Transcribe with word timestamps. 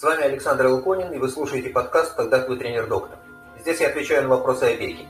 С 0.00 0.02
вами 0.02 0.22
Александр 0.22 0.66
Луконин, 0.68 1.12
и 1.12 1.18
вы 1.18 1.28
слушаете 1.28 1.68
подкаст 1.68 2.14
«Когда 2.14 2.40
твой 2.40 2.56
тренер-доктор». 2.56 3.18
Здесь 3.58 3.80
я 3.80 3.88
отвечаю 3.88 4.22
на 4.22 4.30
вопросы 4.30 4.62
о 4.62 4.74
беге. 4.74 5.06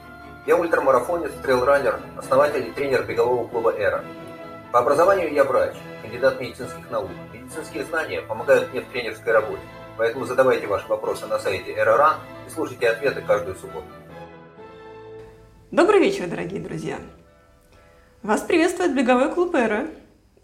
Я 0.48 0.56
ультрамарафонец, 0.56 1.30
трейлранер, 1.44 2.00
основатель 2.16 2.66
и 2.66 2.72
тренер 2.72 3.04
бегового 3.04 3.46
клуба 3.46 3.72
«Эра». 3.72 4.04
По 4.72 4.80
образованию 4.80 5.32
я 5.32 5.44
врач, 5.44 5.76
кандидат 6.02 6.40
медицинских 6.40 6.90
наук. 6.90 7.08
Медицинские 7.32 7.84
знания 7.84 8.20
помогают 8.22 8.72
мне 8.72 8.80
в 8.80 8.86
тренерской 8.86 9.32
работе. 9.32 9.62
Поэтому 9.96 10.24
задавайте 10.24 10.66
ваши 10.66 10.88
вопросы 10.88 11.24
на 11.28 11.38
сайте 11.38 11.70
«Эра.Ран» 11.70 12.16
и 12.48 12.50
слушайте 12.50 12.88
ответы 12.88 13.22
каждую 13.22 13.54
субботу. 13.54 13.86
Добрый 15.70 16.00
вечер, 16.00 16.26
дорогие 16.26 16.60
друзья! 16.60 16.96
Вас 18.24 18.40
приветствует 18.40 18.96
беговой 18.96 19.32
клуб 19.32 19.54
«Эра», 19.54 19.86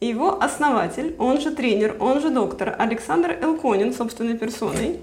его 0.01 0.43
основатель, 0.43 1.17
он 1.19 1.41
же 1.41 1.51
тренер, 1.51 1.97
он 2.01 2.21
же 2.21 2.31
доктор 2.31 2.75
Александр 2.79 3.39
Элконин 3.41 3.95
собственной 3.95 4.37
персоной. 4.37 5.01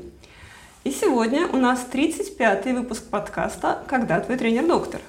И 0.84 0.92
сегодня 0.92 1.48
у 1.48 1.58
нас 1.58 1.88
35-й 1.92 2.74
выпуск 2.74 3.10
подкаста 3.10 3.84
«Когда 3.88 4.20
твой 4.20 4.38
тренер-доктор?». 4.38 5.02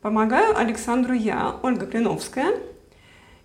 Помогаю 0.00 0.58
Александру 0.58 1.12
я, 1.14 1.56
Ольга 1.62 1.86
Клиновская. 1.86 2.58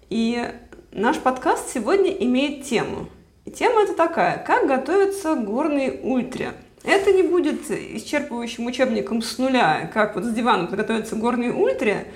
И 0.10 0.50
наш 0.92 1.18
подкаст 1.20 1.72
сегодня 1.72 2.10
имеет 2.12 2.64
тему. 2.64 3.08
И 3.46 3.52
тема 3.52 3.84
это 3.84 3.94
такая, 3.94 4.44
как 4.44 4.68
готовиться 4.68 5.36
к 5.36 5.46
горной 5.46 6.00
ультре. 6.02 6.54
Это 6.84 7.12
не 7.12 7.22
будет 7.22 7.70
исчерпывающим 7.70 8.66
учебником 8.66 9.22
с 9.22 9.38
нуля, 9.38 9.92
как 9.94 10.16
вот 10.16 10.24
с 10.24 10.34
дивана 10.34 10.68
подготовиться 10.68 11.16
к 11.16 11.20
горной 11.20 11.50
ультре, 11.50 12.08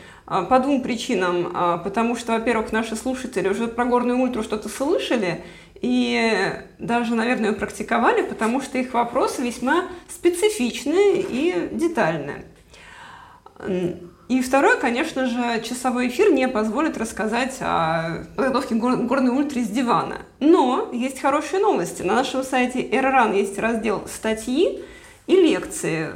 по 0.49 0.59
двум 0.59 0.81
причинам. 0.81 1.51
А, 1.53 1.77
потому 1.77 2.15
что, 2.15 2.33
во-первых, 2.33 2.71
наши 2.71 2.95
слушатели 2.95 3.47
уже 3.49 3.67
про 3.67 3.85
горную 3.85 4.19
ультру 4.19 4.43
что-то 4.43 4.69
слышали 4.69 5.43
и 5.81 6.53
даже, 6.79 7.15
наверное, 7.15 7.53
практиковали, 7.53 8.21
потому 8.21 8.61
что 8.61 8.77
их 8.77 8.93
вопросы 8.93 9.41
весьма 9.41 9.85
специфичные 10.09 11.21
и 11.21 11.69
детальные. 11.71 12.45
И 14.27 14.41
второе, 14.41 14.77
конечно 14.77 15.27
же, 15.27 15.61
часовой 15.61 16.07
эфир 16.07 16.31
не 16.31 16.47
позволит 16.47 16.97
рассказать 16.97 17.57
о 17.59 18.23
подготовке 18.35 18.75
горной 18.75 19.31
ультре 19.31 19.63
с 19.63 19.67
дивана. 19.67 20.19
Но 20.39 20.89
есть 20.93 21.19
хорошие 21.19 21.61
новости. 21.61 22.01
На 22.01 22.15
нашем 22.15 22.43
сайте 22.43 22.81
Airrun 22.81 23.35
есть 23.35 23.59
раздел 23.59 24.03
«Статьи», 24.07 24.83
и 25.27 25.35
лекции. 25.35 26.09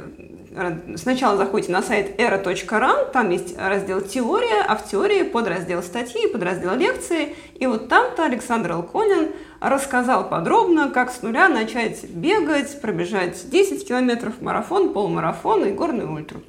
Сначала 0.96 1.36
заходите 1.36 1.70
на 1.70 1.82
сайт 1.82 2.18
era.ran, 2.18 3.10
там 3.12 3.28
есть 3.28 3.58
раздел 3.58 4.00
«Теория», 4.00 4.62
а 4.66 4.76
в 4.76 4.88
теории 4.88 5.22
подраздел 5.22 5.82
«Статьи», 5.82 6.26
подраздел 6.28 6.74
«Лекции». 6.74 7.36
И 7.56 7.66
вот 7.66 7.90
там-то 7.90 8.24
Александр 8.24 8.72
Алконин 8.72 9.32
рассказал 9.60 10.30
подробно, 10.30 10.88
как 10.88 11.12
с 11.12 11.20
нуля 11.20 11.50
начать 11.50 12.08
бегать, 12.08 12.80
пробежать 12.80 13.50
10 13.50 13.86
километров 13.86 14.40
марафон, 14.40 14.94
полумарафон 14.94 15.66
и 15.66 15.72
горную 15.72 16.10
ультру. 16.10 16.40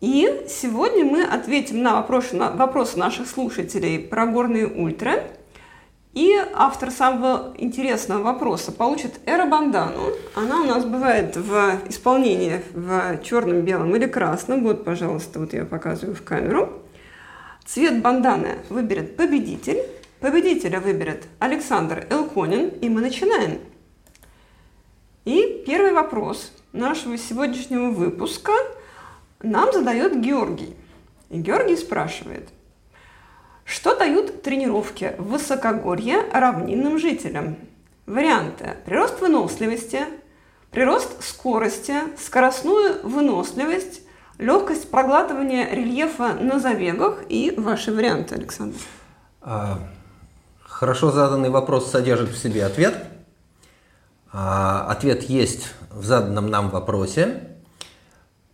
И 0.00 0.44
сегодня 0.48 1.04
мы 1.04 1.22
ответим 1.22 1.82
на 1.82 1.96
вопросы, 1.96 2.34
на 2.34 2.50
вопросы 2.50 2.98
наших 2.98 3.28
слушателей 3.28 3.98
про 3.98 4.24
горные 4.26 4.66
ультры– 4.66 5.22
и 6.16 6.34
автор 6.54 6.90
самого 6.90 7.52
интересного 7.58 8.22
вопроса 8.22 8.72
получит 8.72 9.20
эробандану. 9.26 10.00
Она 10.34 10.62
у 10.62 10.64
нас 10.64 10.86
бывает 10.86 11.36
в 11.36 11.78
исполнении 11.90 12.62
в 12.72 13.22
черном, 13.22 13.60
белом 13.60 13.94
или 13.94 14.06
красном. 14.06 14.64
Вот, 14.64 14.82
пожалуйста, 14.82 15.38
вот 15.40 15.52
я 15.52 15.66
показываю 15.66 16.16
в 16.16 16.22
камеру. 16.22 16.82
Цвет 17.66 18.00
банданы 18.00 18.56
выберет 18.70 19.18
победитель. 19.18 19.82
Победителя 20.20 20.80
выберет 20.80 21.24
Александр 21.38 22.06
Элконин. 22.08 22.68
И 22.80 22.88
мы 22.88 23.02
начинаем. 23.02 23.58
И 25.26 25.64
первый 25.66 25.92
вопрос 25.92 26.50
нашего 26.72 27.18
сегодняшнего 27.18 27.90
выпуска 27.90 28.52
нам 29.42 29.70
задает 29.70 30.18
Георгий. 30.18 30.74
И 31.28 31.36
Георгий 31.40 31.76
спрашивает, 31.76 32.48
что 33.66 33.96
дают 33.96 34.42
тренировки 34.42 35.16
в 35.18 35.30
высокогорье 35.32 36.18
равнинным 36.32 37.00
жителям? 37.00 37.56
Варианты. 38.06 38.76
Прирост 38.84 39.20
выносливости, 39.20 40.02
прирост 40.70 41.24
скорости, 41.24 41.94
скоростную 42.16 43.00
выносливость, 43.02 44.02
легкость 44.38 44.88
проглатывания 44.88 45.68
рельефа 45.68 46.34
на 46.34 46.60
забегах 46.60 47.24
и 47.28 47.52
ваши 47.56 47.92
варианты, 47.92 48.36
Александр. 48.36 48.76
А, 49.42 49.80
хорошо 50.62 51.10
заданный 51.10 51.50
вопрос 51.50 51.90
содержит 51.90 52.30
в 52.30 52.38
себе 52.38 52.64
ответ. 52.64 52.94
А, 54.32 54.86
ответ 54.88 55.24
есть 55.24 55.74
в 55.90 56.04
заданном 56.04 56.50
нам 56.50 56.70
вопросе. 56.70 57.56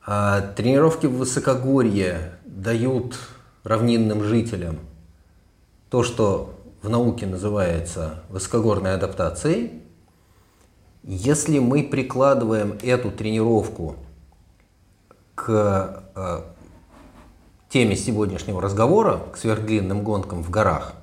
А, 0.06 0.40
тренировки 0.40 1.04
в 1.04 1.18
высокогорье 1.18 2.38
дают 2.46 3.18
равнинным 3.62 4.24
жителям– 4.24 4.78
то, 5.92 6.02
что 6.02 6.54
в 6.80 6.88
науке 6.88 7.26
называется 7.26 8.22
высокогорной 8.30 8.94
адаптацией, 8.94 9.82
если 11.02 11.58
мы 11.58 11.84
прикладываем 11.84 12.78
эту 12.82 13.10
тренировку 13.10 13.96
к 15.34 16.02
э, 16.14 16.40
теме 17.68 17.94
сегодняшнего 17.94 18.62
разговора, 18.62 19.20
к 19.34 19.36
сверхдлинным 19.36 20.02
гонкам 20.02 20.42
в 20.42 20.48
горах, 20.48 20.94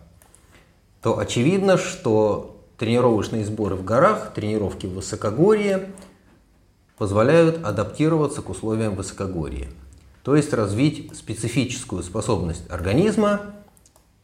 то 1.03 1.19
очевидно, 1.19 1.77
что 1.77 2.59
тренировочные 2.79 3.45
сборы 3.45 3.75
в 3.75 3.83
горах, 3.83 4.33
тренировки 4.33 4.87
в 4.87 4.95
высокогорье 4.95 5.91
позволяют 6.97 7.63
адаптироваться 7.63 8.41
к 8.41 8.49
условиям 8.49 8.95
высокогорья. 8.95 9.67
То 10.23 10.35
есть 10.35 10.51
развить 10.51 11.15
специфическую 11.15 12.01
способность 12.01 12.63
организма 12.71 13.53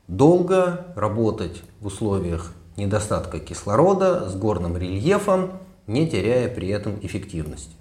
долго 0.08 0.88
работать 0.96 1.64
в 1.82 1.88
условиях 1.88 2.54
недостатка 2.78 3.40
кислорода 3.40 4.30
с 4.30 4.36
горным 4.36 4.78
рельефом, 4.78 5.54
не 5.88 6.08
теряя 6.08 6.48
при 6.50 6.68
этом 6.70 7.00
эффективности. 7.02 7.76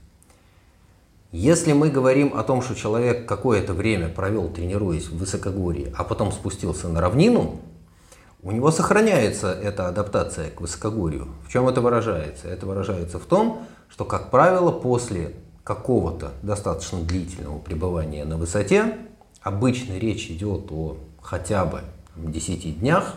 Если 1.33 1.73
мы 1.73 1.91
говорим 1.91 2.35
о 2.37 2.45
том, 2.45 2.63
что 2.63 2.77
человек 2.77 3.27
какое-то 3.27 3.73
время 3.73 4.09
провел, 4.09 4.49
тренируясь 4.49 5.09
в 5.09 5.19
высокогорье, 5.19 5.93
а 5.97 6.05
потом 6.05 6.31
спустился 6.31 6.89
на 6.89 7.01
равнину, 7.01 7.61
у 8.43 8.53
него 8.53 8.71
сохраняется 8.71 9.53
эта 9.53 9.89
адаптация 9.89 10.51
к 10.51 10.61
высокогорью. 10.61 11.29
В 11.45 11.51
чем 11.51 11.67
это 11.67 11.81
выражается? 11.81 12.47
Это 12.47 12.67
выражается 12.67 13.19
в 13.19 13.25
том, 13.25 13.67
что, 13.89 14.05
как 14.05 14.31
правило, 14.31 14.71
после 14.71 15.35
какого-то 15.65 16.33
достаточно 16.43 17.01
длительного 17.01 17.59
пребывания 17.59 18.25
на 18.25 18.37
высоте, 18.37 18.97
обычно 19.41 19.99
речь 19.99 20.31
идет 20.31 20.71
о 20.71 20.99
хотя 21.21 21.65
бы 21.65 21.81
10 22.17 22.81
днях 22.81 23.15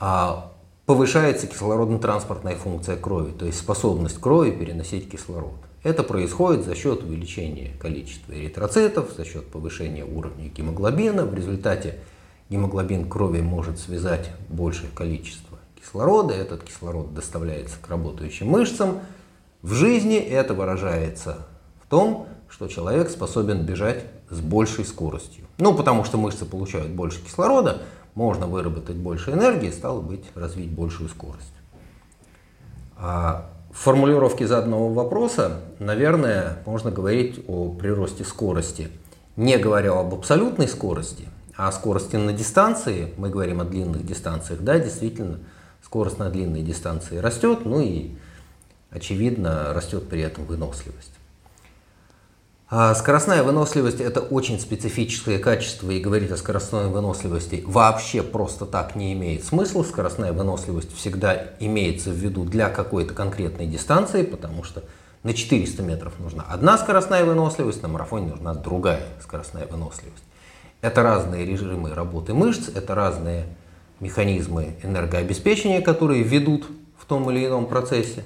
а 0.00 0.50
повышается 0.86 1.46
кислородно-транспортная 1.46 2.56
функция 2.56 2.96
крови, 2.96 3.32
то 3.32 3.44
есть 3.44 3.58
способность 3.58 4.18
крови 4.18 4.50
переносить 4.50 5.10
кислород. 5.10 5.54
Это 5.82 6.02
происходит 6.02 6.64
за 6.64 6.74
счет 6.74 7.02
увеличения 7.02 7.72
количества 7.78 8.32
эритроцитов, 8.32 9.12
за 9.16 9.24
счет 9.24 9.46
повышения 9.46 10.04
уровня 10.04 10.48
гемоглобина. 10.48 11.24
В 11.24 11.34
результате 11.34 12.00
гемоглобин 12.50 13.08
крови 13.08 13.40
может 13.40 13.78
связать 13.78 14.30
большее 14.48 14.90
количество 14.94 15.58
кислорода. 15.80 16.34
Этот 16.34 16.64
кислород 16.64 17.14
доставляется 17.14 17.76
к 17.80 17.88
работающим 17.88 18.48
мышцам. 18.48 19.00
В 19.62 19.72
жизни 19.72 20.16
это 20.16 20.54
выражается 20.54 21.46
в 21.82 21.88
том, 21.88 22.26
что 22.48 22.68
человек 22.68 23.08
способен 23.08 23.64
бежать 23.64 24.04
с 24.30 24.40
большей 24.40 24.84
скоростью. 24.84 25.44
Ну, 25.58 25.74
потому 25.74 26.04
что 26.04 26.16
мышцы 26.16 26.44
получают 26.44 26.90
больше 26.90 27.22
кислорода, 27.22 27.82
можно 28.14 28.46
выработать 28.46 28.96
больше 28.96 29.32
энергии, 29.32 29.70
стало 29.70 30.00
быть, 30.00 30.24
развить 30.34 30.70
большую 30.70 31.08
скорость. 31.08 31.52
А 32.96 33.50
в 33.72 33.78
формулировке 33.78 34.46
заданного 34.46 34.92
вопроса, 34.92 35.60
наверное, 35.78 36.58
можно 36.66 36.90
говорить 36.90 37.44
о 37.46 37.70
приросте 37.70 38.24
скорости. 38.24 38.88
Не 39.36 39.58
говоря 39.58 39.98
об 39.98 40.12
абсолютной 40.12 40.68
скорости, 40.68 41.28
а 41.56 41.68
о 41.68 41.72
скорости 41.72 42.16
на 42.16 42.32
дистанции, 42.32 43.14
мы 43.16 43.30
говорим 43.30 43.60
о 43.60 43.64
длинных 43.64 44.04
дистанциях, 44.04 44.60
да, 44.60 44.78
действительно, 44.78 45.38
скорость 45.82 46.18
на 46.18 46.30
длинной 46.30 46.62
дистанции 46.62 47.18
растет, 47.18 47.60
ну 47.64 47.80
и, 47.80 48.16
очевидно, 48.90 49.72
растет 49.72 50.08
при 50.08 50.20
этом 50.20 50.44
выносливость. 50.44 51.12
А 52.72 52.94
скоростная 52.94 53.42
выносливость– 53.42 54.00
это 54.00 54.20
очень 54.20 54.60
специфическое 54.60 55.40
качество, 55.40 55.90
и 55.90 55.98
говорить 55.98 56.30
о 56.30 56.36
скоростной 56.36 56.86
выносливости 56.86 57.64
вообще 57.66 58.22
просто 58.22 58.64
так 58.64 58.94
не 58.94 59.12
имеет 59.12 59.44
смысла. 59.44 59.82
Скоростная 59.82 60.32
выносливость 60.32 60.96
всегда 60.96 61.46
имеется 61.58 62.10
в 62.10 62.14
виду 62.14 62.44
для 62.44 62.68
какой-то 62.68 63.12
конкретной 63.12 63.66
дистанции, 63.66 64.22
потому 64.22 64.62
что 64.62 64.84
на 65.24 65.34
400 65.34 65.82
метров 65.82 66.12
нужна 66.20 66.44
одна 66.48 66.78
скоростная 66.78 67.24
выносливость, 67.24 67.82
на 67.82 67.88
марафоне 67.88 68.28
нужна 68.28 68.54
другая 68.54 69.02
скоростная 69.20 69.66
выносливость. 69.66 70.22
Это 70.80 71.02
разные 71.02 71.44
режимы 71.44 71.92
работы 71.92 72.34
мышц, 72.34 72.68
это 72.72 72.94
разные 72.94 73.46
механизмы 73.98 74.76
энергообеспечения, 74.84 75.80
которые 75.80 76.22
ведут 76.22 76.68
в 76.96 77.04
том 77.04 77.28
или 77.32 77.44
ином 77.44 77.66
процессе. 77.66 78.22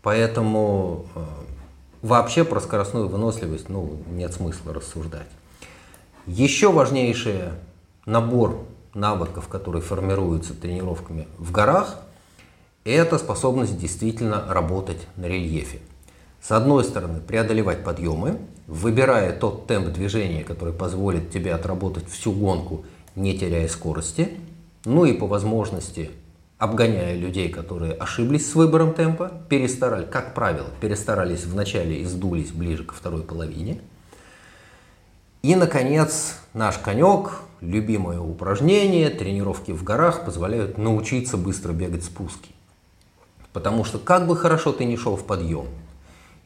Поэтому 0.00 1.04
э, 1.14 1.20
вообще 2.06 2.44
про 2.44 2.60
скоростную 2.60 3.08
выносливость 3.08 3.68
ну, 3.68 3.98
нет 4.08 4.32
смысла 4.32 4.72
рассуждать. 4.72 5.26
Еще 6.26 6.70
важнейший 6.70 7.40
набор 8.06 8.64
навыков, 8.94 9.48
которые 9.48 9.82
формируются 9.82 10.54
тренировками 10.54 11.26
в 11.38 11.50
горах, 11.50 12.00
это 12.84 13.18
способность 13.18 13.78
действительно 13.78 14.44
работать 14.48 15.08
на 15.16 15.26
рельефе. 15.26 15.80
С 16.40 16.52
одной 16.52 16.84
стороны, 16.84 17.20
преодолевать 17.20 17.82
подъемы, 17.82 18.38
выбирая 18.68 19.36
тот 19.36 19.66
темп 19.66 19.88
движения, 19.88 20.44
который 20.44 20.72
позволит 20.72 21.30
тебе 21.30 21.52
отработать 21.52 22.08
всю 22.08 22.30
гонку, 22.30 22.84
не 23.16 23.36
теряя 23.36 23.66
скорости, 23.66 24.38
ну 24.84 25.04
и 25.04 25.12
по 25.12 25.26
возможности 25.26 26.10
обгоняя 26.58 27.14
людей, 27.14 27.48
которые 27.48 27.92
ошиблись 27.92 28.50
с 28.50 28.54
выбором 28.54 28.94
темпа, 28.94 29.32
перестарались, 29.48 30.08
как 30.10 30.34
правило, 30.34 30.68
перестарались 30.80 31.44
в 31.44 31.54
начале 31.54 32.00
и 32.00 32.04
сдулись 32.04 32.50
ближе 32.50 32.84
ко 32.84 32.94
второй 32.94 33.22
половине. 33.22 33.80
И, 35.42 35.54
наконец, 35.54 36.38
наш 36.54 36.78
конек, 36.78 37.40
любимое 37.60 38.20
упражнение, 38.20 39.10
тренировки 39.10 39.70
в 39.72 39.84
горах 39.84 40.24
позволяют 40.24 40.78
научиться 40.78 41.36
быстро 41.36 41.72
бегать 41.72 42.04
спуски. 42.04 42.50
Потому 43.52 43.84
что 43.84 43.98
как 43.98 44.26
бы 44.26 44.36
хорошо 44.36 44.72
ты 44.72 44.84
ни 44.84 44.96
шел 44.96 45.16
в 45.16 45.24
подъем, 45.24 45.66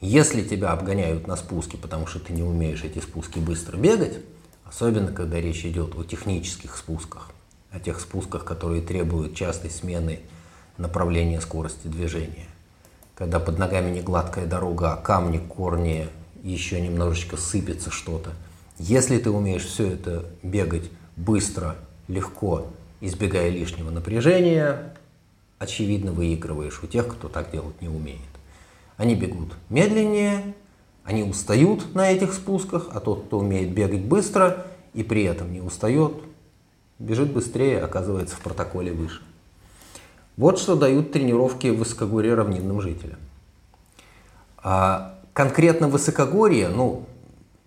если 0.01 0.43
тебя 0.43 0.73
обгоняют 0.73 1.27
на 1.27 1.37
спуске, 1.37 1.77
потому 1.77 2.07
что 2.07 2.21
ты 2.21 2.33
не 2.33 2.43
умеешь 2.43 2.85
эти 2.85 2.99
спуски 3.01 3.39
быстро 3.39 3.77
бегать, 3.77 4.19
особенно 4.65 5.13
когда 5.13 5.41
речь 5.41 5.65
идет 5.65 5.95
о 5.97 6.05
технических 6.05 6.77
спусках, 6.77 7.31
о 7.71 7.81
тех 7.81 8.01
спусках, 8.01 8.45
которые 8.45 8.83
требуют 8.83 9.35
частой 9.35 9.71
смены 9.71 10.21
направления 10.77 11.41
скорости 11.41 11.87
движения. 11.87 12.47
Когда 13.15 13.39
под 13.39 13.59
ногами 13.59 13.91
не 13.91 14.01
гладкая 14.01 14.47
дорога, 14.47 14.95
а 14.95 14.97
камни, 14.97 15.39
корни, 15.39 16.09
еще 16.43 16.81
немножечко 16.81 17.37
сыпется 17.37 17.91
что-то. 17.91 18.31
Если 18.79 19.19
ты 19.19 19.31
умеешь 19.31 19.67
все 19.67 19.89
это 19.89 20.25
бегать 20.43 20.91
быстро, 21.17 21.77
легко, 22.09 22.67
избегая 23.01 23.51
лишнего 23.51 23.91
напряжения, 23.91 24.95
очевидно 25.59 26.13
выигрываешь 26.13 26.83
у 26.83 26.87
тех, 26.87 27.07
кто 27.07 27.29
так 27.29 27.51
делать 27.51 27.81
не 27.83 27.89
умеет. 27.89 28.21
Они 28.97 29.15
бегут 29.15 29.53
медленнее, 29.69 30.55
они 31.05 31.23
устают 31.23 31.95
на 31.95 32.11
этих 32.11 32.33
спусках, 32.33 32.89
а 32.93 33.01
тот, 33.01 33.27
кто 33.27 33.39
умеет 33.39 33.73
бегать 33.73 34.03
быстро 34.03 34.67
и 34.95 35.03
при 35.03 35.25
этом 35.25 35.53
не 35.53 35.61
устает, 35.61 36.15
бежит 37.01 37.33
быстрее, 37.33 37.81
оказывается 37.81 38.37
в 38.37 38.41
протоколе 38.41 38.93
выше. 38.93 39.23
Вот 40.37 40.59
что 40.59 40.77
дают 40.77 41.13
тренировки 41.13 41.67
в 41.69 41.79
высокогорье 41.79 42.35
равнинным 42.35 42.81
жителям. 42.81 43.19
А 44.63 45.19
конкретно 45.33 45.89
высокогорье, 45.89 46.69
ну, 46.69 47.07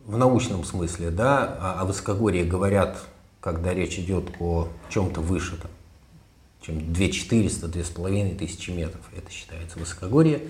в 0.05 0.17
научном 0.17 0.63
смысле, 0.63 1.09
да, 1.09 1.43
о, 1.43 1.81
о 1.81 1.85
высокогорье 1.85 2.45
говорят, 2.45 3.03
когда 3.41 3.73
речь 3.73 3.97
идет 3.99 4.25
о 4.39 4.69
чем-то 4.89 5.19
выше, 5.21 5.57
там, 5.57 5.71
чем 6.61 6.93
2400, 6.93 7.67
2500 7.67 8.67
метров, 8.75 9.01
это 9.15 9.29
считается 9.31 9.79
высокогорье. 9.79 10.41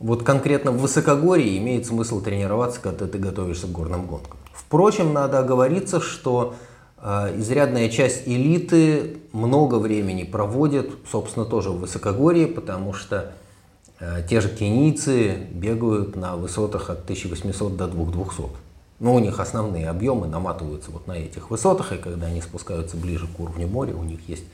Вот 0.00 0.24
конкретно 0.24 0.72
в 0.72 0.78
высокогорье 0.78 1.56
имеет 1.58 1.86
смысл 1.86 2.20
тренироваться, 2.20 2.80
когда 2.80 3.06
ты 3.06 3.18
готовишься 3.18 3.68
к 3.68 3.72
горным 3.72 4.06
гонкам. 4.06 4.36
Впрочем, 4.52 5.12
надо 5.12 5.38
оговориться, 5.38 6.00
что 6.00 6.50
а, 6.50 6.56
изрядная 7.04 7.90
часть 7.90 8.26
элиты 8.26 9.18
много 9.32 9.74
времени 9.76 10.24
проводит, 10.24 10.90
собственно, 11.10 11.44
тоже 11.44 11.70
в 11.70 11.80
высокогорье, 11.80 12.46
потому 12.46 12.94
что 12.94 13.34
а, 14.00 14.22
те 14.22 14.40
же 14.40 14.48
кенийцы 14.48 15.46
бегают 15.50 16.16
на 16.16 16.36
высотах 16.36 16.88
от 16.88 17.04
1800 17.04 17.76
до 17.76 17.88
2200. 17.88 18.42
Но 19.00 19.14
у 19.14 19.18
них 19.18 19.38
основные 19.38 19.90
объемы 19.90 20.26
наматываются 20.28 20.90
вот 20.90 21.06
на 21.06 21.12
этих 21.12 21.50
высотах, 21.50 21.92
и 21.92 21.98
когда 21.98 22.28
они 22.28 22.40
спускаются 22.40 22.96
ближе 22.96 23.26
к 23.26 23.38
уровню 23.38 23.66
моря, 23.66 23.94
у 23.94 24.02
них 24.02 24.26
есть 24.28 24.44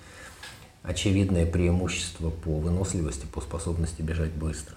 очевидное 0.83 1.47
преимущество 1.47 2.31
по 2.31 2.51
выносливости, 2.59 3.27
по 3.27 3.41
способности 3.41 4.03
бежать 4.03 4.33
быстро. 4.33 4.75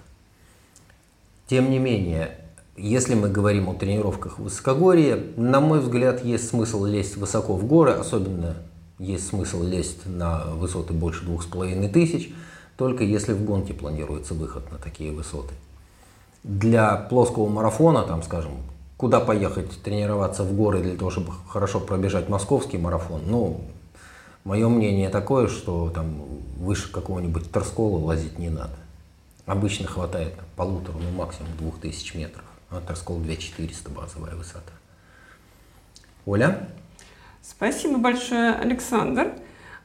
Тем 1.48 1.72
не 1.72 1.80
менее, 1.80 2.38
если 2.76 3.14
мы 3.14 3.30
говорим 3.30 3.70
о 3.70 3.76
тренировках 3.76 4.40
в 4.40 4.44
высокогорье, 4.44 5.24
на 5.36 5.60
мой 5.60 5.80
взгляд, 5.80 6.24
есть 6.24 6.50
смысл 6.50 6.86
лезть 6.86 7.18
высоко 7.18 7.56
в 7.56 7.66
горы, 7.66 7.92
особенно 7.92 8.56
есть 8.98 9.28
смысл 9.28 9.64
лезть 9.64 10.06
на 10.06 10.46
высоты 10.46 10.94
больше 10.94 11.24
двух 11.24 11.44
с 11.44 11.46
половиной 11.46 11.90
тысяч, 11.90 12.34
только 12.78 13.04
если 13.04 13.34
в 13.34 13.44
гонке 13.44 13.74
планируется 13.74 14.34
выход 14.34 14.72
на 14.72 14.78
такие 14.78 15.12
высоты. 15.12 15.54
Для 16.44 16.96
плоского 16.96 17.48
марафона, 17.48 18.04
там, 18.04 18.24
скажем, 18.24 18.54
куда 18.98 19.20
поехать 19.20 19.70
тренироваться 19.84 20.44
в 20.44 20.54
горы 20.54 20.82
для 20.82 20.96
того, 20.96 21.12
чтобы 21.12 21.32
хорошо 21.48 21.80
пробежать 21.80 22.28
московский 22.28 22.78
марафон, 22.78 23.22
ну, 23.28 23.62
мое 24.44 24.68
мнение 24.68 25.10
такое, 25.10 25.48
что 25.48 25.90
там 25.90 26.24
выше 26.58 26.92
какого-нибудь 26.92 27.52
Торскола 27.52 28.04
лазить 28.04 28.40
не 28.40 28.50
надо. 28.50 28.76
Обычно 29.46 29.88
хватает 29.88 30.34
полутора, 30.56 30.96
ну 30.98 31.12
максимум 31.12 31.52
двух 31.58 31.80
тысяч 31.80 32.16
метров. 32.16 32.44
Вот 32.74 32.90
раскол 32.90 33.20
2400 33.20 33.92
базовая 33.92 34.34
высота. 34.34 34.72
Оля? 36.26 36.70
Спасибо 37.44 38.00
большое, 38.00 38.56
Александр. 38.56 39.34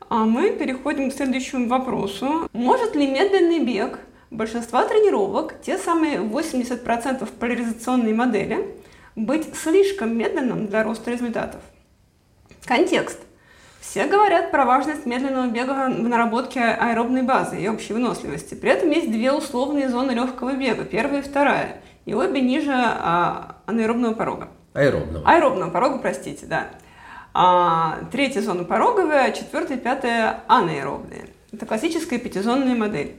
А 0.08 0.24
мы 0.24 0.52
переходим 0.52 1.10
к 1.10 1.14
следующему 1.14 1.68
вопросу. 1.68 2.48
Может 2.54 2.94
ли 2.94 3.06
медленный 3.06 3.62
бег 3.62 3.98
большинства 4.30 4.88
тренировок, 4.88 5.60
те 5.60 5.76
самые 5.76 6.20
80% 6.20 7.28
поляризационной 7.38 8.14
модели, 8.14 8.74
быть 9.16 9.54
слишком 9.54 10.16
медленным 10.16 10.66
для 10.66 10.82
роста 10.82 11.10
результатов? 11.10 11.60
Контекст. 12.64 13.18
Все 13.82 14.06
говорят 14.06 14.50
про 14.50 14.64
важность 14.64 15.04
медленного 15.04 15.48
бега 15.48 15.90
в 15.90 16.08
наработке 16.08 16.60
аэробной 16.60 17.22
базы 17.22 17.60
и 17.60 17.68
общей 17.68 17.92
выносливости. 17.92 18.54
При 18.54 18.70
этом 18.70 18.90
есть 18.90 19.10
две 19.10 19.30
условные 19.30 19.90
зоны 19.90 20.12
легкого 20.12 20.54
бега, 20.54 20.84
первая 20.84 21.20
и 21.20 21.24
вторая 21.24 21.82
и 22.08 22.14
обе 22.14 22.40
ниже 22.40 22.72
а, 22.72 23.56
анаэробного 23.66 24.14
порога. 24.14 24.48
Аэробного. 24.72 25.28
Аэробного 25.28 25.70
порога, 25.70 25.98
простите, 25.98 26.46
да. 26.46 26.68
А, 27.34 27.98
третья 28.10 28.40
зона 28.40 28.64
пороговая, 28.64 29.30
четвертая 29.32 29.76
и 29.76 29.80
пятая 29.80 30.42
анаэробные. 30.48 31.28
Это 31.52 31.66
классическая 31.66 32.18
пятизонная 32.18 32.74
модель. 32.74 33.16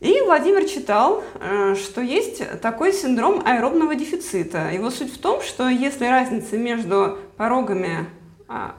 И 0.00 0.20
Владимир 0.20 0.68
читал, 0.68 1.24
э, 1.40 1.76
что 1.76 2.02
есть 2.02 2.60
такой 2.60 2.92
синдром 2.92 3.42
аэробного 3.46 3.94
дефицита. 3.94 4.70
Его 4.70 4.90
суть 4.90 5.12
в 5.14 5.18
том, 5.18 5.40
что 5.40 5.66
если 5.70 6.04
разница 6.04 6.58
между 6.58 7.18
порогами 7.38 8.06
а, 8.48 8.74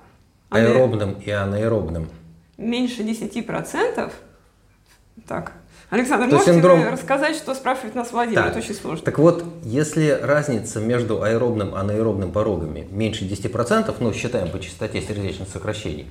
аэробным 0.52 1.14
и 1.14 1.32
анаэробным 1.32 2.10
меньше 2.58 3.02
10%, 3.02 4.14
так, 5.28 5.54
Александр, 5.90 6.30
То 6.30 6.36
можете 6.36 6.54
синдром... 6.54 6.88
рассказать, 6.88 7.36
что 7.36 7.56
спрашивает 7.56 7.96
нас 7.96 8.12
Владимир? 8.12 8.44
Так. 8.44 8.50
Это 8.50 8.60
очень 8.60 8.76
сложно. 8.76 9.04
Так 9.04 9.18
вот, 9.18 9.44
если 9.64 10.20
разница 10.22 10.80
между 10.80 11.24
аэробным 11.24 11.74
и 11.74 11.78
анаэробным 11.78 12.32
порогами 12.32 12.88
меньше 12.92 13.26
10%, 13.26 13.96
ну, 14.00 14.14
считаем 14.14 14.52
по 14.52 14.60
частоте 14.60 15.02
сердечных 15.02 15.50
сокращений, 15.50 16.06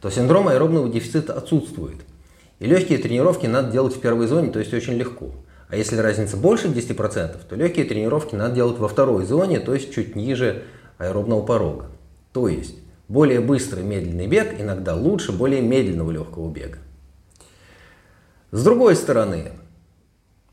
то 0.00 0.08
синдром 0.10 0.46
аэробного 0.46 0.88
дефицита 0.88 1.32
отсутствует. 1.32 1.96
И 2.60 2.66
легкие 2.66 2.98
тренировки 2.98 3.46
надо 3.46 3.72
делать 3.72 3.96
в 3.96 4.00
первой 4.00 4.28
зоне, 4.28 4.50
то 4.50 4.60
есть 4.60 4.72
очень 4.72 4.94
легко. 4.94 5.32
А 5.68 5.76
если 5.76 5.96
разница 5.96 6.36
больше 6.36 6.68
10%, 6.68 7.36
то 7.48 7.56
легкие 7.56 7.86
тренировки 7.86 8.36
надо 8.36 8.54
делать 8.54 8.78
во 8.78 8.86
второй 8.86 9.24
зоне, 9.24 9.58
то 9.58 9.74
есть 9.74 9.92
чуть 9.92 10.14
ниже 10.14 10.62
аэробного 10.98 11.44
порога. 11.44 11.86
То 12.32 12.46
есть 12.46 12.76
более 13.08 13.40
быстрый 13.40 13.82
медленный 13.82 14.28
бег 14.28 14.60
иногда 14.60 14.94
лучше 14.94 15.32
более 15.32 15.60
медленного 15.60 16.12
легкого 16.12 16.48
бега. 16.48 16.78
С 18.54 18.62
другой 18.62 18.94
стороны, 18.94 19.50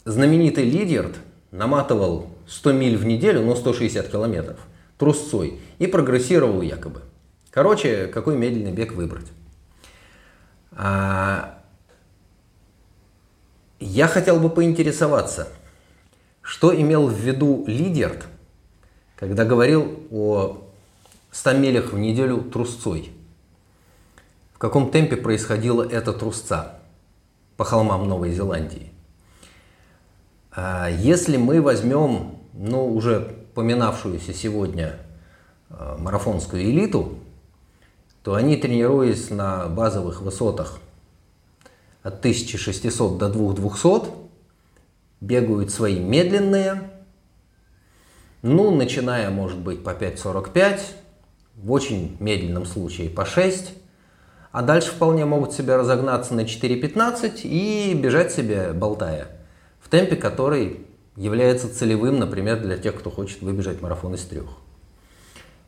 знаменитый 0.06 0.64
Лидерт 0.64 1.18
наматывал 1.52 2.32
100 2.48 2.72
миль 2.72 2.98
в 2.98 3.06
неделю, 3.06 3.46
но 3.46 3.56
160 3.56 4.08
километров 4.08 4.58
трусцой 4.98 5.60
и 5.78 5.86
прогрессировал 5.86 6.64
якобы. 6.64 7.04
Короче, 7.52 8.08
какой 8.08 8.36
медленный 8.36 8.72
бег 8.72 8.94
выбрать? 8.94 9.28
А... 10.72 11.60
Я 13.80 14.08
хотел 14.08 14.40
бы 14.40 14.50
поинтересоваться, 14.50 15.50
что 16.42 16.76
имел 16.76 17.06
в 17.06 17.14
виду 17.14 17.66
Лидерт, 17.68 18.26
когда 19.16 19.46
говорил 19.46 20.00
о 20.10 20.64
100 21.30 21.54
милях 21.54 21.94
в 21.94 22.00
неделю 22.00 22.42
трусцой? 22.42 23.12
В 24.54 24.58
каком 24.58 24.90
темпе 24.90 25.18
происходила 25.18 25.88
эта 25.88 26.14
трусца? 26.14 26.81
По 27.62 27.66
холмам 27.66 28.08
Новой 28.08 28.32
Зеландии. 28.32 28.92
А 30.52 30.90
если 30.90 31.38
мы 31.38 31.62
возьмем, 31.62 32.40
ну, 32.54 32.92
уже 32.92 33.36
поминавшуюся 33.54 34.34
сегодня 34.34 34.98
а, 35.70 35.96
марафонскую 36.00 36.64
элиту, 36.64 37.20
то 38.24 38.34
они, 38.34 38.58
тренируясь 38.58 39.30
на 39.30 39.68
базовых 39.68 40.24
высотах 40.24 40.80
от 42.02 42.18
1600 42.18 43.20
до 43.20 43.30
2200, 43.30 44.08
бегают 45.22 45.70
свои 45.70 46.00
медленные, 46.00 46.90
ну, 48.42 48.76
начиная, 48.76 49.30
может 49.30 49.60
быть, 49.60 49.84
по 49.84 49.92
5.45, 49.92 50.80
в 51.58 51.72
очень 51.72 52.18
медленном 52.20 52.66
случае 52.66 53.12
по 53.12 53.24
6, 53.24 53.72
а 54.52 54.62
дальше 54.62 54.92
вполне 54.92 55.26
могут 55.26 55.54
себя 55.54 55.78
разогнаться 55.78 56.34
на 56.34 56.42
4.15 56.42 57.42
и 57.44 57.94
бежать 57.94 58.32
себе, 58.32 58.74
болтая, 58.74 59.28
в 59.80 59.90
темпе, 59.90 60.16
который 60.16 60.86
является 61.16 61.74
целевым, 61.74 62.20
например, 62.20 62.60
для 62.62 62.78
тех, 62.78 62.96
кто 62.96 63.10
хочет 63.10 63.42
выбежать 63.42 63.82
марафон 63.82 64.16
из 64.16 64.22
трех. 64.22 64.46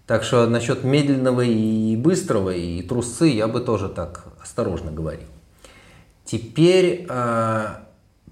Так 0.06 0.24
что 0.24 0.48
насчет 0.48 0.84
медленного 0.84 1.42
и 1.42 1.96
быстрого, 1.96 2.50
и 2.50 2.82
трусцы 2.82 3.28
я 3.28 3.48
бы 3.48 3.62
тоже 3.62 3.88
так 3.88 4.26
осторожно 4.42 4.92
говорил. 4.92 5.28
Теперь 6.26 7.06
э, 7.10 7.66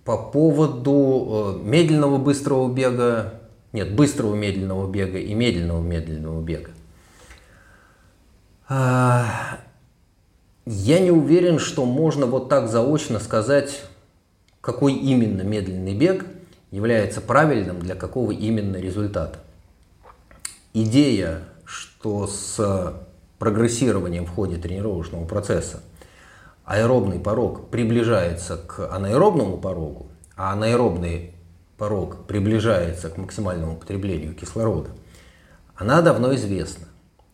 по 0.03 0.17
поводу 0.17 1.59
э, 1.63 1.65
медленного 1.65 2.17
быстрого 2.17 2.71
бега, 2.71 3.35
нет, 3.71 3.95
быстрого 3.95 4.35
медленного 4.35 4.89
бега 4.89 5.17
и 5.17 5.33
медленного 5.33 5.81
медленного 5.81 6.41
бега. 6.41 6.71
Я 10.65 10.99
не 10.99 11.11
уверен, 11.11 11.59
что 11.59 11.85
можно 11.85 12.25
вот 12.25 12.49
так 12.49 12.69
заочно 12.69 13.19
сказать, 13.19 13.83
какой 14.61 14.93
именно 14.93 15.41
медленный 15.41 15.95
бег 15.95 16.25
является 16.69 17.21
правильным 17.21 17.79
для 17.79 17.95
какого 17.95 18.31
именно 18.31 18.77
результата. 18.77 19.39
Идея 20.73 21.43
что 21.71 22.27
с 22.27 22.93
прогрессированием 23.39 24.25
в 24.25 24.31
ходе 24.31 24.57
тренировочного 24.57 25.25
процесса 25.25 25.81
аэробный 26.65 27.19
порог 27.19 27.69
приближается 27.69 28.57
к 28.57 28.93
анаэробному 28.93 29.57
порогу, 29.57 30.07
а 30.35 30.51
анаэробный 30.51 31.33
порог 31.77 32.25
приближается 32.27 33.09
к 33.09 33.17
максимальному 33.17 33.77
потреблению 33.77 34.35
кислорода, 34.35 34.89
она 35.75 36.01
давно 36.01 36.35
известна. 36.35 36.87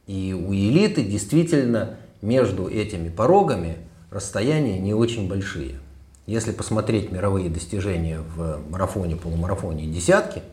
И 0.06 0.34
у 0.34 0.54
элиты 0.54 1.04
действительно 1.04 1.98
между 2.22 2.68
этими 2.68 3.10
порогами 3.10 3.78
расстояния 4.12 4.80
не 4.80 4.94
очень 4.94 5.28
большие. 5.28 5.80
Если 6.26 6.52
посмотреть 6.52 7.12
мировые 7.12 7.50
достижения 7.50 8.20
в 8.20 8.60
марафоне, 8.70 9.16
полумарафоне 9.16 9.86
и 9.86 9.92
десятке, 9.92 10.44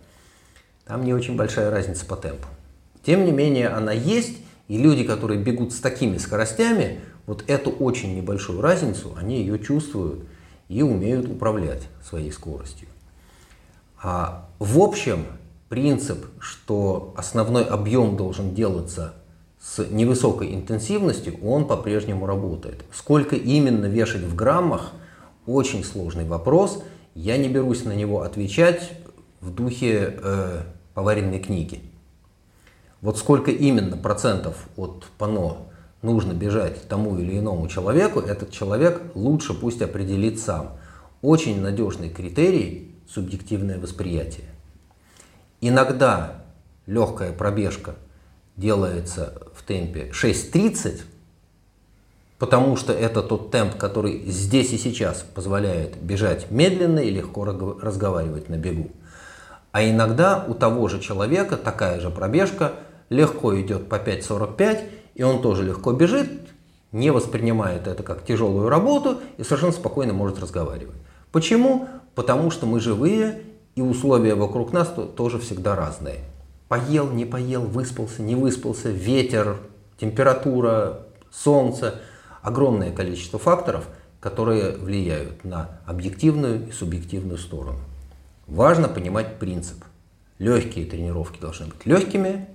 там 0.85 1.05
не 1.05 1.15
очень 1.15 1.37
большая 1.37 1.71
разница 1.71 2.07
по 2.07 2.17
темпу. 2.17 2.47
Тем 3.05 3.25
не 3.25 3.33
менее, 3.33 3.69
она 3.69 3.93
есть, 3.93 4.39
и 4.69 4.79
люди, 4.79 5.05
которые 5.05 5.41
бегут 5.41 5.73
с 5.73 5.81
такими 5.81 6.19
скоростями, 6.19 7.01
вот 7.27 7.45
эту 7.49 7.71
очень 7.71 8.15
небольшую 8.17 8.61
разницу, 8.61 9.15
они 9.17 9.41
ее 9.41 9.59
чувствуют 9.59 10.25
и 10.69 10.83
умеют 10.83 11.29
управлять 11.29 11.83
своей 12.03 12.31
скоростью. 12.31 12.89
А 14.03 14.49
в 14.59 14.79
общем, 14.79 15.27
принцип, 15.69 16.27
что 16.39 17.15
основной 17.17 17.65
объем 17.65 18.17
должен 18.17 18.55
делаться 18.55 19.15
с 19.65 19.79
невысокой 19.91 20.55
интенсивностью, 20.55 21.39
он 21.43 21.67
по-прежнему 21.67 22.27
работает. 22.27 22.85
Сколько 22.93 23.35
именно 23.35 23.87
вешать 23.87 24.23
в 24.23 24.35
граммах, 24.35 24.93
очень 25.47 25.85
сложный 25.85 26.27
вопрос. 26.27 26.83
Я 27.15 27.39
не 27.39 27.49
берусь 27.49 27.85
на 27.85 27.93
него 27.93 28.23
отвечать 28.23 28.93
в 29.41 29.55
духе 29.55 30.19
э, 30.23 30.61
поваренной 30.93 31.39
книги. 31.39 31.81
Вот 33.01 33.17
сколько 33.17 33.51
именно 33.51 33.97
процентов 33.97 34.69
от 34.77 35.07
пано 35.17 35.57
нужно 36.03 36.35
бежать 36.35 36.87
тому 36.89 37.19
или 37.19 37.39
иному 37.39 37.67
человеку, 37.69 38.21
этот 38.21 38.51
человек 38.51 39.01
лучше 39.15 39.55
пусть 39.55 39.81
определит 39.81 40.39
сам. 40.41 40.77
Очень 41.23 41.63
надежный 41.63 42.11
критерий– 42.11 42.95
субъективное 43.09 43.79
восприятие. 43.79 44.47
Иногда 45.63 46.45
легкая 46.87 47.33
пробежка 47.33 47.95
делается 48.57 49.43
в 49.55 49.63
темпе 49.63 50.11
6.30, 50.13 51.03
потому 52.39 52.77
что 52.77 52.93
это 52.93 53.23
тот 53.23 53.51
темп, 53.51 53.77
который 53.77 54.31
здесь 54.31 54.73
и 54.73 54.79
сейчас 54.79 55.25
позволяет 55.35 55.97
бежать 55.97 56.51
медленно 56.51 57.01
и 57.01 57.11
легко 57.11 57.45
разговаривать 57.45 58.49
на 58.49 58.57
бегу. 58.57 58.91
А 59.73 59.83
иногда 59.83 60.45
у 60.47 60.55
того 60.55 60.89
же 60.89 61.01
человека 61.01 61.57
такая 61.57 62.01
же 62.01 62.11
пробежка– 62.11 62.73
легко 63.09 63.59
идет 63.61 63.89
по 63.89 63.97
5.45, 63.97 64.85
и 65.15 65.23
он 65.23 65.43
тоже 65.43 65.63
легко 65.63 65.93
бежит, 65.93 66.29
не 66.93 67.11
воспринимает 67.11 67.87
это 67.87 68.03
как 68.03 68.25
тяжелую 68.25 68.69
работу 68.69 69.21
и 69.37 69.43
совершенно 69.43 69.73
спокойно 69.73 70.13
может 70.13 70.39
разговаривать. 70.39 70.97
Почему? 71.33 71.89
Потому 72.15 72.51
что 72.51 72.67
мы 72.67 72.81
живые, 72.81 73.43
и 73.75 73.83
условия 73.83 74.35
вокруг 74.37 74.73
нас 74.73 74.93
тоже 75.17 75.39
всегда 75.41 75.75
разные. 75.75 76.21
Поел, 76.75 77.09
не 77.09 77.25
поел, 77.25 77.63
выспался, 77.63 78.21
не 78.21 78.35
выспался, 78.35 78.91
ветер, 78.91 79.59
температура, 79.97 81.07
солнце. 81.31 82.01
Огромное 82.43 82.91
количество 82.91 83.39
факторов, 83.39 83.87
которые 84.19 84.73
влияют 84.73 85.45
на 85.45 85.79
объективную 85.87 86.67
и 86.67 86.73
субъективную 86.73 87.39
сторону. 87.39 87.79
Важно 88.49 88.89
понимать 88.89 89.39
принцип. 89.39 89.85
Легкие 90.41 90.87
тренировки 90.87 91.39
должны 91.39 91.67
быть 91.67 91.87
легкими, 91.87 92.49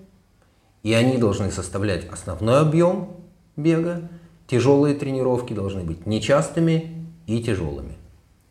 и 0.84 0.92
они 0.92 1.18
должны 1.18 1.50
составлять 1.50 2.06
основной 2.10 2.60
объем 2.60 3.16
бега. 3.56 4.10
Тяжелые 4.48 4.96
тренировки 4.96 5.54
должны 5.54 5.86
быть 5.86 6.06
нечастыми 6.06 7.08
и 7.26 7.42
тяжелыми. 7.42 7.96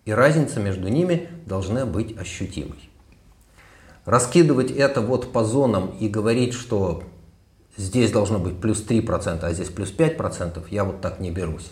И 0.07 0.13
разница 0.13 0.61
между 0.61 0.89
ними 0.89 1.29
должна 1.45 1.85
быть 1.85 2.17
ощутимой. 2.17 2.89
Раскидывать 4.09 4.71
это 4.71 5.03
вот 5.03 5.33
по 5.33 5.45
зонам 5.45 5.91
и 6.01 6.09
говорить, 6.09 6.55
что 6.55 7.03
здесь 7.77 8.11
должно 8.11 8.39
быть 8.39 8.59
плюс 8.59 8.83
3%, 8.83 9.41
а 9.43 9.53
здесь 9.53 9.69
плюс 9.69 9.93
5%, 9.93 10.65
я 10.71 10.85
вот 10.85 11.03
так 11.03 11.21
не 11.21 11.31
берусь. 11.31 11.71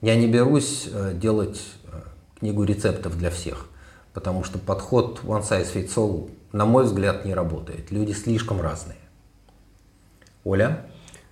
Я 0.00 0.16
не 0.16 0.26
берусь 0.26 0.88
э, 0.92 1.12
делать 1.14 1.62
э, 1.86 2.00
книгу 2.40 2.64
рецептов 2.64 3.16
для 3.16 3.30
всех, 3.30 3.68
потому 4.12 4.42
что 4.42 4.58
подход 4.58 5.20
one 5.22 5.48
size 5.48 5.72
fits 5.72 5.94
all, 5.94 6.32
на 6.50 6.66
мой 6.66 6.82
взгляд, 6.82 7.24
не 7.24 7.32
работает. 7.32 7.92
Люди 7.92 8.10
слишком 8.10 8.60
разные. 8.60 8.98
Оля? 10.42 10.84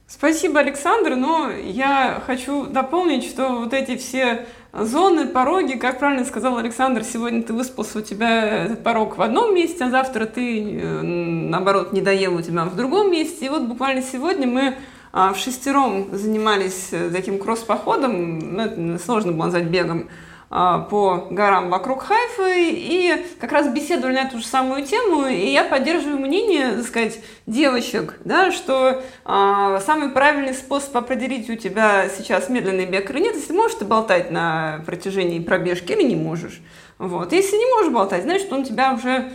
Спасибо, 0.07 0.61
Александр, 0.61 1.17
но 1.17 1.51
я 1.51 2.23
хочу 2.25 2.67
дополнить, 2.67 3.25
что 3.25 3.59
вот 3.59 3.73
эти 3.73 3.97
все 3.97 4.47
зоны, 4.73 5.27
пороги, 5.27 5.75
как 5.75 5.99
правильно 5.99 6.25
сказал 6.25 6.59
Александр, 6.59 7.05
сегодня 7.05 7.43
ты 7.43 7.53
выспался, 7.53 7.99
у 7.99 8.03
тебя 8.03 8.65
этот 8.65 8.83
порог 8.83 9.19
в 9.19 9.23
одном 9.23 9.55
месте, 9.55 9.85
а 9.85 9.91
завтра 9.91 10.27
ты, 10.27 10.81
э, 10.81 11.03
наоборот, 11.03 11.93
не 11.93 12.01
доел 12.01 12.37
у 12.37 12.43
тебя 12.43 12.65
в 12.65 12.77
другом 12.77 13.11
месте. 13.11 13.47
И 13.47 13.49
вот 13.49 13.63
буквально 13.63 14.03
сегодня 14.03 14.47
мы 14.47 14.75
а, 15.13 15.33
в 15.33 15.39
шестером 15.39 16.09
занимались 16.13 16.89
э, 16.93 17.11
таким 17.11 17.39
кросс-походом, 17.39 18.39
ну, 18.39 18.63
это 18.63 19.05
сложно 19.05 19.33
было 19.33 19.47
назвать 19.47 19.65
бегом, 19.65 20.09
по 20.51 21.29
горам 21.31 21.71
вокруг 21.71 22.03
Хайфы 22.03 22.71
и 22.73 23.25
как 23.41 23.53
раз 23.53 23.69
беседовали 23.69 24.15
на 24.15 24.23
эту 24.23 24.39
же 24.39 24.45
самую 24.45 24.85
тему, 24.85 25.29
и 25.29 25.47
я 25.47 25.63
поддерживаю 25.63 26.19
мнение, 26.19 26.73
так 26.73 26.87
сказать, 26.87 27.21
девочек, 27.47 28.19
да, 28.25 28.51
что 28.51 29.01
а, 29.25 29.79
самый 29.79 30.09
правильный 30.09 30.55
способ 30.55 30.97
определить 30.97 31.49
у 31.51 31.55
тебя 31.55 32.09
сейчас 32.09 32.49
медленный 32.49 32.87
бег 32.87 33.09
или 33.11 33.21
нет, 33.21 33.37
если 33.37 33.53
можешь 33.53 33.79
ты 33.79 33.85
болтать 33.85 34.33
на 34.33 34.83
протяжении 34.87 35.39
пробежки 35.39 35.93
или 35.93 36.03
не 36.03 36.17
можешь. 36.17 36.61
Вот. 36.99 37.33
Если 37.33 37.57
не 37.57 37.73
можешь 37.73 37.93
болтать, 37.93 38.25
значит, 38.25 38.53
он 38.53 38.63
у 38.63 38.65
тебя 38.65 38.93
уже 38.93 39.31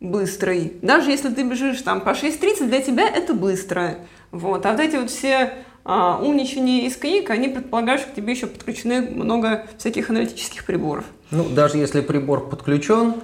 быстрый. 0.00 0.78
Даже 0.80 1.10
если 1.10 1.28
ты 1.28 1.42
бежишь 1.42 1.82
там 1.82 2.00
по 2.00 2.10
6.30, 2.10 2.66
для 2.66 2.80
тебя 2.80 3.06
это 3.06 3.34
быстро. 3.34 3.96
Вот. 4.30 4.64
А 4.64 4.72
вот 4.72 4.80
эти 4.80 4.96
вот 4.96 5.10
все 5.10 5.52
а, 5.88 6.18
умничание 6.20 6.86
из 6.86 6.96
книг, 6.96 7.30
они 7.30 7.46
предполагают, 7.48 8.02
что 8.02 8.10
к 8.10 8.14
тебе 8.16 8.32
еще 8.32 8.48
подключены 8.48 9.02
много 9.02 9.66
всяких 9.78 10.10
аналитических 10.10 10.64
приборов. 10.64 11.04
Ну, 11.30 11.48
даже 11.48 11.78
если 11.78 12.00
прибор 12.00 12.48
подключен, 12.48 13.14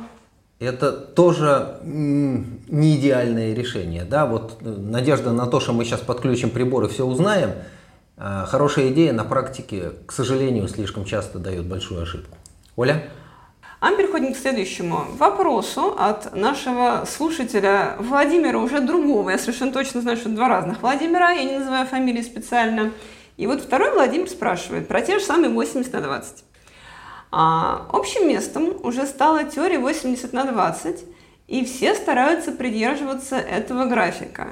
это 0.60 0.92
тоже 0.92 1.80
не 1.82 2.96
идеальное 2.96 3.52
решение. 3.52 4.04
Да? 4.04 4.26
Вот 4.26 4.58
э, 4.60 4.68
надежда 4.68 5.32
на 5.32 5.46
то, 5.46 5.58
что 5.58 5.72
мы 5.72 5.84
сейчас 5.84 6.02
подключим 6.02 6.50
прибор 6.50 6.84
и 6.84 6.88
все 6.88 7.04
узнаем, 7.04 7.50
а, 8.16 8.46
хорошая 8.46 8.90
идея 8.92 9.12
на 9.12 9.24
практике, 9.24 9.90
к 10.06 10.12
сожалению, 10.12 10.68
слишком 10.68 11.04
часто 11.04 11.40
дает 11.40 11.66
большую 11.66 12.00
ошибку. 12.00 12.38
Оля? 12.76 13.08
А 13.82 13.90
мы 13.90 13.96
переходим 13.96 14.32
к 14.32 14.36
следующему 14.36 15.06
вопросу 15.18 15.96
от 15.98 16.36
нашего 16.36 17.04
слушателя 17.04 17.96
Владимира, 17.98 18.60
уже 18.60 18.78
другого. 18.78 19.30
Я 19.30 19.38
совершенно 19.38 19.72
точно 19.72 20.02
знаю, 20.02 20.16
что 20.16 20.28
два 20.28 20.46
разных 20.46 20.80
Владимира, 20.82 21.32
я 21.32 21.42
не 21.42 21.58
называю 21.58 21.84
фамилии 21.88 22.22
специально. 22.22 22.92
И 23.36 23.48
вот 23.48 23.60
второй 23.60 23.90
Владимир 23.90 24.30
спрашивает 24.30 24.86
про 24.86 25.00
те 25.00 25.18
же 25.18 25.24
самые 25.24 25.50
80 25.50 25.92
на 25.94 26.00
20. 26.00 26.44
А, 27.32 27.88
общим 27.92 28.28
местом 28.28 28.72
уже 28.84 29.04
стала 29.04 29.42
теория 29.42 29.80
80 29.80 30.32
на 30.32 30.44
20, 30.44 31.04
и 31.48 31.64
все 31.64 31.96
стараются 31.96 32.52
придерживаться 32.52 33.34
этого 33.34 33.86
графика. 33.86 34.50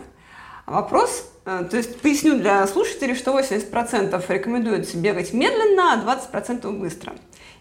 Вопрос 0.67 1.31
э, 1.45 1.69
то 1.71 1.77
есть 1.77 2.01
поясню 2.01 2.37
для 2.37 2.67
слушателей, 2.67 3.15
что 3.15 3.39
80% 3.39 4.25
рекомендуется 4.27 4.97
бегать 4.97 5.33
медленно, 5.33 5.93
а 5.93 6.17
20% 6.43 6.69
быстро. 6.73 7.13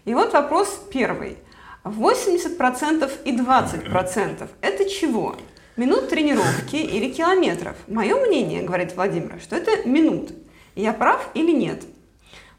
И 0.04 0.14
вот 0.14 0.32
вопрос 0.32 0.76
первый. 0.92 1.38
80% 1.84 3.10
и 3.24 3.36
20%– 3.36 4.48
это 4.60 4.88
чего? 4.88 5.36
Минут 5.76 6.08
тренировки 6.08 6.76
или 6.76 7.10
километров? 7.10 7.76
Мое 7.88 8.16
мнение, 8.16 8.62
говорит 8.62 8.94
Владимир, 8.94 9.40
что 9.40 9.56
это 9.56 9.88
минут. 9.88 10.32
Я 10.74 10.92
прав 10.92 11.30
или 11.34 11.52
нет? 11.52 11.84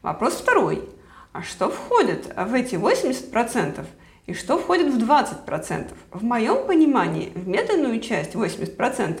Вопрос 0.02 0.34
второй. 0.34 0.82
А 1.32 1.42
что 1.42 1.70
входит 1.70 2.34
в 2.36 2.52
эти 2.52 2.74
80% 2.74 3.86
и 4.26 4.34
что 4.34 4.58
входит 4.58 4.92
в 4.92 4.98
20%? 4.98 5.92
В 6.10 6.24
моем 6.24 6.66
понимании 6.66 7.32
в 7.34 7.46
медленную 7.46 8.00
часть 8.00 8.34
80% 8.34 9.20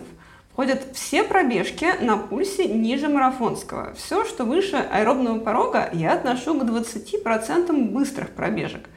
входят 0.52 0.84
все 0.94 1.24
пробежки 1.24 1.86
на 2.02 2.18
пульсе 2.18 2.66
ниже 2.66 3.08
марафонского. 3.08 3.94
Все, 3.94 4.24
что 4.24 4.44
выше 4.44 4.76
аэробного 4.76 5.38
порога, 5.38 5.88
я 5.92 6.14
отношу 6.14 6.58
к 6.58 6.64
20% 6.64 7.72
быстрых 7.90 8.30
пробежек. 8.30 8.88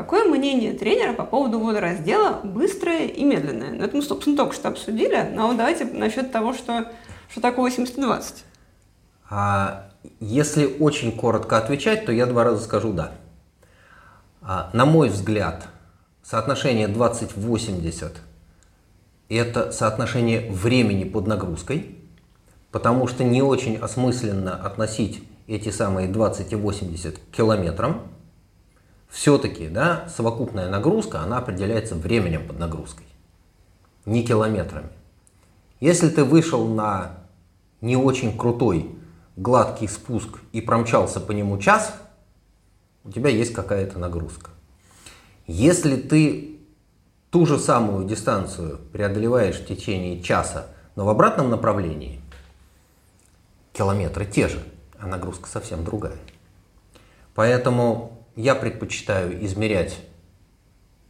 Какое 0.00 0.24
мнение 0.24 0.72
тренера 0.72 1.12
по 1.12 1.26
поводу 1.26 1.60
водораздела 1.60 2.40
быстрое 2.42 3.04
и 3.04 3.22
медленное? 3.22 3.72
Ну, 3.72 3.84
это 3.84 3.94
мы, 3.94 4.02
собственно, 4.02 4.34
только 4.34 4.54
что 4.54 4.68
обсудили, 4.68 5.28
но 5.34 5.52
давайте 5.52 5.84
насчет 5.84 6.32
того, 6.32 6.54
что, 6.54 6.90
что 7.28 7.42
такое 7.42 7.70
80-20. 7.70 8.36
А 9.28 9.90
если 10.18 10.78
очень 10.80 11.14
коротко 11.14 11.58
отвечать, 11.58 12.06
то 12.06 12.12
я 12.12 12.24
два 12.24 12.44
раза 12.44 12.64
скажу 12.64 12.94
«да». 12.94 13.12
А, 14.40 14.70
на 14.72 14.86
мой 14.86 15.10
взгляд, 15.10 15.68
соотношение 16.22 16.88
20-80– 16.88 18.12
это 19.28 19.70
соотношение 19.70 20.50
времени 20.50 21.04
под 21.04 21.26
нагрузкой, 21.26 21.94
потому 22.72 23.06
что 23.06 23.22
не 23.22 23.42
очень 23.42 23.76
осмысленно 23.76 24.54
относить 24.54 25.22
эти 25.46 25.68
самые 25.68 26.08
20 26.08 26.52
и 26.52 26.56
80 26.56 27.18
к 27.18 27.36
километрам. 27.36 28.00
Все-таки 29.10 29.68
да, 29.68 30.08
совокупная 30.08 30.68
нагрузка, 30.68 31.20
она 31.20 31.38
определяется 31.38 31.96
временем 31.96 32.46
под 32.46 32.58
нагрузкой, 32.58 33.06
не 34.06 34.24
километрами. 34.24 34.90
Если 35.80 36.08
ты 36.08 36.24
вышел 36.24 36.66
на 36.68 37.18
не 37.80 37.96
очень 37.96 38.36
крутой 38.36 38.94
гладкий 39.36 39.88
спуск 39.88 40.38
и 40.52 40.60
промчался 40.60 41.20
по 41.20 41.32
нему 41.32 41.58
час, 41.58 41.94
у 43.04 43.10
тебя 43.10 43.30
есть 43.30 43.52
какая-то 43.52 43.98
нагрузка. 43.98 44.50
Если 45.46 45.96
ты 45.96 46.58
ту 47.30 47.46
же 47.46 47.58
самую 47.58 48.06
дистанцию 48.06 48.78
преодолеваешь 48.92 49.56
в 49.56 49.66
течение 49.66 50.22
часа, 50.22 50.66
но 50.94 51.04
в 51.04 51.08
обратном 51.08 51.50
направлении, 51.50 52.20
километры 53.72 54.26
те 54.26 54.48
же, 54.48 54.62
а 54.98 55.06
нагрузка 55.06 55.48
совсем 55.48 55.84
другая. 55.84 56.18
Поэтому 57.34 58.19
я 58.40 58.54
предпочитаю 58.54 59.44
измерять 59.44 59.98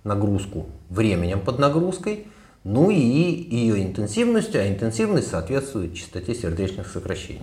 нагрузку 0.03 0.67
временем 0.89 1.41
под 1.41 1.59
нагрузкой, 1.59 2.27
ну 2.65 2.91
и 2.91 2.99
ее 2.99 3.83
интенсивностью, 3.83 4.61
а 4.61 4.69
интенсивность 4.69 5.29
соответствует 5.29 5.95
частоте 5.95 6.35
сердечных 6.35 6.89
сокращений. 6.89 7.43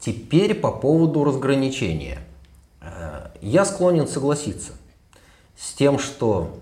Теперь 0.00 0.54
по 0.54 0.70
поводу 0.70 1.24
разграничения. 1.24 2.18
Э, 2.80 3.28
я 3.40 3.64
склонен 3.64 4.06
согласиться 4.06 4.72
с 5.56 5.72
тем, 5.72 5.98
что 5.98 6.58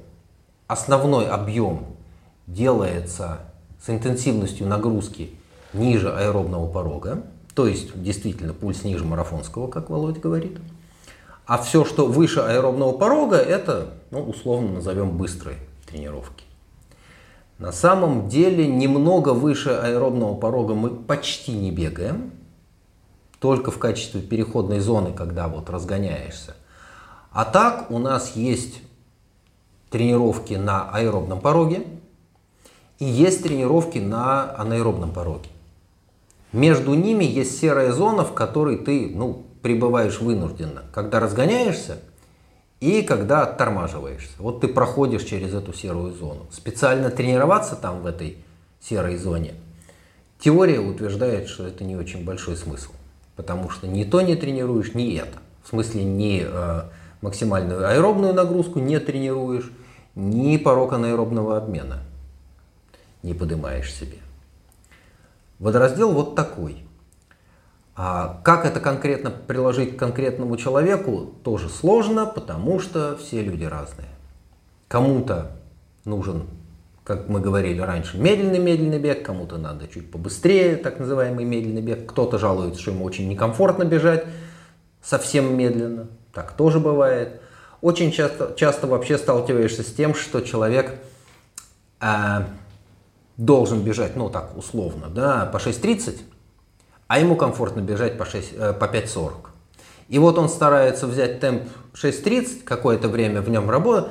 основной 0.67 1.29
объем 1.29 1.87
делается 2.47 3.41
с 3.85 3.91
интенсивностью 3.91 4.67
нагрузки 4.67 5.31
ниже 5.73 6.13
аэробного 6.13 6.71
порога, 6.71 7.25
то 7.55 7.67
есть 7.67 8.01
действительно 8.01 8.53
пульс 8.53 8.85
ниже 8.85 9.05
марафонского, 9.05 9.69
как 9.69 9.91
Володь 9.91 10.21
говорит. 10.21 10.59
А 11.47 11.59
все, 11.59 11.85
что 11.85 12.07
выше 12.07 12.41
аэробного 12.41 12.93
порога, 12.93 13.37
это, 13.37 13.95
ну, 14.11 14.23
условно 14.23 14.73
назовем, 14.73 15.17
быстрые 15.17 15.59
тренировки. 15.87 16.45
На 17.59 17.73
самом 17.73 18.29
деле 18.29 18.67
немного 18.67 19.31
выше 19.31 19.71
аэробного 19.71 20.35
порога 20.35 20.75
мы 20.75 20.91
почти 20.91 21.53
не 21.53 21.71
бегаем, 21.71 22.33
только 23.39 23.71
в 23.71 23.79
качестве 23.79 24.21
переходной 24.21 24.81
зоны, 24.81 25.13
когда 25.13 25.47
вот 25.49 25.71
разгоняешься. 25.71 26.55
А 27.31 27.45
так 27.45 27.91
у 27.91 27.99
нас 27.99 28.35
есть 28.35 28.83
тренировки 29.91 30.55
на 30.55 30.91
аэробном 30.91 31.41
пороге 31.41 31.87
и 32.99 33.05
есть 33.05 33.43
тренировки 33.43 33.99
на 33.99 34.55
анаэробном 34.59 35.13
пороге. 35.13 35.49
Между 36.53 36.95
ними 36.95 37.25
есть 37.25 37.59
серая 37.59 37.93
зона, 37.93 38.25
в 38.25 38.33
которой 38.33 38.79
ты 38.79 39.13
ну, 39.15 39.46
пребываешь 39.67 40.21
вынужденно, 40.21 40.85
когда 40.95 41.19
разгоняешься 41.19 41.99
и 42.79 43.03
когда 43.03 43.43
оттормаживаешься. 43.43 44.31
Вот 44.39 44.61
ты 44.61 44.69
проходишь 44.69 45.25
через 45.25 45.53
эту 45.55 45.73
серую 45.73 46.13
зону. 46.13 46.47
Специально 46.53 47.11
тренироваться 47.11 47.75
там 47.75 48.03
в 48.03 48.07
этой 48.07 48.39
серой 48.81 49.17
зоне, 49.17 49.55
теория 50.39 50.79
утверждает, 50.79 51.49
что 51.49 51.67
это 51.67 51.83
не 51.83 51.97
очень 51.97 52.25
большой 52.25 52.57
смысл. 52.57 52.93
Потому 53.35 53.69
что 53.71 53.89
ни 53.89 54.05
то 54.05 54.21
не 54.21 54.37
тренируешь, 54.37 54.95
ни 54.95 55.17
это. 55.17 55.39
В 55.65 55.71
смысле, 55.71 56.05
ни 56.05 56.47
э, 56.47 56.83
максимальную 57.23 57.89
аэробную 57.89 58.35
нагрузку 58.35 58.79
не 58.79 59.01
тренируешь, 59.01 59.73
ни 60.15 60.59
порог 60.59 60.93
анаэробного 60.93 61.57
обмена 61.57 62.05
не 63.25 63.35
поднимаешь 63.35 63.93
себе. 63.93 64.19
Водораздел 65.59 66.13
вот 66.13 66.37
такой. 66.37 66.86
А 67.97 68.41
как 68.45 68.67
это 68.67 68.79
конкретно 68.79 69.31
приложить 69.31 69.97
к 69.97 69.99
конкретному 69.99 70.57
человеку, 70.59 71.33
тоже 71.43 71.71
сложно, 71.71 72.27
потому 72.27 72.79
что 72.79 73.17
все 73.17 73.43
люди 73.43 73.65
разные. 73.65 74.09
Кому-то 74.89 75.53
нужен 76.05 76.45
как 77.07 77.29
мы 77.29 77.41
говорили 77.41 77.81
раньше, 77.81 78.19
медленный-медленный 78.19 78.99
бег, 78.99 79.25
кому-то 79.25 79.59
надо 79.59 79.87
чуть 79.87 80.11
побыстрее, 80.11 80.75
так 80.75 80.99
называемый 80.99 81.45
медленный 81.45 81.81
бег. 81.81 82.11
Кто-то 82.11 82.37
жалуется, 82.37 82.83
что 82.83 82.91
ему 82.91 83.05
очень 83.05 83.29
некомфортно 83.29 83.85
бежать 83.85 84.25
совсем 85.05 85.57
медленно. 85.57 86.09
Так 86.35 86.53
тоже 86.57 86.81
бывает. 86.81 87.41
Очень 87.81 88.11
часто, 88.11 88.55
часто 88.57 88.89
вообще 88.89 89.19
сталкиваешься 89.19 89.85
с 89.85 89.93
тем, 89.93 90.17
что 90.17 90.41
человек 90.41 90.97
э, 92.01 92.07
должен 93.37 93.83
бежать, 93.83 94.17
ну 94.17 94.29
так 94.29 94.57
условно, 94.57 95.07
да, 95.07 95.47
по 95.47 95.59
6.30, 95.59 96.19
а 97.09 97.19
ему 97.19 97.37
комфортно 97.37 97.81
бежать 97.81 98.19
по, 98.19 98.25
6, 98.25 98.53
э, 98.55 98.73
по 98.73 98.85
5.40. 98.85 99.33
И 100.09 100.19
вот 100.19 100.39
он 100.39 100.49
старается 100.49 101.07
взять 101.07 101.41
темп 101.41 101.65
6.30, 101.95 102.63
какое-то 102.63 103.09
время 103.09 103.43
в 103.43 103.49
нем 103.49 103.71
работать, 103.71 104.11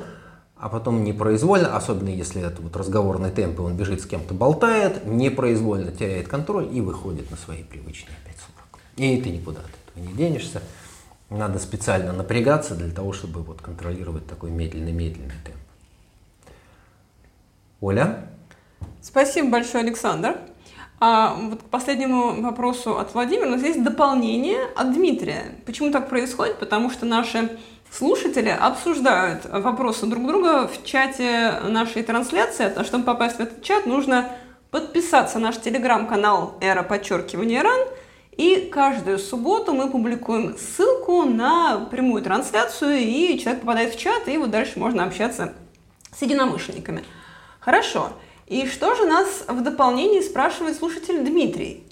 а 0.56 0.68
потом 0.68 1.04
непроизвольно, 1.04 1.76
особенно 1.76 2.08
если 2.08 2.42
это 2.42 2.62
вот 2.62 2.76
разговорный 2.76 3.30
темп, 3.30 3.58
и 3.58 3.62
он 3.62 3.76
бежит 3.76 4.00
с 4.00 4.06
кем-то 4.06 4.34
болтает, 4.34 5.06
непроизвольно 5.06 5.92
теряет 5.92 6.28
контроль 6.28 6.68
и 6.72 6.80
выходит 6.80 7.30
на 7.30 7.36
свои 7.36 7.62
привычные 7.62 8.16
5.40. 8.26 8.78
И 8.96 9.20
ты 9.20 9.30
никуда 9.30 9.60
от 9.60 9.66
этого 9.66 10.06
не 10.06 10.14
денешься. 10.14 10.62
Надо 11.28 11.58
специально 11.58 12.12
напрягаться 12.12 12.74
для 12.74 12.90
того, 12.90 13.12
чтобы 13.12 13.42
вот 13.42 13.60
контролировать 13.60 14.26
такой 14.26 14.50
медленный-медленный 14.50 15.34
темп. 15.44 15.56
Оля? 17.80 18.30
Спасибо 19.02 19.50
большое, 19.50 19.84
Александр. 19.84 20.36
А 20.98 21.34
вот 21.38 21.62
к 21.62 21.66
последнему 21.66 22.40
вопросу 22.40 22.98
от 22.98 23.12
Владимира 23.14 23.48
у 23.48 23.50
нас 23.50 23.62
есть 23.62 23.82
дополнение 23.82 24.64
от 24.74 24.92
Дмитрия. 24.94 25.56
Почему 25.66 25.90
так 25.90 26.08
происходит? 26.08 26.58
Потому 26.58 26.90
что 26.90 27.04
наши 27.04 27.50
Слушатели 27.90 28.48
обсуждают 28.48 29.46
вопросы 29.46 30.06
друг 30.06 30.26
друга 30.26 30.68
в 30.68 30.84
чате 30.84 31.60
нашей 31.62 32.02
трансляции. 32.02 32.70
А 32.74 32.84
чтобы 32.84 33.04
попасть 33.04 33.36
в 33.36 33.40
этот 33.40 33.62
чат, 33.62 33.86
нужно 33.86 34.28
подписаться 34.70 35.38
на 35.38 35.46
наш 35.46 35.58
телеграм-канал 35.58 36.58
«Эра 36.60 36.82
подчеркивания 36.82 37.62
РАН». 37.62 37.88
И 38.32 38.68
каждую 38.70 39.18
субботу 39.18 39.72
мы 39.72 39.88
публикуем 39.88 40.58
ссылку 40.58 41.22
на 41.24 41.86
прямую 41.90 42.22
трансляцию, 42.22 42.98
и 42.98 43.38
человек 43.38 43.62
попадает 43.62 43.94
в 43.94 43.98
чат, 43.98 44.28
и 44.28 44.36
вот 44.36 44.50
дальше 44.50 44.78
можно 44.78 45.04
общаться 45.04 45.54
с 46.14 46.20
единомышленниками. 46.20 47.02
Хорошо. 47.60 48.10
И 48.46 48.66
что 48.66 48.94
же 48.94 49.06
нас 49.06 49.44
в 49.48 49.62
дополнении 49.62 50.20
спрашивает 50.20 50.76
слушатель 50.76 51.24
Дмитрий? 51.24 51.84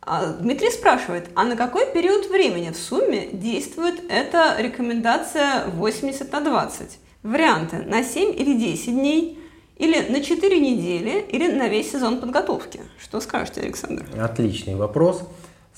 А, 0.00 0.32
Дмитрий 0.32 0.70
спрашивает, 0.70 1.28
а 1.34 1.44
на 1.44 1.54
какой 1.54 1.86
период 1.92 2.28
времени 2.30 2.70
в 2.70 2.76
сумме 2.76 3.28
действует 3.30 4.02
эта 4.08 4.56
рекомендация 4.58 5.66
80 5.66 6.32
на 6.32 6.40
20? 6.40 6.98
Варианты 7.22 7.76
на 7.82 8.02
7 8.02 8.34
или 8.34 8.58
10 8.58 8.86
дней, 8.86 9.38
или 9.76 10.00
на 10.10 10.22
4 10.22 10.60
недели, 10.60 11.20
или 11.28 11.52
на 11.52 11.68
весь 11.68 11.92
сезон 11.92 12.20
подготовки? 12.20 12.80
Что 12.98 13.20
скажете, 13.20 13.60
Александр? 13.60 14.06
Отличный 14.18 14.74
вопрос. 14.74 15.22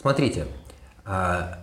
Смотрите, 0.00 0.46
а, 1.04 1.58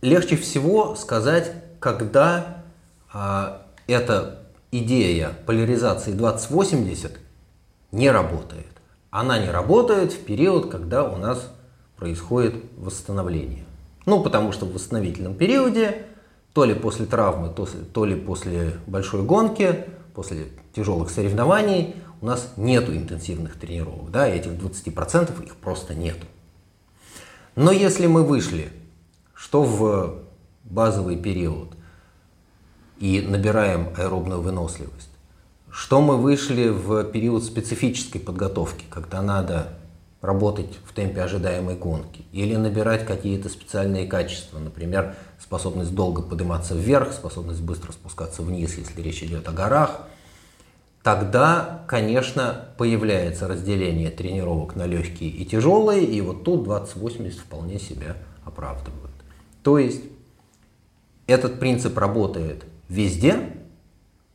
легче 0.00 0.36
всего 0.36 0.94
сказать, 0.96 1.52
когда 1.78 2.64
а, 3.12 3.66
эта 3.86 4.46
идея 4.72 5.34
поляризации 5.46 6.12
2080 6.12 7.29
не 7.92 8.10
работает. 8.10 8.66
она 9.10 9.38
не 9.38 9.50
работает 9.50 10.12
в 10.12 10.24
период, 10.24 10.70
когда 10.70 11.04
у 11.04 11.16
нас 11.16 11.52
происходит 11.96 12.54
восстановление. 12.76 13.64
Ну, 14.06 14.22
потому 14.22 14.52
что 14.52 14.66
в 14.66 14.72
восстановительном 14.72 15.34
периоде, 15.34 16.06
то 16.52 16.64
ли 16.64 16.74
после 16.74 17.06
травмы, 17.06 17.48
то, 17.48 17.66
то 17.92 18.04
ли 18.04 18.14
после 18.14 18.74
большой 18.86 19.22
гонки, 19.22 19.84
после 20.14 20.46
тяжелых 20.74 21.10
соревнований, 21.10 21.96
у 22.20 22.26
нас 22.26 22.52
нету 22.56 22.94
интенсивных 22.94 23.56
тренировок. 23.56 24.10
Да, 24.10 24.28
этих 24.28 24.52
20% 24.52 25.44
их 25.44 25.56
просто 25.56 25.94
нету. 25.94 26.26
Но 27.56 27.72
если 27.72 28.06
мы 28.06 28.24
вышли, 28.24 28.70
что 29.34 29.62
в 29.62 30.20
базовый 30.64 31.16
период, 31.16 31.74
и 33.00 33.22
набираем 33.22 33.88
аэробную 33.96 34.40
выносливость, 34.42 35.09
что 35.72 36.00
мы 36.00 36.16
вышли 36.16 36.68
в 36.68 37.04
период 37.04 37.44
специфической 37.44 38.18
подготовки, 38.18 38.84
когда 38.90 39.22
надо 39.22 39.68
работать 40.20 40.78
в 40.84 40.92
темпе 40.92 41.22
ожидаемой 41.22 41.76
гонки, 41.76 42.24
или 42.32 42.54
набирать 42.56 43.06
какие-то 43.06 43.48
специальные 43.48 44.06
качества, 44.06 44.58
например, 44.58 45.14
способность 45.38 45.94
долго 45.94 46.22
подниматься 46.22 46.74
вверх, 46.74 47.12
способность 47.12 47.62
быстро 47.62 47.92
спускаться 47.92 48.42
вниз, 48.42 48.76
если 48.76 49.00
речь 49.00 49.22
идет 49.22 49.48
о 49.48 49.52
горах, 49.52 50.02
тогда, 51.02 51.84
конечно, 51.88 52.66
появляется 52.76 53.48
разделение 53.48 54.10
тренировок 54.10 54.76
на 54.76 54.86
легкие 54.86 55.30
и 55.30 55.46
тяжелые, 55.46 56.04
и 56.04 56.20
вот 56.20 56.44
тут 56.44 56.66
20-80 56.66 57.30
вполне 57.38 57.78
себя 57.78 58.16
оправдывают. 58.44 59.12
То 59.62 59.78
есть 59.78 60.02
этот 61.26 61.58
принцип 61.58 61.96
работает 61.96 62.64
везде, 62.88 63.59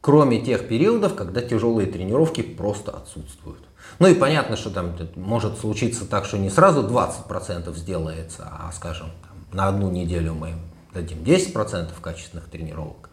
кроме 0.06 0.39
тех 0.39 0.68
периодов, 0.68 1.15
когда 1.15 1.41
тяжелые 1.41 1.88
тренировки 1.88 2.44
просто 2.44 2.91
отсутствуют. 2.91 3.62
Ну 3.98 4.06
и 4.06 4.13
понятно, 4.13 4.56
что 4.56 4.70
там 4.70 4.96
может 5.15 5.58
случиться 5.58 6.06
так, 6.06 6.26
что 6.26 6.38
не 6.38 6.52
сразу 6.52 6.84
20% 6.84 7.76
сделается, 7.76 8.48
а, 8.52 8.72
скажем, 8.72 9.08
там, 9.24 9.58
на 9.58 9.68
одну 9.68 9.89
неделю 9.89 10.36
мы 10.36 10.54
дадим 10.94 11.24
10% 11.24 12.00
качественных 12.02 12.48
тренировок, 12.50 13.10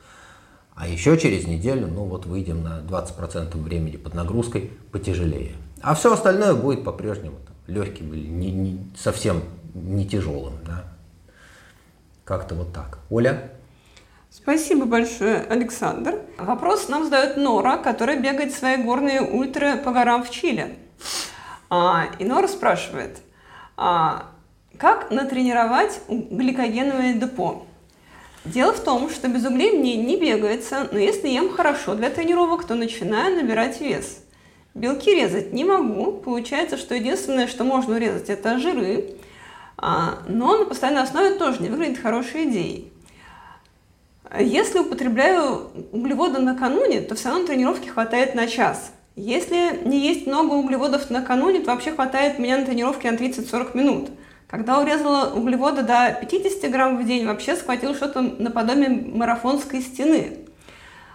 а 0.74 0.86
еще 0.86 1.16
через 1.16 1.46
неделю, 1.46 1.86
ну 1.86 2.04
вот 2.04 2.26
выйдем 2.26 2.62
на 2.62 2.80
20% 2.80 3.56
времени 3.56 3.96
под 3.96 4.12
нагрузкой 4.12 4.70
потяжелее. 4.90 5.54
А 5.80 5.94
все 5.94 6.12
остальное 6.12 6.52
будет 6.52 6.84
по-прежнему 6.84 7.36
легким 7.68 8.12
или 8.12 8.26
не, 8.26 8.52
не, 8.52 8.86
совсем 8.98 9.40
не 9.72 10.06
тяжелым. 10.06 10.58
Да? 10.66 10.84
Как-то 12.26 12.54
вот 12.54 12.74
так. 12.74 12.98
Оля? 13.08 13.50
Спасибо 14.34 14.86
большое, 14.86 15.44
Александр. 15.50 16.22
Вопрос 16.38 16.88
нам 16.88 17.04
задает 17.04 17.36
Нора, 17.36 17.76
которая 17.76 18.18
бегает 18.18 18.54
свои 18.54 18.78
горные 18.78 19.20
ультры 19.20 19.76
по 19.76 19.92
горам 19.92 20.24
в 20.24 20.30
Чили. 20.30 20.78
А, 21.68 22.06
и 22.18 22.24
Нора 22.24 22.48
спрашивает, 22.48 23.18
а, 23.76 24.30
как 24.78 25.10
натренировать 25.10 26.00
гликогеновое 26.08 27.12
депо? 27.12 27.66
Дело 28.46 28.72
в 28.72 28.80
том, 28.80 29.10
что 29.10 29.28
без 29.28 29.44
углей 29.44 29.72
мне 29.72 29.96
не 29.96 30.18
бегается, 30.18 30.88
но 30.90 30.98
если 30.98 31.28
ем 31.28 31.50
хорошо 31.50 31.94
для 31.94 32.08
тренировок, 32.08 32.64
то 32.64 32.74
начинаю 32.74 33.36
набирать 33.36 33.82
вес. 33.82 34.24
Белки 34.72 35.14
резать 35.14 35.52
не 35.52 35.66
могу, 35.66 36.10
получается, 36.10 36.78
что 36.78 36.94
единственное, 36.94 37.48
что 37.48 37.64
можно 37.64 37.96
урезать, 37.96 38.30
это 38.30 38.58
жиры, 38.58 39.10
а, 39.76 40.20
но 40.26 40.56
на 40.56 40.64
постоянной 40.64 41.02
основе 41.02 41.34
тоже 41.34 41.62
не 41.62 41.68
выглядит 41.68 41.98
хорошей 41.98 42.48
идеей. 42.48 42.91
Если 44.38 44.78
употребляю 44.78 45.70
углеводы 45.92 46.40
накануне, 46.40 47.00
то 47.00 47.14
все 47.14 47.28
равно 47.28 47.46
тренировки 47.46 47.88
хватает 47.88 48.34
на 48.34 48.46
час. 48.46 48.92
Если 49.14 49.86
не 49.86 49.98
есть 49.98 50.26
много 50.26 50.54
углеводов 50.54 51.10
накануне, 51.10 51.60
то 51.60 51.72
вообще 51.72 51.92
хватает 51.92 52.38
меня 52.38 52.58
на 52.58 52.64
тренировки 52.64 53.06
на 53.06 53.16
30-40 53.16 53.76
минут. 53.76 54.10
Когда 54.48 54.80
урезала 54.80 55.32
углеводы 55.34 55.82
до 55.82 56.16
50 56.20 56.70
грамм 56.70 57.02
в 57.02 57.06
день, 57.06 57.26
вообще 57.26 57.56
схватил 57.56 57.94
что-то 57.94 58.22
наподобие 58.22 58.90
марафонской 58.90 59.80
стены. 59.80 60.38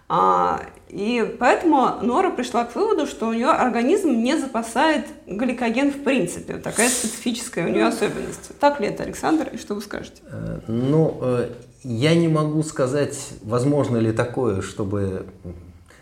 А, 0.09 0.61
и 0.89 1.35
поэтому 1.37 1.97
Нора 2.01 2.29
пришла 2.29 2.63
к 2.63 2.75
выводу, 2.75 3.07
что 3.07 3.27
у 3.27 3.33
нее 3.33 3.49
организм 3.49 4.09
не 4.09 4.37
запасает 4.37 5.05
гликоген 5.25 5.91
в 5.91 6.03
принципе. 6.03 6.57
Такая 6.57 6.87
специфическая 6.87 7.67
у 7.67 7.69
нее 7.69 7.87
особенность. 7.87 8.57
Так 8.59 8.79
ли 8.79 8.87
это, 8.87 9.03
Александр? 9.03 9.49
И 9.51 9.57
что 9.57 9.75
вы 9.75 9.81
скажете? 9.81 10.21
Э, 10.31 10.59
ну, 10.67 11.17
э, 11.21 11.49
я 11.87 12.15
не 12.15 12.27
могу 12.27 12.63
сказать, 12.63 13.17
возможно 13.43 13.95
ли 13.95 14.11
такое, 14.11 14.61
чтобы 14.61 15.25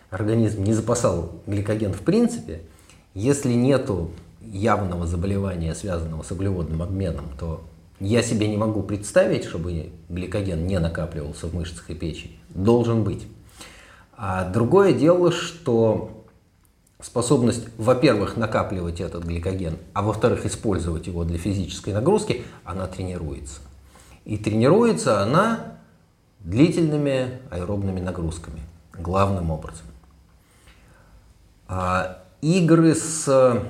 организм 0.09 0.63
не 0.63 0.73
запасал 0.73 1.33
гликоген 1.45 1.93
в 1.93 2.01
принципе. 2.01 2.61
Если 3.13 3.53
нету 3.53 4.09
явного 4.41 5.05
заболевания, 5.05 5.75
связанного 5.75 6.23
с 6.23 6.31
углеводным 6.31 6.81
обменом, 6.81 7.25
то 7.39 7.61
я 7.99 8.23
себе 8.23 8.47
не 8.47 8.57
могу 8.57 8.81
представить, 8.81 9.45
чтобы 9.45 9.91
гликоген 10.09 10.65
не 10.65 10.79
накапливался 10.79 11.47
в 11.47 11.53
мышцах 11.53 11.87
и 11.91 11.93
печени. 11.93 12.39
Должен 12.49 13.03
быть. 13.03 13.27
А 14.17 14.49
другое 14.49 14.91
дело, 14.91 15.31
что 15.31 16.25
способность, 16.99 17.67
во-первых, 17.77 18.37
накапливать 18.37 19.01
этот 19.01 19.23
гликоген, 19.23 19.77
а 19.93 20.01
во-вторых, 20.01 20.47
использовать 20.47 21.05
его 21.05 21.25
для 21.25 21.37
физической 21.37 21.93
нагрузки, 21.93 22.43
она 22.63 22.87
тренируется. 22.87 23.59
И 24.25 24.37
тренируется 24.37 25.21
она 25.21 25.74
длительными 26.45 27.39
аэробными 27.49 27.99
нагрузками, 27.99 28.61
главным 28.93 29.51
образом. 29.51 29.87
А 31.67 32.23
игры 32.41 32.93
с 32.93 33.63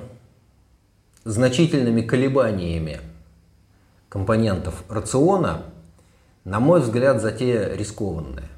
значительными 1.23 2.01
колебаниями 2.01 2.99
компонентов 4.09 4.83
рациона, 4.89 5.63
на 6.43 6.59
мой 6.59 6.81
взгляд, 6.81 7.21
затея 7.21 7.73
рискованная. 7.73 8.49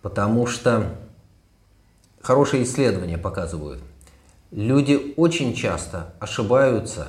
Потому 0.00 0.46
что 0.46 0.94
хорошие 2.22 2.62
исследования 2.62 3.18
показывают, 3.18 3.82
люди 4.52 5.12
очень 5.16 5.54
часто 5.54 6.14
ошибаются 6.20 7.08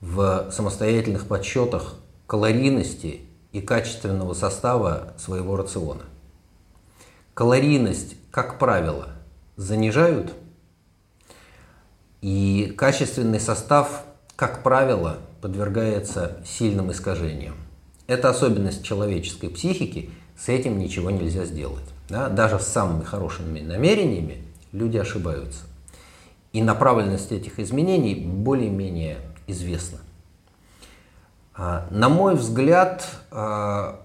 в 0.00 0.50
самостоятельных 0.50 1.26
подсчетах 1.26 1.94
калорийности 2.26 3.22
и 3.54 3.62
качественного 3.62 4.34
состава 4.34 5.14
своего 5.16 5.56
рациона. 5.56 6.02
Калорийность, 7.32 8.16
как 8.30 8.58
правило, 8.58 9.08
занижают, 9.56 10.34
и 12.20 12.74
качественный 12.76 13.40
состав, 13.40 14.04
как 14.36 14.62
правило, 14.62 15.20
подвергается 15.40 16.36
сильным 16.44 16.92
искажениям. 16.92 17.54
Это 18.06 18.28
особенность 18.28 18.84
человеческой 18.84 19.48
психики– 19.48 20.10
с 20.36 20.48
этим 20.48 20.78
ничего 20.78 21.10
нельзя 21.10 21.44
сделать. 21.44 21.84
Да? 22.08 22.28
Даже 22.28 22.58
с 22.58 22.66
самыми 22.66 23.04
хорошими 23.04 23.60
намерениями 23.60 24.42
люди 24.72 24.98
ошибаются. 24.98 25.60
И 26.52 26.62
направленность 26.62 27.32
этих 27.32 27.58
изменений 27.58 28.14
более-менее 28.14 29.18
известна. 29.46 29.98
А, 31.56 31.86
на 31.90 32.08
мой 32.08 32.34
взгляд, 32.34 33.08
а, 33.30 34.00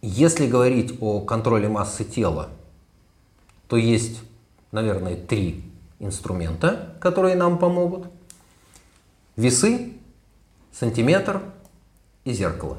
если 0.00 0.46
говорить 0.46 0.98
о 1.00 1.20
контроле 1.20 1.68
массы 1.68 2.04
тела, 2.04 2.50
то 3.66 3.76
есть, 3.76 4.20
наверное, 4.70 5.16
три 5.16 5.64
инструмента, 5.98 6.96
которые 7.00 7.34
нам 7.36 7.58
помогут. 7.58 8.06
Весы, 9.36 9.94
сантиметр 10.72 11.42
и 12.24 12.32
зеркало. 12.32 12.76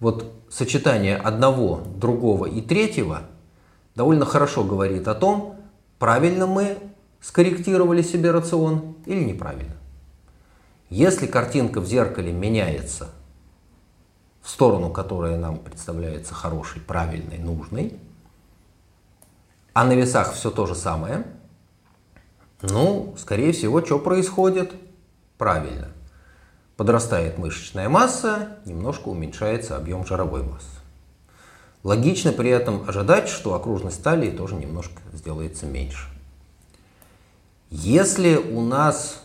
Вот 0.00 0.32
сочетание 0.48 1.16
одного, 1.16 1.82
другого 1.96 2.46
и 2.46 2.60
третьего 2.62 3.22
довольно 3.94 4.24
хорошо 4.24 4.62
говорит 4.62 5.08
о 5.08 5.14
том, 5.14 5.56
правильно 5.98 6.46
мы 6.46 6.78
скорректировали 7.20 8.02
себе 8.02 8.30
рацион 8.30 8.94
или 9.06 9.24
неправильно. 9.24 9.77
Если 10.90 11.26
картинка 11.26 11.80
в 11.80 11.86
зеркале 11.86 12.32
меняется 12.32 13.08
в 14.40 14.48
сторону, 14.48 14.90
которая 14.90 15.36
нам 15.36 15.58
представляется 15.58 16.32
хорошей, 16.32 16.80
правильной, 16.80 17.38
нужной, 17.38 17.98
а 19.74 19.84
на 19.84 19.92
весах 19.92 20.32
все 20.32 20.50
то 20.50 20.66
же 20.66 20.74
самое, 20.74 21.26
ну, 22.62 23.14
скорее 23.18 23.52
всего, 23.52 23.84
что 23.84 23.98
происходит? 23.98 24.72
Правильно. 25.36 25.88
Подрастает 26.76 27.38
мышечная 27.38 27.88
масса, 27.88 28.58
немножко 28.64 29.08
уменьшается 29.08 29.76
объем 29.76 30.06
жировой 30.06 30.42
массы. 30.42 30.66
Логично 31.84 32.32
при 32.32 32.50
этом 32.50 32.88
ожидать, 32.88 33.28
что 33.28 33.54
окружность 33.54 34.02
талии 34.02 34.30
тоже 34.30 34.56
немножко 34.56 35.00
сделается 35.12 35.66
меньше. 35.66 36.08
Если 37.70 38.36
у 38.36 38.62
нас 38.62 39.22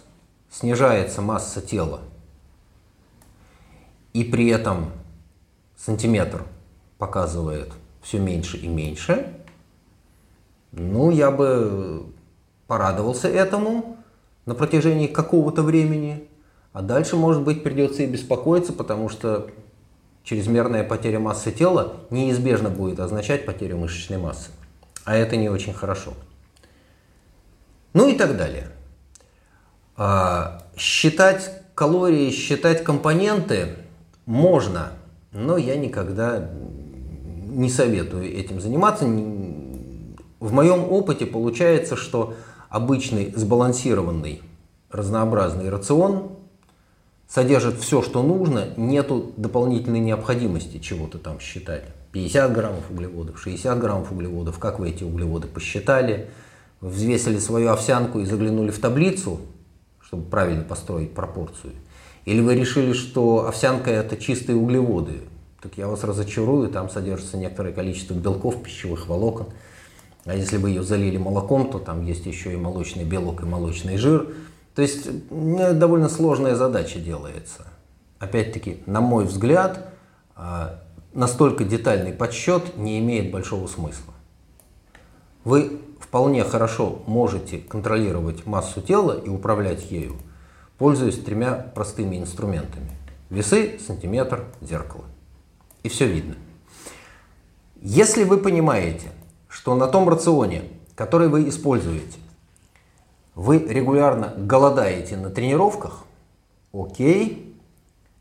снижается 0.54 1.22
масса 1.22 1.62
тела, 1.62 2.02
и 4.14 4.24
при 4.24 4.50
этом 4.50 4.92
сантиметр 5.76 6.44
показывает 7.00 7.74
все 8.02 8.20
меньше 8.20 8.58
и 8.58 8.68
меньше, 8.68 9.34
ну, 10.72 11.10
я 11.10 11.32
бы 11.32 12.06
порадовался 12.68 13.28
этому, 13.28 13.98
на 14.46 14.56
протяжении 14.56 15.08
какого-то 15.08 15.64
времени, 15.64 16.28
а 16.72 16.82
дальше, 16.82 17.16
может 17.16 17.44
быть, 17.44 17.64
придется 17.64 18.04
и 18.04 18.08
беспокоиться, 18.08 18.74
потому 18.74 19.10
что 19.10 19.50
чрезмерная 20.24 20.84
потеря 20.84 21.20
массы 21.20 21.52
тела 21.52 21.98
неизбежно 22.10 22.70
будет 22.70 23.00
означать 23.00 23.46
потерю 23.46 23.78
мышечной 23.78 24.18
массы. 24.18 24.52
А 25.06 25.16
это 25.16 25.36
не 25.36 25.50
очень 25.50 25.74
хорошо. 25.74 26.14
Ну 27.94 28.08
и 28.08 28.16
так 28.16 28.38
далее. 28.38 28.72
А, 29.96 30.64
считать 30.76 31.52
калории, 31.76 32.32
считать 32.32 32.84
компоненты 32.84 33.76
можно, 34.26 34.94
но 35.32 35.58
я 35.58 35.76
никогда 35.76 36.50
не 37.48 37.70
советую 37.70 38.26
этим 38.26 38.60
заниматься. 38.60 39.06
В 39.06 40.52
моем 40.52 40.92
опыте 40.92 41.26
получается, 41.26 41.96
что 41.96 42.36
обычный 42.70 43.32
сбалансированный 43.36 44.42
разнообразный 44.90 45.70
рацион 45.70 46.32
содержит 47.28 47.80
все, 47.80 48.02
что 48.02 48.22
нужно, 48.24 48.70
нету 48.78 49.32
дополнительной 49.38 50.00
необходимости 50.00 50.80
чего-то 50.80 51.18
там 51.18 51.40
считать. 51.40 51.84
50 52.12 52.54
граммов 52.54 52.92
углеводов, 52.92 53.42
60 53.42 53.80
граммов 53.80 54.12
углеводов, 54.12 54.60
как 54.60 54.80
вы 54.80 54.90
эти 54.90 55.04
углеводы 55.04 55.48
посчитали, 55.48 56.30
взвесили 56.80 57.40
свою 57.40 57.70
овсянку 57.70 58.20
и 58.20 58.26
заглянули 58.26 58.70
в 58.70 58.80
таблицу, 58.80 59.40
чтобы 60.14 60.30
правильно 60.30 60.64
построить 60.64 61.16
пропорцию. 61.16 61.74
Или 62.26 62.40
вы 62.40 62.54
решили, 62.54 62.94
что 62.94 63.48
овсянка 63.48 63.90
это 63.90 64.16
чистые 64.16 64.56
углеводы, 64.56 65.22
так 65.60 65.76
я 65.76 65.88
вас 65.88 66.04
разочарую, 66.04 66.70
там 66.70 66.88
содержится 66.92 67.36
некоторое 67.36 67.74
количество 67.74 68.14
белков, 68.14 68.62
пищевых 68.62 69.08
волокон, 69.08 69.48
а 70.26 70.36
если 70.36 70.58
вы 70.58 70.70
ее 70.70 70.84
залили 70.84 71.18
молоком, 71.18 71.72
то 71.72 71.80
там 71.80 72.06
есть 72.06 72.28
еще 72.28 72.54
и 72.54 72.58
молочный 72.58 73.06
белок 73.06 73.42
и 73.42 73.46
молочный 73.46 73.98
жир. 73.98 74.36
То 74.76 74.84
есть 74.84 75.10
довольно 75.32 76.10
сложная 76.10 76.56
задача 76.56 77.00
делается. 77.00 77.66
Опять-таки, 78.20 78.84
на 78.86 79.02
мой 79.02 79.26
взгляд, 79.26 79.94
а, 80.36 80.80
настолько 81.14 81.64
детальный 81.64 82.14
подсчет 82.14 82.78
не 82.78 83.00
имеет 83.00 83.32
большого 83.32 83.66
смысла. 83.66 84.14
Вы 85.44 85.82
вполне 86.14 86.44
хорошо 86.44 87.00
можете 87.08 87.58
контролировать 87.58 88.46
массу 88.46 88.82
тела 88.82 89.20
и 89.20 89.30
управлять 89.30 89.90
ею, 89.90 90.16
пользуясь 90.78 91.18
тремя 91.18 91.54
простыми 91.74 92.18
инструментами. 92.18 92.92
Весы, 93.32 93.80
сантиметр, 93.80 94.46
зеркало. 94.62 95.06
И 95.82 95.90
все 95.90 96.06
видно. 96.06 96.36
Если 97.82 98.26
вы 98.26 98.38
понимаете, 98.38 99.08
что 99.50 99.74
на 99.74 99.88
том 99.88 100.08
рационе, 100.08 100.66
который 100.94 101.30
вы 101.30 101.50
используете, 101.50 102.20
вы 103.34 103.58
регулярно 103.58 104.36
голодаете 104.38 105.18
на 105.18 105.32
тренировках, 105.32 106.04
окей, 106.72 107.58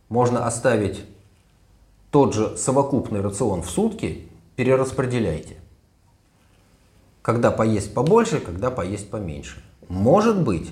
можно 0.09 0.47
оставить 0.47 1.05
тот 2.11 2.33
же 2.33 2.57
совокупный 2.57 3.21
рацион 3.21 3.61
в 3.61 3.69
сутки, 3.69 4.29
перераспределяйте. 4.57 5.59
Когда 7.23 7.51
поесть 7.51 7.95
побольше, 7.95 8.41
когда 8.41 8.71
поесть 8.71 9.09
поменьше. 9.09 9.63
Может 9.89 10.43
быть, 10.43 10.71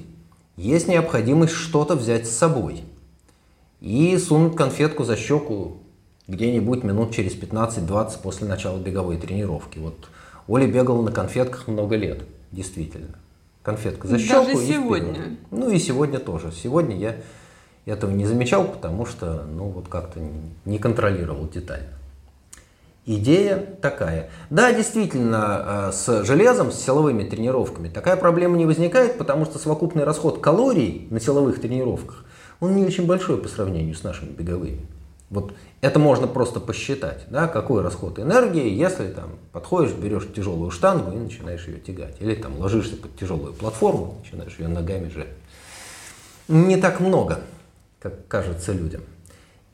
есть 0.56 0.88
необходимость 0.88 1.54
что-то 1.54 1.94
взять 1.94 2.26
с 2.26 2.30
собой 2.30 2.82
и 3.80 4.18
сунуть 4.18 4.56
конфетку 4.56 5.04
за 5.04 5.16
щеку 5.16 5.78
где-нибудь 6.26 6.84
минут 6.84 7.12
через 7.14 7.34
15-20 7.34 8.20
после 8.22 8.46
начала 8.46 8.78
беговой 8.78 9.16
тренировки. 9.16 9.78
Вот 9.78 10.08
Оля 10.48 10.66
бегала 10.66 11.02
на 11.02 11.12
конфетках 11.12 11.68
много 11.68 11.96
лет, 11.96 12.24
действительно. 12.52 13.16
Конфетка 13.62 14.08
за 14.08 14.18
щеку. 14.18 14.44
Даже 14.46 14.66
сегодня. 14.66 15.36
Ну 15.50 15.70
и 15.70 15.78
сегодня 15.78 16.18
тоже. 16.18 16.52
Сегодня 16.52 16.96
я 16.96 17.16
этого 17.84 18.10
не 18.10 18.26
замечал, 18.26 18.64
потому 18.64 19.06
что, 19.06 19.44
ну 19.44 19.64
вот 19.64 19.88
как-то 19.88 20.20
не 20.64 20.78
контролировал 20.78 21.48
детально. 21.48 21.99
Идея 23.12 23.56
такая. 23.82 24.30
Да, 24.50 24.72
действительно, 24.72 25.88
э, 25.88 25.92
с 25.92 26.22
железом, 26.24 26.70
с 26.70 26.80
силовыми 26.80 27.24
тренировками 27.24 27.88
такая 27.88 28.16
проблема 28.16 28.56
не 28.56 28.66
возникает, 28.66 29.18
потому 29.18 29.46
что 29.46 29.58
совокупный 29.58 30.04
расход 30.04 30.40
калорий 30.40 31.08
на 31.10 31.18
силовых 31.18 31.60
тренировках, 31.60 32.24
он 32.60 32.76
не 32.76 32.84
очень 32.84 33.06
большой 33.06 33.38
по 33.38 33.48
сравнению 33.48 33.96
с 33.96 34.04
нашими 34.04 34.28
беговыми. 34.28 34.86
Вот 35.28 35.54
это 35.80 35.98
можно 35.98 36.28
просто 36.28 36.60
посчитать, 36.60 37.24
да, 37.30 37.48
какой 37.48 37.82
расход 37.82 38.20
энергии, 38.20 38.68
если 38.68 39.08
там 39.08 39.30
подходишь, 39.50 39.90
берешь 39.90 40.28
тяжелую 40.32 40.70
штангу 40.70 41.10
и 41.10 41.18
начинаешь 41.18 41.66
ее 41.66 41.80
тягать. 41.80 42.14
Или 42.20 42.36
там 42.36 42.60
ложишься 42.60 42.94
под 42.94 43.16
тяжелую 43.16 43.54
платформу, 43.54 44.20
начинаешь 44.22 44.56
ее 44.56 44.68
ногами 44.68 45.08
жать. 45.08 45.34
Не 46.46 46.76
так 46.76 47.00
много, 47.00 47.40
как 47.98 48.28
кажется 48.28 48.72
людям. 48.72 49.02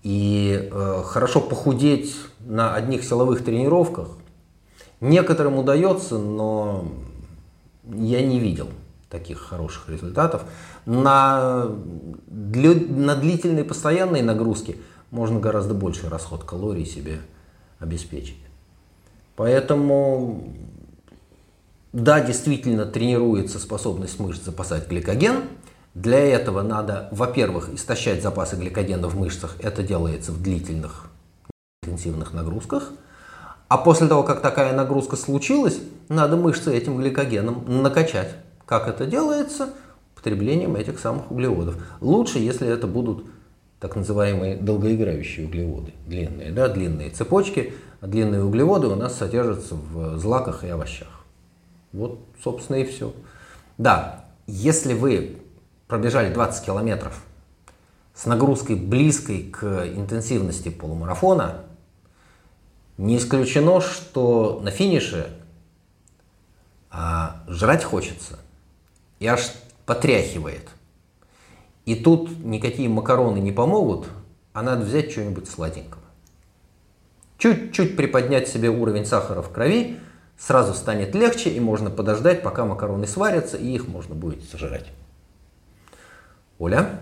И 0.07 0.69
э, 0.71 1.03
хорошо 1.05 1.41
похудеть 1.41 2.15
на 2.39 2.75
одних 2.75 3.03
силовых 3.03 3.45
тренировках 3.45 4.11
некоторым 5.01 5.59
удается, 5.59 6.17
но 6.17 6.87
я 7.85 8.25
не 8.25 8.39
видел 8.39 8.69
таких 9.11 9.41
хороших 9.41 9.89
результатов. 9.89 10.45
На, 10.85 11.69
для, 12.27 12.75
на 12.75 13.17
длительной 13.17 13.65
постоянной 13.65 14.23
нагрузке– 14.23 14.77
можно 15.11 15.41
гораздо 15.41 15.75
больший 15.75 16.09
расход 16.09 16.45
калорий 16.45 16.85
себе 16.85 17.21
обеспечить. 17.79 18.37
Поэтому, 19.37 20.53
да, 21.93 22.21
действительно 22.21 22.87
тренируется 22.87 23.59
способность 23.59 24.19
мышц 24.19 24.43
запасать 24.43 24.89
гликоген. 24.89 25.45
Для 25.97 26.19
этого 26.19 26.61
надо, 26.61 27.09
во-первых, 27.11 27.71
истощать 27.73 28.23
запасы 28.23 28.55
гликогена 28.55 29.09
в 29.09 29.17
мышцах. 29.17 29.57
Это 29.61 29.83
делается 29.83 30.31
в 30.31 30.43
длительных 30.43 31.07
интенсивных 31.83 32.35
нагрузках. 32.35 32.91
А 33.69 33.79
после 33.79 34.07
того, 34.07 34.23
как 34.23 34.43
такая 34.43 34.77
нагрузка 34.77 35.17
случилась, 35.17 35.81
надо 36.11 36.37
мышцы 36.37 36.77
этим 36.77 36.99
гликогеном 36.99 37.65
накачать. 37.83 38.35
Как 38.67 38.89
это 38.89 39.07
делается? 39.07 39.71
Потреблением 40.15 40.77
этих 40.77 40.99
самых 40.99 41.31
углеводов. 41.31 41.79
Лучше, 42.03 42.41
если 42.41 42.69
это 42.69 42.87
будут 42.87 43.25
так 43.81 43.97
называемые 43.97 44.59
долгоиграющие 44.59 45.47
углеводы, 45.47 45.95
длинные, 46.07 46.53
да, 46.53 46.69
длинные 46.69 47.09
цепочки, 47.09 47.73
а 48.03 48.07
длинные 48.07 48.45
углеводы 48.45 48.89
у 48.89 48.97
нас 48.97 49.17
содержатся 49.17 49.75
в 49.75 50.19
злаках 50.19 50.63
и 50.63 50.69
овощах. 50.69 51.25
Вот, 51.95 52.19
собственно, 52.45 52.77
и 52.77 52.85
все. 52.85 53.15
Да, 53.79 54.27
если 54.47 54.93
вы 54.93 55.39
пробежали 55.89 56.33
20 56.33 56.65
километров 56.65 57.23
с 58.15 58.27
нагрузкой 58.27 58.77
близкой 58.77 59.43
к 59.43 59.87
интенсивности 59.95 60.71
полумарафона, 60.71 61.65
не 62.97 63.19
исключено, 63.19 63.81
что 63.81 64.61
на 64.63 64.71
финише 64.71 65.29
а, 66.91 67.43
жрать 67.47 67.85
хочется 67.85 68.39
и 69.19 69.27
аж 69.27 69.53
потряхивает. 69.85 70.69
И 71.85 71.95
тут 71.95 72.43
никакие 72.45 72.89
макароны 72.89 73.39
не 73.39 73.53
помогут, 73.53 74.09
а 74.55 74.63
надо 74.63 74.85
взять 74.85 75.13
что-нибудь 75.13 75.49
сладенького. 75.49 76.03
Чуть-чуть 77.39 77.97
приподнять 77.97 78.49
себе 78.49 78.71
уровень 78.71 79.05
сахара 79.05 79.43
в 79.43 79.53
крови, 79.53 79.99
сразу 80.39 80.73
станет 80.73 81.15
легче, 81.15 81.51
и 81.51 81.61
можно 81.61 81.91
подождать, 81.91 82.43
пока 82.43 82.65
макароны 82.65 83.07
сварятся, 83.07 83.59
и 83.59 83.75
их 83.75 83.87
можно 83.89 84.15
будет 84.15 84.43
сожрать. 84.49 84.87
Оля? 86.59 87.01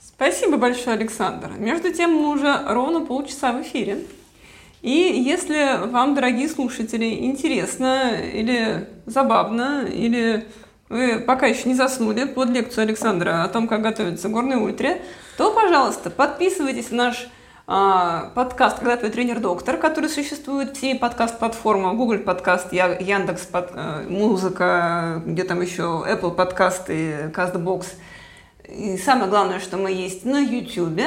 Спасибо 0.00 0.56
большое, 0.56 0.96
Александр. 0.96 1.50
Между 1.58 1.92
тем, 1.92 2.12
мы 2.12 2.30
уже 2.30 2.62
ровно 2.66 3.04
полчаса 3.04 3.52
в 3.52 3.62
эфире. 3.62 3.98
И 4.80 4.90
если 4.90 5.86
вам, 5.88 6.14
дорогие 6.14 6.48
слушатели, 6.48 7.26
интересно 7.26 8.12
или 8.14 8.88
забавно, 9.06 9.84
или 9.86 10.46
вы 10.88 11.18
пока 11.18 11.46
еще 11.46 11.68
не 11.68 11.74
заснули 11.74 12.24
под 12.24 12.50
лекцию 12.50 12.82
Александра 12.82 13.42
о 13.44 13.48
том, 13.48 13.68
как 13.68 13.82
готовиться 13.82 14.28
к 14.28 14.32
горной 14.32 14.56
ультре, 14.56 15.02
то, 15.36 15.52
пожалуйста, 15.52 16.10
подписывайтесь 16.10 16.90
на 16.90 16.96
наш 16.96 17.28
а, 17.66 18.30
подкаст 18.34 18.78
«Когда 18.78 18.96
твой 18.96 19.10
тренер-доктор», 19.10 19.76
который 19.76 20.08
существует 20.08 20.74
в 20.74 20.80
семи 20.80 20.98
подкаст-платформах, 20.98 21.96
Google 21.96 22.20
подкаст, 22.20 22.72
Яндекс 22.72 23.42
под, 23.42 23.70
а, 23.74 24.04
музыка, 24.08 25.22
где 25.26 25.44
там 25.44 25.60
еще 25.60 26.04
Apple 26.08 26.34
подкасты, 26.34 27.30
CastBox. 27.34 27.86
И 28.68 28.98
самое 28.98 29.30
главное, 29.30 29.60
что 29.60 29.78
мы 29.78 29.90
есть 29.90 30.24
на 30.24 30.38
YouTube. 30.38 31.00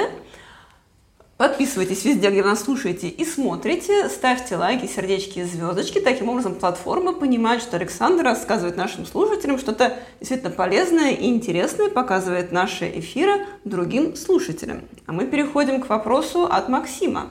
Подписывайтесь 1.38 2.04
везде, 2.06 2.30
где 2.30 2.42
вы 2.42 2.50
нас 2.50 2.64
слушаете 2.64 3.08
и 3.08 3.26
смотрите, 3.26 4.10
ставьте 4.10 4.56
лайки, 4.56 4.88
сердечки 4.88 5.44
звездочки. 5.44 6.00
Таким 6.00 6.30
образом, 6.30 6.56
платформа 6.56 7.14
понимает, 7.14 7.62
что 7.62 7.78
Александр 7.78 8.24
рассказывает 8.24 8.78
нашим 8.78 9.06
слушателям 9.06 9.58
что-то 9.58 9.98
действительно 10.20 10.52
полезное 10.52 11.12
и 11.12 11.28
интересное, 11.28 11.90
показывает 11.90 12.52
наши 12.52 12.88
эфиры 13.00 13.46
другим 13.64 14.16
слушателям. 14.16 14.82
А 15.08 15.14
мы 15.14 15.26
переходим 15.26 15.82
к 15.82 15.90
вопросу 15.90 16.46
от 16.46 16.70
Максима. 16.70 17.30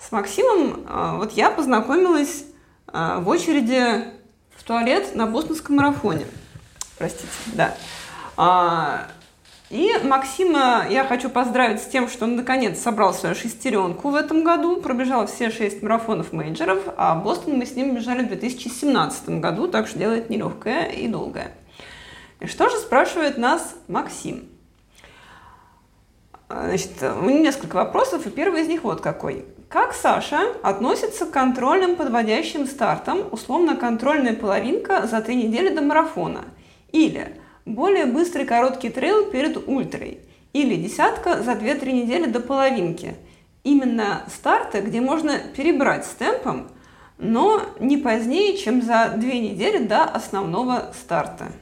С 0.00 0.12
Максимом 0.12 0.84
а, 0.88 1.16
вот 1.16 1.32
я 1.32 1.50
познакомилась 1.50 2.44
а, 2.86 3.20
в 3.20 3.28
очереди 3.28 4.04
в 4.56 4.64
туалет 4.64 5.14
на 5.14 5.26
бостонском 5.26 5.76
марафоне. 5.76 6.26
Простите, 6.98 7.28
да. 7.54 7.76
И 9.72 9.90
Максима 10.04 10.84
я 10.90 11.02
хочу 11.02 11.30
поздравить 11.30 11.80
с 11.80 11.86
тем, 11.86 12.06
что 12.06 12.26
он 12.26 12.36
наконец 12.36 12.78
собрал 12.78 13.14
свою 13.14 13.34
шестеренку 13.34 14.10
в 14.10 14.14
этом 14.14 14.44
году, 14.44 14.82
пробежал 14.82 15.26
все 15.26 15.48
шесть 15.48 15.82
марафонов 15.82 16.34
мейджеров, 16.34 16.82
а 16.98 17.14
Бостон 17.14 17.56
мы 17.56 17.64
с 17.64 17.74
ним 17.74 17.94
бежали 17.94 18.22
в 18.22 18.28
2017 18.28 19.40
году, 19.40 19.68
так 19.68 19.86
что 19.88 19.98
делает 19.98 20.28
нелегкое 20.28 20.88
и 20.88 21.08
долгое. 21.08 21.52
И 22.40 22.46
что 22.48 22.68
же 22.68 22.76
спрашивает 22.76 23.38
нас 23.38 23.74
Максим? 23.88 24.46
Значит, 26.50 26.90
у 27.00 27.24
него 27.24 27.40
несколько 27.40 27.76
вопросов, 27.76 28.26
и 28.26 28.30
первый 28.30 28.64
из 28.64 28.68
них 28.68 28.84
вот 28.84 29.00
какой. 29.00 29.46
Как 29.70 29.94
Саша 29.94 30.52
относится 30.62 31.24
к 31.24 31.30
контрольным 31.30 31.96
подводящим 31.96 32.66
стартам, 32.66 33.20
условно 33.30 33.76
контрольная 33.76 34.34
половинка 34.34 35.06
за 35.06 35.22
три 35.22 35.34
недели 35.34 35.74
до 35.74 35.80
марафона? 35.80 36.44
Или 36.92 37.40
более 37.64 38.06
быстрый 38.06 38.44
короткий 38.44 38.90
трейл 38.90 39.30
перед 39.30 39.56
ультрой? 39.68 40.20
Или 40.52 40.76
десятка 40.76 41.42
за 41.42 41.52
2-3 41.52 41.92
недели 41.92 42.26
до 42.30 42.40
половинки? 42.40 43.16
Именно 43.64 44.22
старты, 44.28 44.80
где 44.80 45.00
можно 45.00 45.38
перебрать 45.56 46.04
с 46.04 46.10
темпом, 46.10 46.68
но 47.18 47.62
не 47.78 47.96
позднее, 47.96 48.56
чем 48.58 48.82
за 48.82 49.14
две 49.16 49.38
недели 49.38 49.86
до 49.86 50.02
основного 50.04 50.92
старта. 51.00 51.52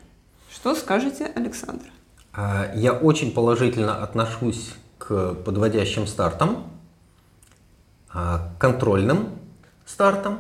Что 0.51 0.75
скажете, 0.75 1.31
Александр? 1.35 1.87
А, 2.33 2.73
я 2.75 2.93
очень 2.93 3.33
положительно 3.33 4.03
отношусь 4.03 4.75
к 4.99 5.35
подводящим 5.35 6.07
стартам, 6.07 6.65
а, 8.13 8.51
контрольным 8.59 9.29
стартам. 9.85 10.39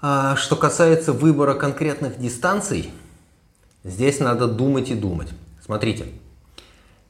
А, 0.00 0.36
что 0.36 0.56
касается 0.56 1.12
выбора 1.12 1.54
конкретных 1.54 2.18
дистанций, 2.18 2.90
здесь 3.84 4.20
надо 4.20 4.46
думать 4.46 4.90
и 4.90 4.94
думать. 4.94 5.28
Смотрите, 5.64 6.06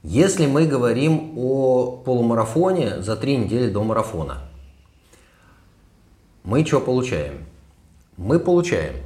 если 0.03 0.47
мы 0.47 0.67
говорим 0.67 1.35
о 1.37 2.03
полумарафоне 2.05 3.01
за 3.03 3.17
три 3.17 3.37
недели 3.37 3.71
до 3.71 3.83
марафона, 3.83 4.43
мы 6.45 6.65
что 6.65 6.81
получаем? 6.81 7.45
Мы 8.17 8.39
получаем 8.39 8.97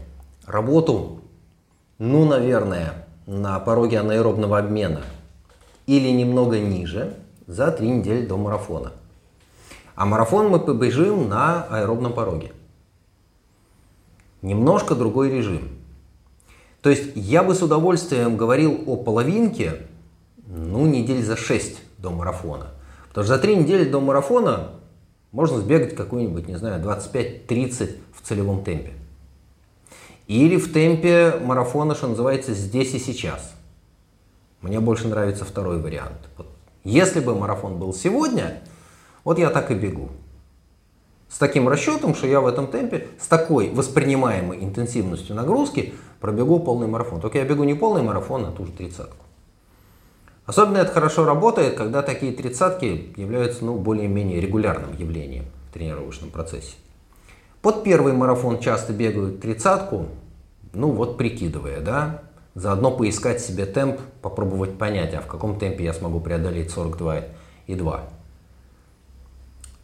работу, 0.46 1.20
ну, 1.98 2.24
наверное, 2.24 3.06
на 3.26 3.58
пороге 3.60 4.00
анаэробного 4.00 4.58
обмена 4.58 5.02
или 5.86 6.10
немного 6.10 6.58
ниже 6.58 7.14
за 7.46 7.70
три 7.70 7.88
недели 7.88 8.26
до 8.26 8.36
марафона– 8.36 8.92
а 9.96 10.04
марафон 10.04 10.48
мы 10.48 10.60
побежим 10.60 11.28
на 11.30 11.64
аэробном 11.64 12.12
пороге. 12.12 12.52
Немножко 14.42 14.94
другой 14.94 15.30
режим. 15.30 15.70
То 16.86 16.90
есть 16.90 17.16
я 17.16 17.42
бы 17.42 17.52
с 17.56 17.62
удовольствием 17.62 18.36
говорил 18.36 18.80
о 18.86 18.94
половинке, 18.94 19.88
ну, 20.46 20.86
недель 20.86 21.20
за 21.20 21.36
6 21.36 21.78
до 21.98 22.10
марафона. 22.10 22.74
Потому 23.08 23.24
что 23.24 23.34
за 23.34 23.42
3 23.42 23.56
недели 23.56 23.90
до 23.90 24.00
марафона 24.00 24.70
можно 25.32 25.58
сбегать 25.58 25.96
какую-нибудь, 25.96 26.46
не 26.46 26.54
знаю, 26.56 26.80
25-30 26.80 27.96
в 28.14 28.24
целевом 28.24 28.62
темпе. 28.62 28.92
Или 30.28 30.58
в 30.58 30.72
темпе 30.72 31.34
марафона, 31.42 31.96
что 31.96 32.06
называется, 32.06 32.54
здесь 32.54 32.94
и 32.94 33.00
сейчас. 33.00 33.52
Мне 34.60 34.78
больше 34.78 35.08
нравится 35.08 35.44
второй 35.44 35.80
вариант. 35.80 36.28
Вот 36.36 36.46
если 36.84 37.18
бы 37.18 37.34
марафон 37.34 37.80
был 37.80 37.94
сегодня, 37.94 38.62
вот 39.24 39.40
я 39.40 39.50
так 39.50 39.72
и 39.72 39.74
бегу. 39.74 40.10
С 41.28 41.38
таким 41.38 41.68
расчетом, 41.68 42.14
что 42.14 42.28
я 42.28 42.40
в 42.40 42.46
этом 42.46 42.68
темпе, 42.68 43.08
с 43.20 43.26
такой 43.26 43.70
воспринимаемой 43.70 44.62
интенсивностью 44.62 45.34
нагрузки 45.34 45.92
пробегу 46.20 46.60
полный 46.60 46.86
марафон. 46.86 47.20
Только 47.20 47.38
я 47.38 47.44
бегу 47.44 47.64
не 47.64 47.74
полный 47.74 48.02
марафон, 48.02 48.44
а 48.44 48.52
ту 48.52 48.66
же 48.66 48.72
тридцатку. 48.72 49.26
Особенно 50.46 50.78
это 50.78 50.92
хорошо 50.92 51.24
работает, 51.24 51.74
когда 51.76 52.02
такие 52.02 52.32
тридцатки 52.32 53.12
являются 53.16 53.64
ну, 53.64 53.76
более-менее 53.76 54.40
регулярным 54.40 54.96
явлением 54.96 55.46
в 55.68 55.74
тренировочном 55.74 56.30
процессе. 56.30 56.74
Под 57.62 57.82
первый 57.82 58.12
марафон 58.12 58.60
часто 58.60 58.92
бегают 58.92 59.40
тридцатку, 59.40 60.06
ну 60.72 60.92
вот 60.92 61.18
прикидывая, 61.18 61.80
да, 61.80 62.22
заодно 62.54 62.92
поискать 62.92 63.40
себе 63.40 63.66
темп, 63.66 64.00
попробовать 64.22 64.78
понять, 64.78 65.14
а 65.14 65.20
в 65.20 65.26
каком 65.26 65.58
темпе 65.58 65.84
я 65.84 65.92
смогу 65.92 66.20
преодолеть 66.20 66.70
42,2. 66.70 68.00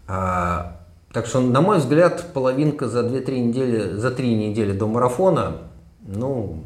А, 0.07 0.77
так 1.13 1.27
что, 1.27 1.41
на 1.41 1.61
мой 1.61 1.79
взгляд, 1.79 2.33
половинка 2.33 2.87
за 2.87 3.01
2-3 3.01 3.39
недели, 3.41 3.97
за 3.97 4.13
3 4.13 4.35
недели 4.35 4.73
до 4.73 4.87
марафона, 4.87 5.59
ну, 6.07 6.65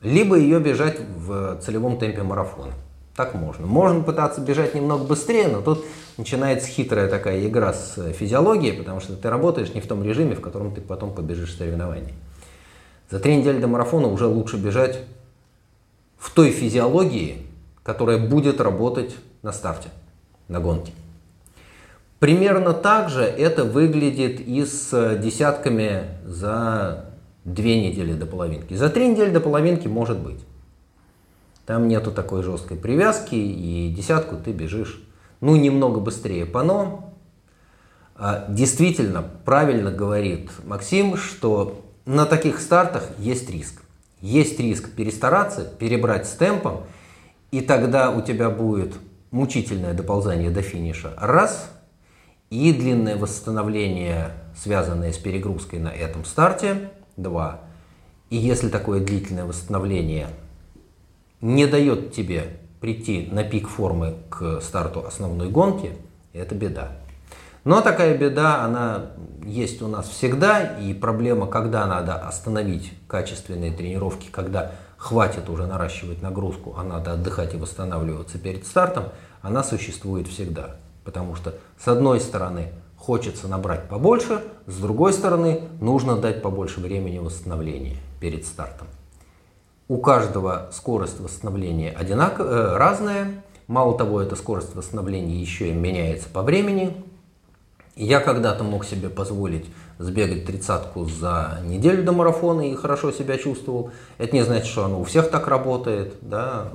либо 0.00 0.36
ее 0.36 0.60
бежать 0.60 0.98
в 1.00 1.58
целевом 1.60 1.98
темпе 1.98 2.22
марафона. 2.22 2.72
Так 3.16 3.34
можно. 3.34 3.66
Можно 3.66 4.02
пытаться 4.02 4.40
бежать 4.40 4.74
немного 4.74 5.04
быстрее, 5.04 5.48
но 5.48 5.62
тут 5.62 5.84
начинается 6.16 6.68
хитрая 6.68 7.08
такая 7.08 7.46
игра 7.46 7.72
с 7.72 8.12
физиологией, 8.12 8.76
потому 8.76 9.00
что 9.00 9.14
ты 9.14 9.30
работаешь 9.30 9.72
не 9.72 9.80
в 9.80 9.86
том 9.86 10.02
режиме, 10.02 10.34
в 10.34 10.40
котором 10.40 10.74
ты 10.74 10.80
потом 10.80 11.14
побежишь 11.14 11.56
соревнования. 11.56 12.12
За 13.10 13.20
три 13.20 13.36
недели 13.36 13.60
до 13.60 13.68
марафона 13.68 14.08
уже 14.08 14.26
лучше 14.26 14.56
бежать 14.56 15.00
в 16.18 16.30
той 16.30 16.50
физиологии, 16.50 17.46
которая 17.82 18.18
будет 18.18 18.60
работать 18.60 19.14
на 19.42 19.52
старте, 19.52 19.90
на 20.48 20.58
гонке. 20.58 20.92
Примерно 22.18 22.72
так 22.72 23.10
же 23.10 23.22
это 23.22 23.64
выглядит 23.64 24.40
и 24.40 24.64
с 24.64 25.18
десятками 25.18 26.04
за 26.24 27.13
две 27.44 27.88
недели 27.88 28.12
до 28.14 28.26
половинки. 28.26 28.74
За 28.74 28.90
три 28.90 29.08
недели 29.08 29.30
до 29.30 29.40
половинки 29.40 29.86
может 29.86 30.18
быть. 30.18 30.40
Там 31.66 31.88
нету 31.88 32.12
такой 32.12 32.42
жесткой 32.42 32.76
привязки, 32.76 33.34
и 33.34 33.92
десятку 33.96 34.36
ты 34.36 34.52
бежишь, 34.52 35.02
ну, 35.40 35.56
немного 35.56 36.00
быстрее 36.00 36.44
пано. 36.46 37.12
А, 38.16 38.46
действительно, 38.48 39.24
правильно 39.44 39.90
говорит 39.90 40.50
Максим, 40.64 41.16
что 41.16 41.84
на 42.04 42.26
таких 42.26 42.60
стартах 42.60 43.08
есть 43.18 43.50
риск. 43.50 43.82
Есть 44.20 44.58
риск 44.60 44.90
перестараться, 44.90 45.64
перебрать 45.64 46.26
с 46.26 46.32
темпом, 46.32 46.84
и 47.50 47.60
тогда 47.60 48.10
у 48.10 48.20
тебя 48.20 48.50
будет 48.50 48.94
мучительное 49.30 49.94
доползание 49.94 50.50
до 50.50 50.62
финиша. 50.62 51.14
Раз– 51.18 51.70
и 52.54 52.72
длинное 52.72 53.16
восстановление, 53.16 54.30
связанное 54.56 55.12
с 55.12 55.18
перегрузкой 55.18 55.80
на 55.80 55.88
этом 55.88 56.24
старте, 56.24 56.90
2. 57.16 57.60
И 58.30 58.36
если 58.36 58.68
такое 58.68 59.00
длительное 59.00 59.44
восстановление 59.44 60.28
не 61.40 61.66
дает 61.66 62.12
тебе 62.12 62.58
прийти 62.80 63.28
на 63.30 63.44
пик 63.44 63.68
формы 63.68 64.16
к 64.30 64.60
старту 64.60 65.06
основной 65.06 65.48
гонки, 65.48 65.92
это 66.32 66.54
беда. 66.54 66.92
Но 67.64 67.80
такая 67.80 68.16
беда, 68.16 68.62
она 68.62 69.12
есть 69.42 69.80
у 69.80 69.88
нас 69.88 70.08
всегда, 70.08 70.60
и 70.78 70.92
проблема, 70.92 71.46
когда 71.46 71.86
надо 71.86 72.14
остановить 72.14 72.92
качественные 73.08 73.72
тренировки, 73.72 74.28
когда 74.30 74.72
хватит 74.98 75.48
уже 75.48 75.66
наращивать 75.66 76.20
нагрузку, 76.20 76.74
а 76.76 76.84
надо 76.84 77.12
отдыхать 77.12 77.54
и 77.54 77.56
восстанавливаться 77.56 78.38
перед 78.38 78.66
стартом, 78.66 79.04
она 79.40 79.62
существует 79.62 80.28
всегда. 80.28 80.76
Потому 81.04 81.36
что 81.36 81.54
с 81.78 81.88
одной 81.88 82.20
стороны 82.20 82.68
хочется 83.04 83.48
набрать 83.48 83.86
побольше, 83.86 84.42
с 84.66 84.78
другой 84.78 85.12
стороны 85.12 85.60
нужно 85.78 86.16
дать 86.16 86.40
побольше 86.40 86.80
времени 86.80 87.18
восстановления 87.18 87.98
перед 88.18 88.46
стартом. 88.46 88.86
У 89.88 89.98
каждого 89.98 90.70
скорость 90.72 91.20
восстановления 91.20 91.90
одинаковая, 91.90 92.50
э, 92.50 92.76
разная. 92.78 93.44
Мало 93.66 93.98
того, 93.98 94.22
эта 94.22 94.36
скорость 94.36 94.74
восстановления 94.74 95.38
еще 95.38 95.68
и 95.68 95.72
меняется 95.72 96.30
по 96.30 96.40
времени. 96.40 96.96
Я 97.94 98.20
когда-то 98.20 98.64
мог 98.64 98.86
себе 98.86 99.10
позволить 99.10 99.66
сбегать 99.98 100.46
тридцатку 100.46 101.04
за 101.04 101.60
неделю 101.62 102.04
до 102.04 102.12
марафона 102.12 102.62
и 102.62 102.74
хорошо 102.74 103.12
себя 103.12 103.36
чувствовал. 103.36 103.90
Это 104.16 104.34
не 104.34 104.42
значит, 104.44 104.66
что 104.66 104.86
оно 104.86 105.02
у 105.02 105.04
всех 105.04 105.30
так 105.30 105.46
работает. 105.46 106.14
Да? 106.22 106.68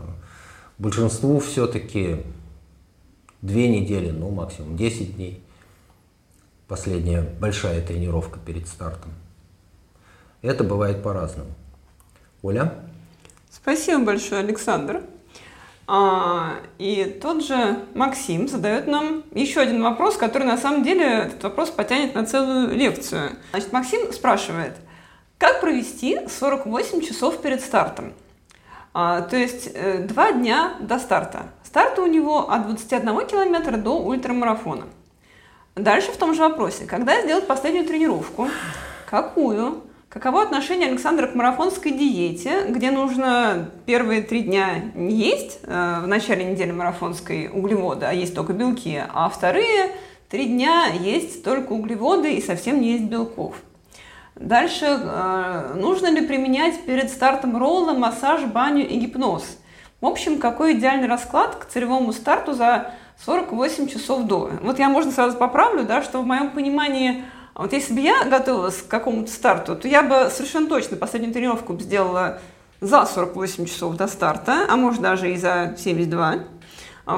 Большинству 0.78 1.40
все-таки 1.40 2.18
две 3.42 3.68
недели, 3.68 4.12
ну 4.12 4.30
максимум 4.30 4.78
10 4.78 5.16
дней. 5.16 5.44
Последняя 6.70 7.22
большая 7.22 7.82
тренировка 7.82 8.38
перед 8.38 8.68
стартом. 8.68 9.12
Это 10.44 10.64
бывает 10.64 11.02
по-разному. 11.02 11.50
Оля? 12.44 12.76
Спасибо 13.50 14.06
большое, 14.06 14.42
Александр. 14.42 15.02
А, 15.88 16.58
и 16.78 17.18
тот 17.20 17.44
же 17.44 17.80
Максим 17.96 18.48
задает 18.48 18.86
нам 18.86 19.24
еще 19.34 19.62
один 19.62 19.82
вопрос, 19.82 20.16
который 20.16 20.44
на 20.44 20.60
самом 20.60 20.84
деле 20.84 21.06
этот 21.06 21.42
вопрос 21.42 21.72
потянет 21.72 22.14
на 22.14 22.24
целую 22.24 22.76
лекцию. 22.76 23.32
Значит, 23.50 23.74
Максим 23.74 24.14
спрашивает, 24.14 24.76
как 25.40 25.62
провести 25.62 26.20
48 26.28 27.02
часов 27.02 27.42
перед 27.42 27.62
стартом? 27.62 28.14
А, 28.94 29.22
то 29.22 29.38
есть 29.38 29.72
э, 29.74 30.06
два 30.06 30.34
дня 30.34 30.76
до 30.80 31.00
старта. 31.00 31.48
Старт 31.64 31.98
у 31.98 32.06
него 32.06 32.52
от 32.52 32.68
21 32.68 33.26
километра 33.26 33.78
до 33.78 33.98
ультрамарафона. 33.98 34.86
Дальше 35.84 36.12
в 36.12 36.18
том 36.18 36.34
же 36.34 36.42
вопросе. 36.42 36.86
Когда 36.86 37.22
сделать 37.22 37.48
последнюю 37.48 37.86
тренировку? 37.86 38.50
Какую? 39.10 39.82
Каково 40.10 40.42
отношение 40.42 40.90
Александра 40.90 41.28
к 41.28 41.36
марафонской 41.36 41.92
диете, 41.92 42.66
где 42.68 42.92
нужно 42.92 43.70
первые 43.86 44.22
три 44.22 44.42
дня 44.42 44.82
не 44.96 45.16
есть 45.16 45.60
э, 45.64 46.00
в 46.04 46.08
начале 46.08 46.44
недели 46.44 46.72
марафонской 46.72 47.48
углеводы, 47.48 48.08
а 48.08 48.12
есть 48.12 48.34
только 48.34 48.54
белки, 48.54 49.02
а 49.14 49.30
вторые 49.30 49.92
три 50.30 50.48
дня 50.48 50.88
есть 50.88 51.44
только 51.44 51.74
углеводы 51.74 52.34
и 52.34 52.42
совсем 52.42 52.82
не 52.82 52.94
есть 52.94 53.06
белков. 53.06 53.56
Дальше, 54.36 54.86
э, 54.86 55.74
нужно 55.76 56.08
ли 56.08 56.26
применять 56.26 56.82
перед 56.86 57.12
стартом 57.12 57.56
ролла 57.56 57.94
массаж, 57.94 58.44
баню 58.46 58.86
и 58.86 58.98
гипноз? 58.98 59.60
В 60.02 60.08
общем, 60.08 60.40
какой 60.40 60.74
идеальный 60.74 61.08
расклад 61.08 61.56
к 61.56 61.66
целевому 61.66 62.14
старту 62.14 62.54
за 62.54 62.94
48 63.26 63.88
часов 63.88 64.26
до? 64.26 64.52
Вот 64.62 64.80
я, 64.80 64.90
можно 64.90 65.12
сразу 65.12 65.38
поправлю, 65.38 65.84
да, 65.84 66.02
что 66.02 66.22
в 66.22 66.26
моем 66.26 66.52
понимании 66.52 67.24
а 67.60 67.64
вот 67.64 67.74
если 67.74 67.94
бы 67.94 68.00
я 68.00 68.24
готовилась 68.24 68.82
к 68.82 68.88
какому-то 68.88 69.30
старту, 69.30 69.76
то 69.76 69.86
я 69.86 70.02
бы 70.02 70.30
совершенно 70.32 70.70
точно 70.70 70.96
последнюю 70.96 71.34
тренировку 71.34 71.78
сделала 71.78 72.40
за 72.80 73.06
48 73.06 73.66
часов 73.66 73.98
до 73.98 74.08
старта, 74.08 74.66
а 74.70 74.78
может 74.78 75.02
даже 75.02 75.30
и 75.30 75.36
за 75.36 75.76
72. 75.78 76.36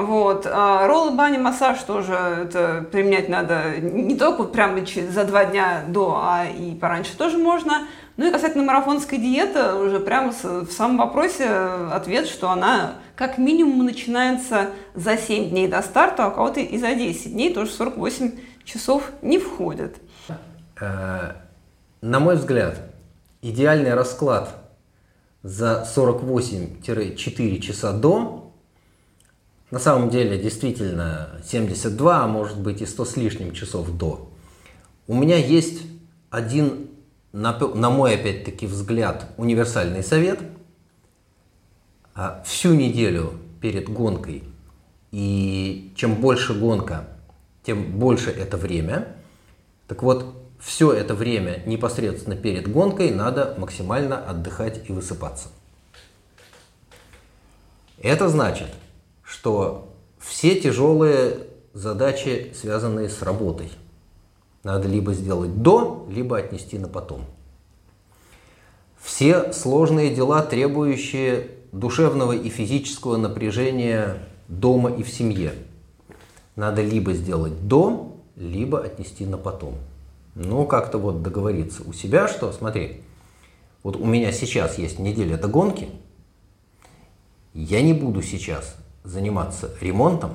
Вот. 0.00 0.46
А 0.50 0.86
роллы, 0.86 1.12
баня, 1.12 1.38
массаж 1.38 1.78
тоже 1.82 2.14
это 2.14 2.86
применять 2.90 3.28
надо 3.28 3.76
не 3.80 4.16
только 4.16 4.44
прямо 4.44 4.78
за 4.86 5.24
два 5.24 5.44
дня 5.44 5.84
до, 5.88 6.18
а 6.22 6.46
и 6.46 6.74
пораньше 6.74 7.16
тоже 7.16 7.36
можно. 7.36 7.86
Ну 8.16 8.28
и 8.28 8.30
касательно 8.30 8.64
марафонской 8.64 9.18
диеты, 9.18 9.74
уже 9.74 9.98
прямо 10.00 10.32
в 10.32 10.70
самом 10.70 10.98
вопросе 10.98 11.48
ответ, 11.92 12.26
что 12.26 12.50
она 12.50 12.94
как 13.16 13.38
минимум 13.38 13.84
начинается 13.84 14.70
за 14.94 15.16
7 15.16 15.50
дней 15.50 15.68
до 15.68 15.80
старта, 15.82 16.26
а 16.26 16.28
у 16.28 16.32
кого-то 16.32 16.60
и 16.60 16.78
за 16.78 16.94
10 16.94 17.32
дней, 17.32 17.54
тоже 17.54 17.70
48 17.70 18.32
часов 18.64 19.10
не 19.22 19.38
входит. 19.38 19.96
Э, 20.80 21.32
на 22.00 22.20
мой 22.20 22.36
взгляд, 22.36 22.80
идеальный 23.40 23.94
расклад 23.94 24.56
за 25.42 25.86
48-4 25.96 27.58
часа 27.60 27.92
до, 27.92 28.41
на 29.72 29.78
самом 29.78 30.10
деле 30.10 30.38
действительно 30.38 31.30
72, 31.44 32.24
а 32.24 32.26
может 32.26 32.60
быть 32.60 32.82
и 32.82 32.86
100 32.86 33.04
с 33.06 33.16
лишним 33.16 33.54
часов 33.54 33.90
до. 33.90 34.30
У 35.06 35.14
меня 35.14 35.38
есть 35.38 35.84
один, 36.28 36.90
на, 37.32 37.58
на 37.58 37.88
мой 37.88 38.14
опять-таки 38.14 38.66
взгляд, 38.66 39.32
универсальный 39.38 40.04
совет. 40.04 40.40
А 42.14 42.42
всю 42.46 42.74
неделю 42.74 43.32
перед 43.62 43.88
гонкой, 43.88 44.44
и 45.10 45.94
чем 45.96 46.16
больше 46.16 46.52
гонка, 46.52 47.08
тем 47.62 47.98
больше 47.98 48.30
это 48.30 48.58
время. 48.58 49.16
Так 49.88 50.02
вот, 50.02 50.34
все 50.60 50.92
это 50.92 51.14
время 51.14 51.62
непосредственно 51.64 52.36
перед 52.36 52.70
гонкой 52.70 53.10
надо 53.10 53.54
максимально 53.56 54.18
отдыхать 54.18 54.90
и 54.90 54.92
высыпаться. 54.92 55.48
Это 58.02 58.28
значит, 58.28 58.68
что 59.32 59.88
все 60.18 60.60
тяжелые 60.60 61.38
задачи, 61.72 62.52
связанные 62.54 63.08
с 63.08 63.22
работой, 63.22 63.70
надо 64.62 64.88
либо 64.88 65.14
сделать 65.14 65.62
до, 65.62 66.06
либо 66.10 66.36
отнести 66.36 66.78
на 66.78 66.86
потом. 66.86 67.24
Все 69.00 69.52
сложные 69.54 70.14
дела, 70.14 70.42
требующие 70.42 71.48
душевного 71.72 72.32
и 72.32 72.50
физического 72.50 73.16
напряжения 73.16 74.18
дома 74.48 74.92
и 74.92 75.02
в 75.02 75.08
семье, 75.08 75.54
надо 76.54 76.82
либо 76.82 77.14
сделать 77.14 77.66
до, 77.66 78.14
либо 78.36 78.80
отнести 78.80 79.24
на 79.24 79.38
потом. 79.38 79.76
Ну, 80.34 80.66
как-то 80.66 80.98
вот 80.98 81.22
договориться 81.22 81.82
у 81.86 81.94
себя, 81.94 82.28
что, 82.28 82.52
смотри, 82.52 83.00
вот 83.82 83.96
у 83.96 84.04
меня 84.04 84.30
сейчас 84.30 84.76
есть 84.76 84.98
неделя 84.98 85.38
до 85.38 85.48
гонки, 85.48 85.88
я 87.54 87.80
не 87.80 87.94
буду 87.94 88.20
сейчас 88.20 88.76
заниматься 89.04 89.70
ремонтом, 89.80 90.32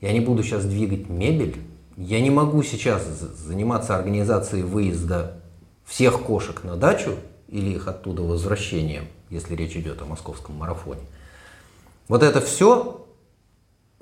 я 0.00 0.12
не 0.12 0.20
буду 0.20 0.42
сейчас 0.42 0.64
двигать 0.64 1.08
мебель, 1.08 1.56
я 1.96 2.20
не 2.20 2.30
могу 2.30 2.62
сейчас 2.62 3.06
заниматься 3.06 3.94
организацией 3.96 4.62
выезда 4.62 5.42
всех 5.84 6.22
кошек 6.22 6.64
на 6.64 6.76
дачу 6.76 7.16
или 7.48 7.70
их 7.70 7.88
оттуда 7.88 8.22
возвращением, 8.22 9.06
если 9.28 9.54
речь 9.54 9.76
идет 9.76 10.00
о 10.00 10.06
московском 10.06 10.54
марафоне. 10.54 11.02
Вот 12.08 12.22
это 12.22 12.40
все, 12.40 13.06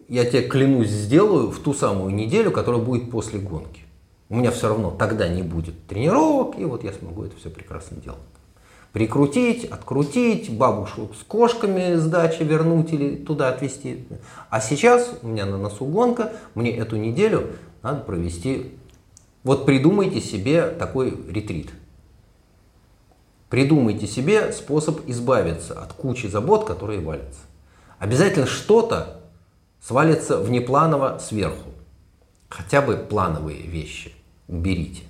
я 0.09 0.25
тебе 0.25 0.43
клянусь, 0.43 0.89
сделаю 0.89 1.51
в 1.51 1.59
ту 1.59 1.75
самую 1.75 2.15
неделю, 2.15 2.51
которая 2.51 2.81
будет 2.81 3.11
после 3.11 3.41
гонки. 3.41 3.83
У 4.29 4.37
меня 4.37 4.51
все 4.51 4.69
равно 4.69 4.91
тогда 4.91 5.27
не 5.29 5.43
будет 5.43 5.87
тренировок, 5.87 6.59
и 6.59 6.65
вот 6.65 6.85
я 6.85 6.93
смогу 6.93 7.25
это 7.25 7.37
все 7.37 7.51
прекрасно 7.51 7.97
делать. 7.97 8.21
Прикрутить, 8.93 9.67
открутить, 9.67 10.51
бабушку 10.51 11.11
с 11.15 11.23
кошками 11.23 11.95
с 11.95 12.07
дачи 12.07 12.43
вернуть 12.43 12.93
или 12.93 13.17
туда 13.17 13.51
отвезти. 13.51 14.07
А 14.49 14.61
сейчас 14.61 15.13
у 15.23 15.29
меня 15.29 15.45
на 15.45 15.59
носу 15.59 15.85
гонка, 15.85 16.33
мне 16.55 16.75
эту 16.75 16.97
неделю 16.97 17.51
надо 17.83 18.01
провести. 18.01 18.73
Вот 19.45 19.67
придумайте 19.67 20.21
себе 20.21 20.69
такой 20.69 21.15
ретрит. 21.29 21.71
Придумайте 23.51 24.07
себе 24.07 24.53
способ 24.53 25.01
избавиться 25.07 25.81
от 25.81 25.93
кучи 25.93 26.27
забот, 26.27 26.67
которые 26.67 27.01
валятся. 27.01 27.41
Обязательно 27.99 28.47
что-то 28.47 29.21
свалится 29.81 30.39
внепланово 30.39 31.19
сверху. 31.19 31.71
Хотя 32.49 32.81
бы 32.81 32.97
плановые 32.97 33.63
вещи 33.63 34.13
уберите. 34.49 35.03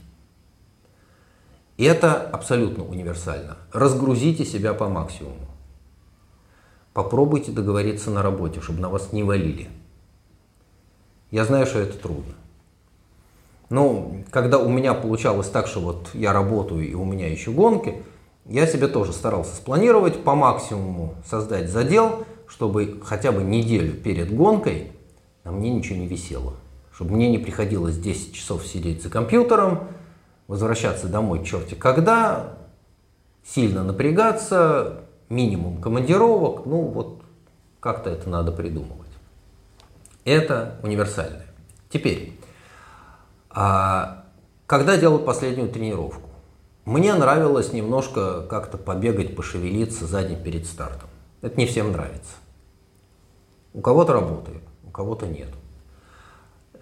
И 1.78 1.84
это 1.84 2.20
абсолютно 2.20 2.84
универсально. 2.84 3.56
Разгрузите 3.72 4.44
себя 4.44 4.74
по 4.74 4.88
максимуму. 4.88 5.46
Попробуйте 6.92 7.50
договориться 7.50 8.10
на 8.10 8.22
работе, 8.22 8.60
чтобы 8.60 8.80
на 8.80 8.90
вас 8.90 9.12
не 9.12 9.22
валили. 9.22 9.70
Я 11.30 11.46
знаю, 11.46 11.64
что 11.64 11.78
это 11.78 11.96
трудно. 11.96 12.34
Но 13.70 14.12
когда 14.30 14.58
у 14.58 14.68
меня 14.68 14.92
получалось 14.92 15.48
так, 15.48 15.66
что 15.66 15.80
вот 15.80 16.10
я 16.12 16.34
работаю 16.34 16.86
и 16.86 16.92
у 16.92 17.04
меня 17.06 17.30
еще 17.30 17.52
гонки, 17.52 18.02
я 18.44 18.66
себе 18.66 18.88
тоже 18.88 19.12
старался 19.12 19.56
спланировать 19.56 20.22
по 20.22 20.34
максимуму, 20.34 21.14
создать 21.26 21.70
задел, 21.70 22.26
чтобы 22.46 23.00
хотя 23.02 23.32
бы 23.32 23.42
неделю 23.42 23.94
перед 23.94 24.34
гонкой 24.34 24.92
на 25.44 25.52
мне 25.52 25.70
ничего 25.70 25.96
не 25.96 26.06
висело 26.06 26.54
чтобы 26.98 27.14
мне 27.14 27.30
не 27.30 27.38
приходилось 27.38 27.96
10 27.96 28.34
часов 28.34 28.66
сидеть 28.66 29.04
за 29.04 29.08
компьютером, 29.08 29.84
возвращаться 30.48 31.06
домой 31.06 31.44
черти 31.44 31.74
когда, 31.74 32.56
сильно 33.44 33.84
напрягаться, 33.84 35.04
минимум 35.28 35.80
командировок, 35.80 36.66
ну 36.66 36.82
вот 36.82 37.22
как-то 37.78 38.10
это 38.10 38.28
надо 38.28 38.50
придумывать. 38.50 39.06
Это 40.24 40.80
универсальное. 40.82 41.46
Теперь, 41.90 42.38
а 43.50 44.24
когда 44.66 44.96
делал 44.96 45.20
последнюю 45.20 45.70
тренировку? 45.70 46.28
Мне 46.84 47.14
нравилось 47.14 47.72
немножко 47.72 48.42
как-то 48.42 48.78
побегать, 48.78 49.36
пошевелиться 49.36 50.06
за 50.06 50.24
день 50.24 50.42
перед 50.42 50.66
стартом. 50.66 51.08
Это 51.42 51.56
не 51.58 51.66
всем 51.66 51.92
нравится. 51.92 52.32
У 53.74 53.80
кого-то 53.80 54.14
работает, 54.14 54.62
у 54.84 54.90
кого-то 54.90 55.26
нет. 55.26 55.48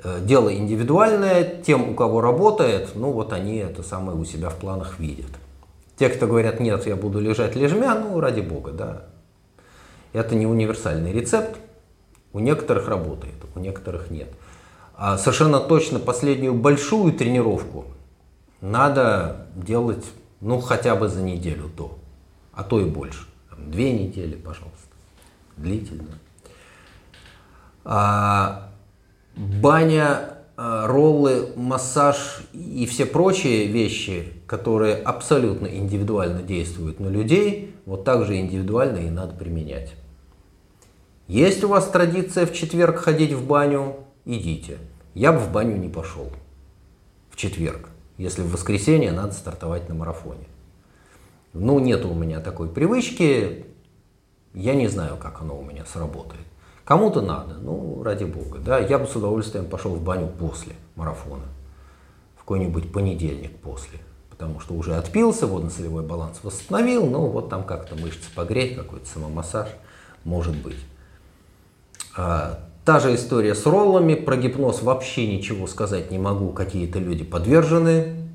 Э, 0.03 0.20
дело 0.22 0.55
индивидуальное, 0.55 1.62
тем, 1.62 1.90
у 1.90 1.94
кого 1.94 2.20
работает, 2.20 2.90
ну 2.94 3.12
вот 3.12 3.32
они 3.32 3.57
это 3.57 3.82
самое 3.82 4.18
у 4.18 4.24
себя 4.24 4.51
в 4.51 4.57
планах 4.57 4.99
видят. 4.99 5.30
Те, 5.97 6.11
кто 6.11 6.26
говорят, 6.26 6.61
нет, 6.61 6.86
я 6.86 6.97
буду 6.97 7.18
лежать 7.18 7.57
лежмя, 7.57 7.94
ну 7.94 8.20
ради 8.20 8.40
бога, 8.40 8.72
да. 8.72 9.05
Это 10.12 10.34
не 10.34 10.47
универсальный 10.47 11.12
рецепт, 11.12 11.57
у 12.32 12.40
некоторых 12.40 12.88
работает, 12.88 13.34
у 13.55 13.59
некоторых 13.59 14.11
нет. 14.11 14.28
А 14.97 15.16
совершенно 15.16 15.61
точно 15.61 15.99
последнюю 15.99 16.55
большую 16.55 17.12
тренировку 17.14 17.86
надо 18.61 19.47
делать, 19.55 20.05
ну, 20.40 20.61
хотя 20.61 20.94
бы 20.97 21.09
за 21.09 21.22
неделю 21.22 21.70
до, 21.74 21.99
а 22.53 22.62
то 22.64 22.80
и 22.80 22.84
больше. 22.84 23.26
Две 23.57 23.92
недели, 23.92 24.34
пожалуйста, 24.34 24.88
длительно. 25.57 26.18
А, 27.84 28.65
баня, 29.37 30.39
э, 30.57 30.87
роллы, 30.87 31.53
массаж 31.57 32.43
и 32.53 32.87
все 32.87 33.07
прочие 33.07 33.66
вещи, 33.66 34.32
которые 34.47 34.97
абсолютно 34.97 35.66
индивидуально 35.66 36.43
действуют 36.43 36.99
на 37.01 37.09
людей, 37.09 37.74
вот 37.84 38.05
так 38.05 38.24
же 38.24 38.37
индивидуально 38.37 38.99
и 38.99 39.11
надо 39.11 39.34
применять. 39.34 39.95
Есть 41.28 41.64
у 41.64 41.68
вас 41.68 41.89
традиция 41.89 42.47
в 42.47 42.53
четверг 42.53 42.99
ходить 42.99 43.32
в 43.32 43.47
баню, 43.47 43.97
идите. 44.24 44.78
Я 45.14 45.32
бы 45.32 45.39
в 45.39 45.53
баню 45.53 45.76
не 45.76 45.89
пошел 45.89 46.30
в 47.30 47.37
четверг, 47.37 47.89
если 48.16 48.43
в 48.43 48.53
воскресенье 48.53 49.12
надо 49.12 49.32
стартовать 49.32 49.89
на 49.89 49.95
марафоне. 49.95 50.47
Ну, 51.53 51.78
нет 51.78 52.05
у 52.05 52.14
меня 52.14 52.41
такой 52.41 52.68
привычки, 52.68 53.66
я 54.55 54.74
не 54.74 54.89
знаю, 54.89 55.16
как 55.16 55.41
оно 55.41 55.59
у 55.59 55.64
меня 55.64 55.84
сработает. 55.84 56.45
Кому-то 56.87 57.20
надо, 57.20 57.55
ну, 57.55 58.05
ради 58.05 58.22
бога. 58.22 58.61
Да? 58.61 58.78
Я 58.78 59.01
бы 59.01 59.09
с 59.09 59.16
удовольствием 59.16 59.66
пошел 59.66 59.93
в 59.93 60.03
баню 60.03 60.28
после 60.28 60.74
марафона, 60.95 61.43
в 62.37 62.41
какой-нибудь 62.41 62.93
понедельник 62.93 63.57
после. 63.59 63.99
потому 64.30 64.61
что 64.61 64.74
уже 64.74 64.95
отпился, 64.95 65.47
водно-солевой 65.47 66.03
баланс 66.03 66.41
восстановил, 66.43 67.07
ну 67.07 67.26
вот 67.26 67.49
там 67.49 67.64
как-то 67.64 67.97
мышцы 67.97 68.28
погреть, 68.34 68.76
какой-то 68.76 69.07
самомассаж, 69.07 69.68
может 70.24 70.55
быть. 70.55 70.76
А, 72.14 72.61
та 72.84 73.01
же 73.01 73.14
история 73.14 73.55
с 73.55 73.64
роллами, 73.64 74.14
про 74.14 74.37
гипноз 74.37 74.82
вообще 74.82 75.26
ничего 75.26 75.66
сказать 75.66 76.11
не 76.11 76.18
могу, 76.18 76.53
какие-то 76.53 76.99
люди 76.99 77.24
подвержены 77.24 78.28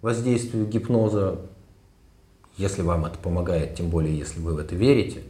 воздействию 0.00 0.64
гипноза, 0.66 1.40
если 2.56 2.82
вам 2.82 3.04
это 3.04 3.18
помогает, 3.18 3.74
тем 3.74 3.90
более 3.90 4.16
если 4.16 4.40
вы 4.40 4.54
в 4.54 4.58
это 4.58 4.76
верите, 4.76 5.24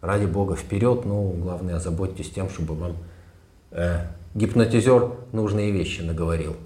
ради 0.00 0.26
бога 0.26 0.56
вперед, 0.56 1.04
ну 1.04 1.32
главное 1.32 1.76
озаботьтесь 1.76 2.30
тем, 2.30 2.48
чтобы 2.48 2.74
вам 2.74 2.96
э, 3.70 4.06
гипнотизер 4.34 5.12
нужные 5.32 5.70
вещи 5.70 6.02
наговорил. 6.02 6.56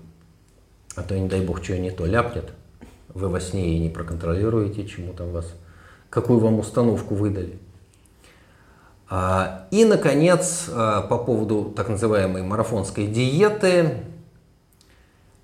А 0.96 1.02
то, 1.02 1.18
не 1.18 1.28
дай 1.28 1.40
бог, 1.40 1.62
что 1.62 1.78
не 1.78 1.90
то 1.90 2.04
ляпнет, 2.04 2.50
вы 3.08 3.28
во 3.28 3.40
сне 3.40 3.76
и 3.76 3.78
не 3.78 3.88
проконтролируете, 3.88 4.86
чему 4.86 5.12
там 5.12 5.30
вас, 5.30 5.54
какую 6.10 6.40
вам 6.40 6.58
установку 6.58 7.14
выдали. 7.14 7.58
А, 9.08 9.66
и, 9.70 9.84
наконец, 9.84 10.66
а, 10.68 11.02
по 11.02 11.18
поводу 11.18 11.72
так 11.76 11.88
называемой 11.88 12.42
марафонской 12.42 13.06
диеты, 13.06 14.04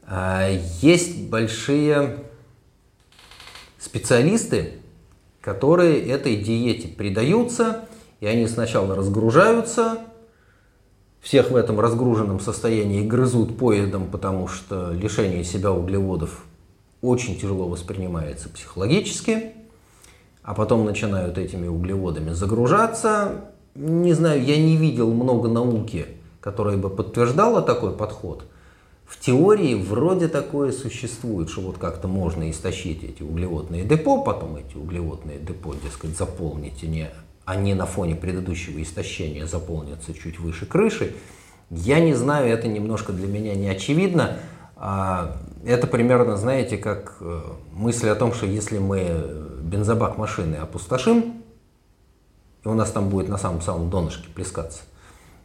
а, 0.07 0.49
есть 0.81 1.29
большие 1.29 2.19
специалисты, 3.79 4.75
которые 5.47 6.05
этой 6.09 6.35
диете 6.35 6.89
предаются, 6.89 7.85
и 8.19 8.27
они 8.27 8.49
сначала 8.49 8.97
разгружаются, 8.97 9.99
всех 11.21 11.53
в 11.53 11.57
этом 11.57 11.79
разгруженном 11.79 12.41
состоянии 12.41 13.07
грызут 13.07 13.57
поедом, 13.57 14.09
потому 14.09 14.49
что 14.49 14.91
лишение 14.91 15.45
себя 15.45 15.71
углеводов 15.71 16.45
очень 17.01 17.39
тяжело 17.39 17.69
воспринимается 17.69 18.49
психологически, 18.49 19.53
а 20.43 20.53
потом 20.53 20.85
начинают 20.85 21.39
этими 21.39 21.69
углеводами 21.69 22.33
загружаться. 22.33 23.53
Не 23.77 24.15
знаю, 24.15 24.45
я 24.45 24.57
не 24.57 24.77
видел 24.77 25.15
много 25.15 25.49
науки, 25.49 26.07
которая 26.41 26.77
бы 26.77 26.91
подтверждала 26.91 27.63
такой 27.63 27.93
подход. 27.93 28.43
В 29.07 29.21
теории 29.21 29.75
вроде 29.75 30.27
такое 30.27 30.73
существует, 30.73 31.49
что 31.49 31.61
вот 31.61 31.79
как-то 31.79 32.09
можно 32.09 32.51
истощить 32.51 33.05
эти 33.05 33.23
углеводные 33.23 33.85
депо, 33.85 34.23
потом 34.23 34.57
эти 34.57 34.77
углеводные 34.77 35.39
депо, 35.39 35.75
дескать, 35.75 36.17
заполнить, 36.17 36.83
и 36.83 37.07
а 37.45 37.55
не 37.55 37.75
на 37.75 37.87
фоне 37.87 38.17
предыдущего 38.17 38.83
истощения 38.83 39.47
заполнятся 39.47 40.13
чуть 40.13 40.41
выше 40.41 40.67
крыши. 40.67 41.15
Я 41.71 42.01
не 42.01 42.15
знаю, 42.15 42.49
это 42.49 42.67
немножко 42.67 43.13
для 43.13 43.29
меня 43.29 43.55
не 43.55 43.69
очевидно. 43.69 44.39
А, 44.75 45.37
это 45.65 45.87
примерно, 45.87 46.37
знаете, 46.37 46.77
как 46.77 47.17
э, 47.21 47.41
мысль 47.73 48.09
о 48.09 48.17
том, 48.17 48.35
что 48.35 48.47
если 48.47 48.79
мы 48.79 49.57
бензобак 49.63 50.19
машины 50.19 50.57
опустошим, 50.57 51.43
и 52.65 52.69
у 52.69 52.75
нас 52.75 52.91
там 52.91 53.09
будет 53.09 53.29
на 53.29 53.39
самом-самом 53.39 53.91
донышке 53.91 54.29
плескаться, 54.35 54.83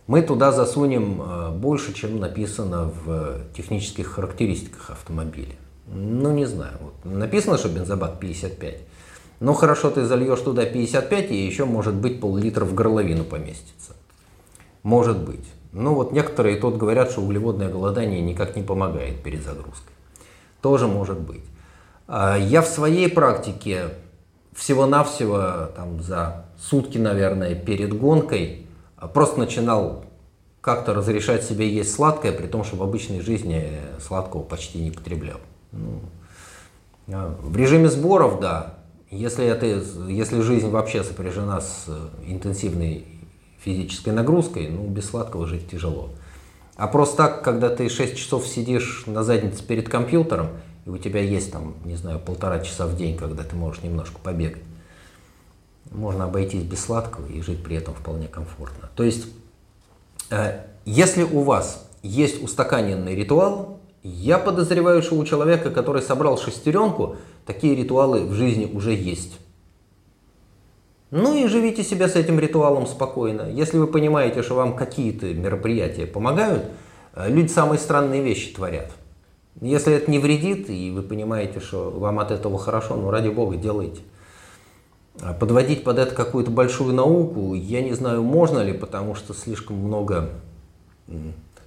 мы 0.08 0.22
туда 0.22 0.52
засунем 0.52 1.22
э, 1.22 1.52
больше, 1.52 1.94
чем 1.94 2.20
написано 2.20 2.92
в 3.06 3.42
технических 3.56 4.08
характеристиках 4.08 4.90
автомобиля. 4.90 5.56
Ну, 5.88 6.32
не 6.32 6.46
знаю. 6.46 6.74
Вот 6.82 6.94
написано, 7.06 7.58
что 7.58 7.70
бензобак 7.70 8.20
55. 8.20 8.78
Ну, 9.40 9.54
хорошо, 9.54 9.90
ты 9.90 10.06
зальешь 10.06 10.40
туда 10.40 10.66
55, 10.66 11.32
и 11.32 11.46
еще, 11.46 11.66
может 11.66 11.96
быть, 11.96 12.22
пол-литра 12.22 12.64
в 12.66 12.74
горловину 12.74 13.24
поместится. 13.24 13.94
Может 14.84 15.18
быть. 15.18 15.46
Ну 15.74 15.94
вот 15.94 16.12
некоторые 16.12 16.58
тут 16.58 16.78
говорят, 16.78 17.12
что 17.12 17.22
углеводное 17.22 17.70
голодание 17.70 18.22
никак 18.22 18.56
не 18.56 18.64
помогает 18.64 19.24
перезагрузкой. 19.24 19.94
Тоже 20.62 20.88
может 20.88 21.20
быть. 21.20 21.44
А 22.08 22.38
я 22.38 22.62
в 22.62 22.68
своей 22.68 23.10
практике 23.10 23.86
всего-навсего 24.54 25.70
там, 25.76 26.02
за 26.02 26.46
сутки, 26.60 26.98
наверное, 26.98 27.56
перед 27.56 27.98
гонкой 27.98 28.68
просто 29.08 29.40
начинал 29.40 30.06
как-то 30.62 30.94
разрешать 30.94 31.44
себе 31.44 31.68
есть 31.68 31.94
сладкое, 31.94 32.32
при 32.32 32.48
том, 32.48 32.64
что 32.64 32.76
в 32.76 32.84
обычной 32.84 33.20
жизни 33.22 33.80
сладкого 34.00 34.44
почти 34.44 34.80
не 34.80 34.92
потреблял. 34.92 35.40
Ну, 35.72 36.02
а, 37.08 37.36
в 37.42 37.56
режиме 37.58 37.90
сборов, 37.90 38.40
да, 38.40 38.76
если, 39.10 39.46
это, 39.46 39.66
если 40.08 40.42
жизнь 40.42 40.70
вообще 40.70 41.04
сопряжена 41.04 41.62
с 41.62 41.88
интенсивной 42.26 43.06
физической 43.60 44.10
нагрузкой, 44.10 44.70
ну, 44.70 44.88
без 44.88 45.10
сладкого 45.10 45.48
жить 45.48 45.70
тяжело. 45.70 46.12
А 46.76 46.88
просто 46.88 47.18
так, 47.18 47.44
когда 47.44 47.70
ты 47.70 47.90
6 47.90 48.16
часов 48.16 48.48
сидишь 48.48 49.04
на 49.06 49.24
заднице 49.24 49.64
перед 49.64 49.90
компьютером, 49.90 50.48
и 50.86 50.90
у 50.90 50.98
тебя 50.98 51.22
есть 51.22 51.52
там, 51.52 51.76
не 51.86 51.96
знаю, 51.96 52.20
полтора 52.20 52.60
часа 52.60 52.88
в 52.88 52.96
день, 52.96 53.18
когда 53.18 53.44
ты 53.44 53.56
можешь 53.56 53.84
немножко 53.84 54.18
побегать, 54.20 54.64
можно 55.92 56.26
обойтись 56.26 56.64
без 56.64 56.80
сладкого 56.80 57.28
и 57.28 57.42
жить 57.42 57.64
при 57.64 57.76
этом 57.76 57.94
вполне 57.94 58.28
комфортно. 58.28 58.90
То 58.96 59.04
есть, 59.04 59.28
э, 60.30 60.62
если 60.86 61.24
у 61.24 61.42
вас 61.42 61.88
есть 62.02 62.42
устаканенный 62.42 63.16
ритуал, 63.16 63.80
я 64.04 64.40
подозреваю, 64.40 65.04
что 65.04 65.16
у 65.16 65.26
человека, 65.26 65.70
который 65.70 66.02
собрал 66.02 66.38
шестеренку, 66.38 67.18
такие 67.46 67.76
ритуалы 67.76 68.26
в 68.26 68.34
жизни 68.34 68.66
уже 68.66 68.94
есть. 68.94 69.38
Ну 71.12 71.36
и 71.36 71.48
живите 71.48 71.84
себе 71.84 72.08
с 72.08 72.16
этим 72.16 72.40
ритуалом 72.40 72.88
спокойно. 72.88 73.44
Если 73.52 73.78
вы 73.78 73.88
понимаете, 73.88 74.44
что 74.44 74.56
вам 74.56 74.76
какие-то 74.76 75.28
мероприятия 75.34 76.08
помогают, 76.08 76.64
э, 77.16 77.30
люди 77.30 77.50
самые 77.50 77.80
странные 77.80 78.24
вещи 78.24 78.54
творят. 78.54 78.92
Если 79.60 79.94
это 79.94 80.10
не 80.10 80.20
вредит, 80.20 80.70
и 80.70 80.90
вы 80.90 81.04
понимаете, 81.04 81.60
что 81.60 81.92
вам 81.92 82.20
от 82.20 82.32
этого 82.32 82.58
хорошо, 82.58 82.96
ну 82.96 83.12
ради 83.12 83.28
бога, 83.28 83.58
делайте. 83.58 84.02
А 85.20 85.34
подводить 85.34 85.84
под 85.84 86.00
это 86.00 86.16
какую-то 86.16 86.52
большую 86.52 86.94
науку, 86.94 87.54
я 87.54 87.82
не 87.82 87.94
знаю, 87.94 88.24
можно 88.24 88.60
ли, 88.60 88.74
потому 88.74 89.16
что 89.16 89.34
слишком 89.34 89.78
много 89.78 90.30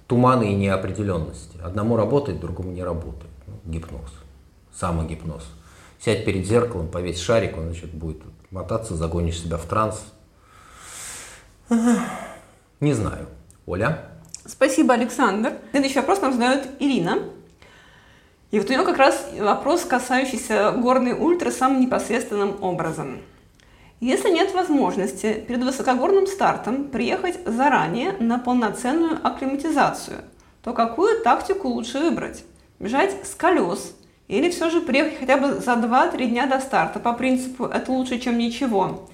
тумана 0.07 0.43
и 0.43 0.55
неопределенности. 0.55 1.57
Одному 1.63 1.95
работает, 1.95 2.39
другому 2.39 2.71
не 2.71 2.83
работает. 2.83 3.31
Ну, 3.47 3.71
гипноз, 3.71 4.11
самогипноз. 4.73 5.43
Сядь 5.99 6.25
перед 6.25 6.45
зеркалом, 6.45 6.87
повесь 6.87 7.19
шарик, 7.19 7.57
он 7.57 7.65
значит, 7.65 7.93
будет 7.93 8.21
мотаться, 8.51 8.95
загонишь 8.95 9.39
себя 9.39 9.57
в 9.57 9.65
транс. 9.65 10.03
Не 12.79 12.93
знаю. 12.93 13.27
Оля? 13.65 14.09
Спасибо, 14.45 14.93
Александр. 14.93 15.53
Следующий 15.71 15.99
вопрос 15.99 16.21
нам 16.21 16.33
задает 16.33 16.67
Ирина. 16.79 17.19
И 18.51 18.59
вот 18.59 18.69
у 18.69 18.73
нее 18.73 18.83
как 18.83 18.97
раз 18.97 19.27
вопрос, 19.39 19.83
касающийся 19.85 20.71
горной 20.71 21.13
ультра 21.13 21.49
самым 21.51 21.81
непосредственным 21.81 22.63
образом. 22.63 23.19
Если 24.01 24.29
нет 24.29 24.53
возможности 24.53 25.45
перед 25.47 25.63
высокогорным 25.63 26.27
стартом 26.27 26.89
приехать 26.89 27.39
заранее 27.45 28.11
на 28.19 28.37
полноценную 28.37 29.19
акклиматизацию, 29.25 30.17
то 30.61 30.73
какую 30.73 31.21
тактику 31.23 31.69
лучше 31.69 31.99
выбрать? 31.99 32.43
Бежать 32.77 33.15
с 33.25 33.33
колес 33.35 33.95
или 34.27 34.49
все 34.49 34.69
же 34.69 34.81
приехать 34.81 35.19
хотя 35.19 35.37
бы 35.37 35.53
за 35.53 35.73
2-3 35.73 36.25
дня 36.27 36.45
до 36.45 36.59
старта 36.59 36.99
по 36.99 37.13
принципу 37.13 37.65
«это 37.65 37.91
лучше, 37.91 38.19
чем 38.19 38.37
ничего». 38.37 39.07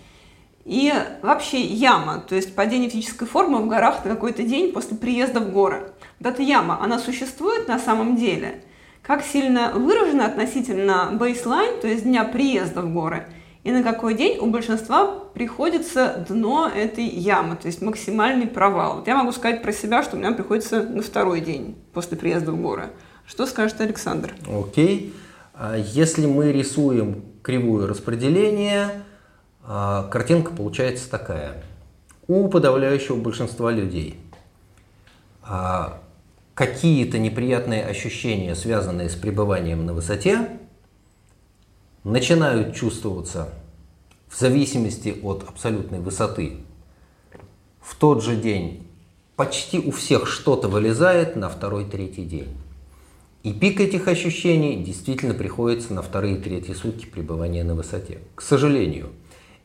И 0.65 0.93
вообще 1.21 1.61
яма, 1.61 2.19
то 2.19 2.35
есть 2.35 2.55
падение 2.55 2.89
физической 2.89 3.27
формы 3.27 3.59
в 3.59 3.67
горах 3.67 4.03
на 4.03 4.11
какой-то 4.11 4.43
день 4.43 4.71
после 4.71 4.97
приезда 4.97 5.39
в 5.39 5.51
горы. 5.51 5.91
Вот 6.19 6.33
эта 6.33 6.41
яма, 6.41 6.79
она 6.81 6.97
существует 6.97 7.67
на 7.67 7.77
самом 7.77 8.15
деле? 8.15 8.63
Как 9.01 9.23
сильно 9.23 9.71
выражена 9.73 10.25
относительно 10.25 11.09
бейслайн, 11.13 11.79
то 11.81 11.87
есть 11.87 12.03
дня 12.03 12.23
приезда 12.23 12.81
в 12.81 12.93
горы? 12.93 13.27
И 13.63 13.71
на 13.71 13.83
какой 13.83 14.15
день 14.15 14.39
у 14.39 14.47
большинства 14.47 15.05
приходится 15.33 16.25
дно 16.27 16.67
этой 16.67 17.05
ямы, 17.05 17.55
то 17.55 17.67
есть 17.67 17.81
максимальный 17.81 18.47
провал. 18.47 18.97
Вот 18.97 19.07
я 19.07 19.15
могу 19.15 19.31
сказать 19.31 19.61
про 19.61 19.71
себя, 19.71 20.03
что 20.03 20.15
у 20.15 20.19
меня 20.19 20.31
приходится 20.31 20.81
на 20.81 21.03
второй 21.03 21.41
день 21.41 21.75
после 21.93 22.17
приезда 22.17 22.51
в 22.51 22.61
горы. 22.61 22.89
Что 23.25 23.45
скажет 23.45 23.79
Александр? 23.79 24.33
Окей. 24.47 25.13
Okay. 25.57 25.85
Если 25.93 26.25
мы 26.25 26.51
рисуем 26.51 27.23
кривую 27.43 27.87
распределения, 27.87 29.03
а, 29.63 30.07
картинка 30.09 30.51
получается 30.51 31.09
такая. 31.09 31.63
У 32.27 32.47
подавляющего 32.47 33.17
большинства 33.17 33.71
людей 33.71 34.19
а, 35.43 35.99
какие-то 36.55 37.19
неприятные 37.19 37.85
ощущения, 37.85 38.55
связанные 38.55 39.09
с 39.09 39.15
пребыванием 39.15 39.85
на 39.85 39.93
высоте, 39.93 40.47
начинают 42.03 42.75
чувствоваться 42.75 43.49
в 44.27 44.39
зависимости 44.39 45.19
от 45.21 45.43
абсолютной 45.47 45.99
высоты. 45.99 46.57
В 47.81 47.95
тот 47.95 48.23
же 48.23 48.35
день 48.35 48.87
почти 49.35 49.79
у 49.79 49.91
всех 49.91 50.27
что-то 50.27 50.67
вылезает 50.67 51.35
на 51.35 51.49
второй-третий 51.49 52.25
день. 52.25 52.55
И 53.43 53.53
пик 53.53 53.79
этих 53.79 54.07
ощущений 54.07 54.83
действительно 54.83 55.33
приходится 55.33 55.93
на 55.93 56.01
вторые 56.01 56.37
и 56.37 56.41
третьи 56.41 56.73
сутки 56.73 57.05
пребывания 57.05 57.63
на 57.63 57.73
высоте. 57.73 58.19
К 58.35 58.41
сожалению, 58.41 59.09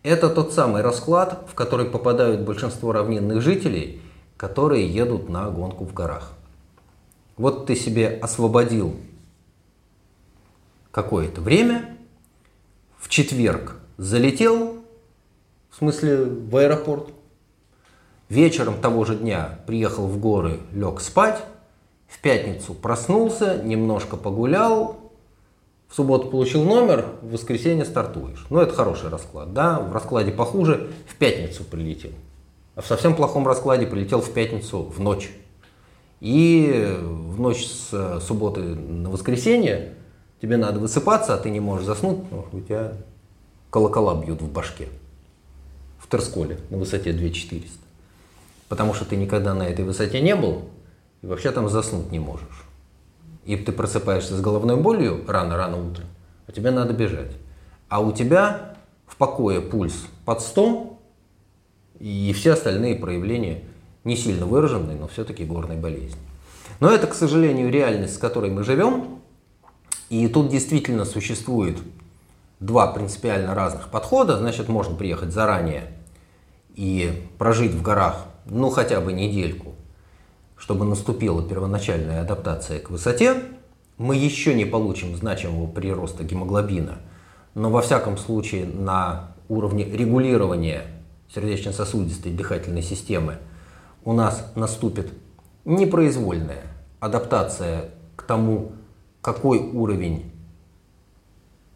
это 0.02 0.30
тот 0.30 0.54
самый 0.54 0.82
расклад, 0.82 1.46
в 1.50 1.54
который 1.54 1.86
попадают 1.86 2.40
большинство 2.40 2.92
равнинных 2.92 3.42
жителей, 3.42 4.00
которые 4.36 4.88
едут 4.88 5.28
на 5.28 5.50
гонку 5.50 5.84
в 5.84 5.92
горах. 5.92 6.32
Вот 7.36 7.66
ты 7.66 7.76
себе 7.76 8.08
освободил 8.08 8.96
какое-то 10.90 11.42
время, 11.42 11.95
в 13.06 13.08
четверг 13.08 13.76
залетел, 13.98 14.78
в 15.70 15.76
смысле 15.76 16.24
в 16.24 16.56
аэропорт, 16.56 17.10
вечером 18.28 18.80
того 18.80 19.04
же 19.04 19.14
дня 19.14 19.60
приехал 19.68 20.08
в 20.08 20.18
горы, 20.18 20.58
лег 20.72 21.00
спать, 21.00 21.40
в 22.08 22.18
пятницу 22.18 22.74
проснулся, 22.74 23.62
немножко 23.62 24.16
погулял, 24.16 24.98
в 25.88 25.94
субботу 25.94 26.26
получил 26.26 26.64
номер, 26.64 27.06
в 27.22 27.30
воскресенье 27.30 27.84
стартуешь. 27.84 28.44
Ну, 28.50 28.58
это 28.58 28.74
хороший 28.74 29.08
расклад, 29.08 29.52
да? 29.52 29.78
В 29.78 29.92
раскладе 29.92 30.32
похуже 30.32 30.90
в 31.06 31.14
пятницу 31.14 31.62
прилетел. 31.62 32.10
А 32.74 32.82
в 32.82 32.86
совсем 32.86 33.14
плохом 33.14 33.46
раскладе 33.46 33.86
прилетел 33.86 34.20
в 34.20 34.32
пятницу 34.32 34.82
в 34.82 34.98
ночь. 34.98 35.30
И 36.20 36.98
в 37.00 37.38
ночь 37.40 37.64
с 37.66 38.20
субботы 38.20 38.62
на 38.62 39.10
воскресенье 39.10 39.95
тебе 40.40 40.56
надо 40.56 40.78
высыпаться, 40.78 41.34
а 41.34 41.38
ты 41.38 41.50
не 41.50 41.60
можешь 41.60 41.86
заснуть, 41.86 42.30
ну, 42.30 42.46
у 42.52 42.60
тебя 42.60 42.92
колокола 43.70 44.20
бьют 44.20 44.42
в 44.42 44.50
башке. 44.50 44.88
В 45.98 46.08
Терсколе 46.08 46.58
на 46.70 46.78
высоте 46.78 47.12
2400. 47.12 47.78
Потому 48.68 48.94
что 48.94 49.04
ты 49.04 49.16
никогда 49.16 49.54
на 49.54 49.64
этой 49.64 49.84
высоте 49.84 50.20
не 50.20 50.36
был, 50.36 50.68
и 51.22 51.26
вообще 51.26 51.50
там 51.50 51.68
заснуть 51.68 52.12
не 52.12 52.18
можешь 52.18 52.66
и 53.46 53.56
ты 53.56 53.72
просыпаешься 53.72 54.36
с 54.36 54.40
головной 54.40 54.76
болью 54.76 55.24
рано-рано 55.26 55.78
утром, 55.78 56.06
а 56.46 56.52
тебе 56.52 56.72
надо 56.72 56.92
бежать. 56.92 57.30
А 57.88 58.00
у 58.00 58.12
тебя 58.12 58.76
в 59.06 59.16
покое 59.16 59.60
пульс 59.60 60.06
под 60.24 60.42
100, 60.42 60.98
и 62.00 62.32
все 62.34 62.52
остальные 62.52 62.96
проявления 62.96 63.62
не 64.02 64.16
сильно 64.16 64.46
выраженные, 64.46 64.96
но 64.96 65.06
все-таки 65.06 65.44
горной 65.44 65.76
болезни. 65.76 66.20
Но 66.80 66.90
это, 66.90 67.06
к 67.06 67.14
сожалению, 67.14 67.70
реальность, 67.70 68.14
с 68.14 68.18
которой 68.18 68.50
мы 68.50 68.64
живем. 68.64 69.20
И 70.08 70.28
тут 70.28 70.48
действительно 70.48 71.04
существует 71.04 71.78
два 72.60 72.86
принципиально 72.88 73.54
разных 73.54 73.88
подхода. 73.88 74.38
Значит, 74.38 74.68
можно 74.68 74.94
приехать 74.94 75.32
заранее 75.32 75.92
и 76.74 77.26
прожить 77.38 77.72
в 77.72 77.82
горах, 77.82 78.26
ну, 78.44 78.70
хотя 78.70 79.00
бы 79.00 79.12
недельку, 79.12 79.74
чтобы 80.56 80.84
наступила 80.84 81.42
первоначальная 81.42 82.20
адаптация 82.20 82.80
к 82.80 82.90
высоте, 82.90 83.42
мы 83.98 84.14
еще 84.14 84.54
не 84.54 84.64
получим 84.64 85.16
значимого 85.16 85.66
прироста 85.66 86.22
гемоглобина, 86.22 86.98
но 87.54 87.70
во 87.70 87.80
всяком 87.80 88.18
случае 88.18 88.66
на 88.66 89.30
уровне 89.48 89.84
регулирования 89.84 90.82
сердечно-сосудистой 91.34 92.32
дыхательной 92.32 92.82
системы 92.82 93.38
у 94.04 94.12
нас 94.12 94.52
наступит 94.54 95.12
непроизвольная 95.64 96.62
адаптация 97.00 97.90
к 98.16 98.22
тому, 98.22 98.72
какой 99.26 99.58
уровень 99.58 100.30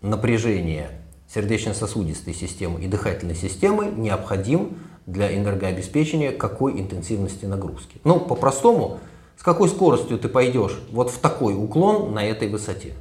напряжения 0.03 1.03
сердечно-сосудистой 1.27 2.33
системы 2.33 2.81
и 2.81 2.87
дыхательной 2.87 3.35
системы 3.35 3.87
необходим 3.87 4.79
для 5.07 5.37
энергообеспечения 5.37 6.31
какой 6.31 6.81
интенсивности 6.81 7.47
нагрузки. 7.47 8.01
Ну, 8.05 8.21
по-простому, 8.21 9.01
с 9.37 9.43
какой 9.43 9.69
скоростью 9.69 10.17
ты 10.17 10.29
пойдешь 10.29 10.81
вот 10.93 11.11
в 11.11 11.19
такой 11.19 11.57
уклон 11.57 12.15
на 12.15 12.25
этой 12.25 12.49
высоте. 12.49 12.95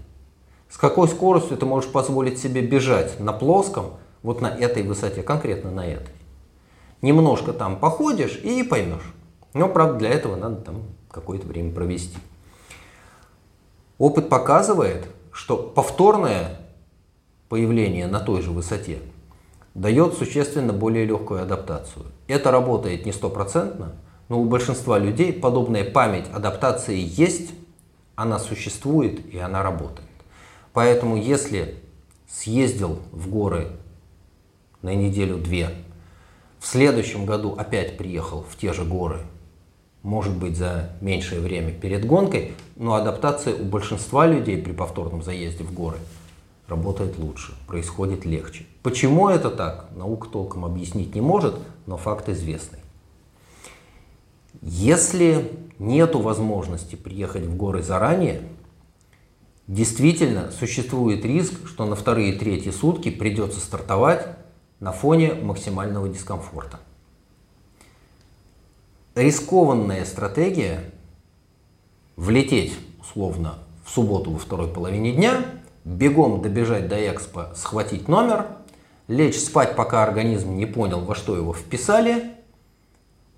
С 0.67 0.77
какой 0.77 1.07
скоростью 1.09 1.55
ты 1.55 1.67
можешь 1.67 1.91
позволить 1.91 2.39
себе 2.39 2.63
бежать 2.63 3.19
на 3.19 3.33
плоском 3.33 3.97
вот 4.23 4.41
на 4.41 4.47
этой 4.47 4.81
высоте, 4.81 5.21
конкретно 5.21 5.69
на 5.69 5.85
этой. 5.85 6.15
Немножко 7.03 7.53
там 7.53 7.77
походишь 7.77 8.39
и 8.43 8.63
поймешь. 8.63 9.13
Но, 9.53 9.69
правда, 9.69 9.99
для 9.99 10.09
этого 10.09 10.35
надо 10.35 10.55
там 10.55 10.85
какое-то 11.11 11.45
время 11.45 11.71
провести. 11.71 12.17
Опыт 13.99 14.29
показывает, 14.29 15.07
что 15.33 15.57
повторное 15.57 16.61
появление 17.49 18.07
на 18.07 18.21
той 18.21 18.41
же 18.41 18.51
высоте 18.51 18.99
дает 19.75 20.13
существенно 20.13 20.71
более 20.71 21.03
легкую 21.03 21.43
адаптацию. 21.43 22.05
Это 22.27 22.49
работает 22.49 23.05
не 23.05 23.11
стопроцентно, 23.11 23.95
но 24.29 24.39
у 24.39 24.45
большинства 24.45 24.97
людей 24.97 25.33
подобная 25.33 25.83
память 25.83 26.27
адаптации 26.33 26.97
есть, 26.97 27.51
она 28.15 28.39
существует 28.39 29.33
и 29.33 29.37
она 29.37 29.63
работает. 29.63 30.07
Поэтому 30.71 31.17
если 31.17 31.75
съездил 32.29 32.99
в 33.11 33.29
горы 33.29 33.67
на 34.81 34.95
неделю-две, 34.95 35.71
в 36.59 36.67
следующем 36.67 37.25
году 37.25 37.53
опять 37.57 37.97
приехал 37.97 38.45
в 38.49 38.55
те 38.55 38.71
же 38.71 38.85
горы, 38.85 39.19
может 40.03 40.35
быть 40.35 40.57
за 40.57 40.91
меньшее 41.01 41.41
время 41.41 41.71
перед 41.71 42.05
гонкой, 42.05 42.53
но 42.75 42.95
адаптация 42.95 43.55
у 43.55 43.65
большинства 43.65 44.27
людей 44.27 44.57
при 44.57 44.71
повторном 44.71 45.23
заезде 45.23 45.63
в 45.63 45.73
горы– 45.73 45.97
работает 46.69 47.17
лучше, 47.17 47.53
происходит 47.67 48.25
легче. 48.25 48.65
Почему 48.83 49.27
это 49.27 49.49
так, 49.49 49.89
наука 49.95 50.29
толком 50.29 50.63
объяснить 50.63 51.15
не 51.15 51.21
может, 51.21 51.55
но 51.85 51.97
факт 51.97 52.29
известный. 52.29 52.79
Если 54.61 55.51
нет 55.79 56.15
возможности 56.15 56.95
приехать 56.95 57.45
в 57.45 57.55
горы 57.55 57.81
заранее, 57.81 58.41
действительно 59.67 60.51
существует 60.51 61.25
риск, 61.25 61.67
что 61.67 61.85
на 61.85 61.95
вторые 61.95 62.33
и 62.33 62.37
третьи 62.37 62.71
сутки 62.71 63.09
придется 63.09 63.59
стартовать 63.59 64.27
на 64.79 64.91
фоне 64.91 65.33
максимального 65.33 66.07
дискомфорта. 66.07 66.79
Рискованная 69.15 70.05
стратегия 70.05 70.91
влететь 72.15 72.77
условно 73.01 73.55
в 73.83 73.89
субботу 73.89 74.31
во 74.31 74.39
второй 74.39 74.67
половине 74.67 75.13
дня 75.13 75.45
бегом 75.83 76.41
добежать 76.41 76.87
до 76.87 76.95
Экспо, 76.95 77.47
схватить 77.55 78.07
номер, 78.07 78.45
лечь 79.07 79.39
спать, 79.39 79.75
пока 79.75 80.03
организм 80.03 80.55
не 80.55 80.65
понял, 80.65 81.01
во 81.01 81.15
что 81.15 81.35
его 81.35 81.53
вписали, 81.53 82.31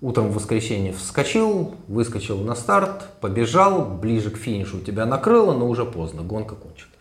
утром 0.00 0.28
в 0.28 0.34
воскресенье 0.34 0.92
вскочил, 0.92 1.74
выскочил 1.88 2.38
на 2.38 2.54
старт, 2.54 3.08
побежал, 3.20 3.84
ближе 3.86 4.30
к 4.30 4.36
финишу 4.36 4.80
тебя 4.80 5.06
накрыло, 5.06 5.54
но 5.54 5.66
уже 5.68 5.84
поздно, 5.84 6.22
гонка 6.22 6.54
кончилась. 6.54 6.92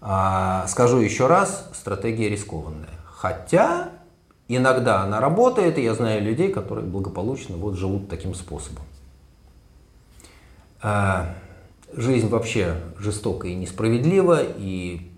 А, 0.00 0.66
скажу 0.68 0.98
еще 0.98 1.26
раз, 1.26 1.68
стратегия 1.74 2.28
рискованная. 2.28 2.88
Хотя 3.06 3.90
иногда 4.48 5.02
она 5.02 5.20
работает, 5.20 5.78
и 5.78 5.82
я 5.82 5.94
знаю 5.94 6.22
людей, 6.22 6.50
которые 6.50 6.86
благополучно 6.86 7.56
вот 7.56 7.76
живут 7.76 8.08
таким 8.08 8.34
способом. 8.34 8.82
А, 10.80 11.34
жизнь 11.92 12.28
вообще 12.28 12.76
жестока 12.98 13.48
и 13.48 13.54
несправедлива, 13.54 14.40
и 14.42 15.10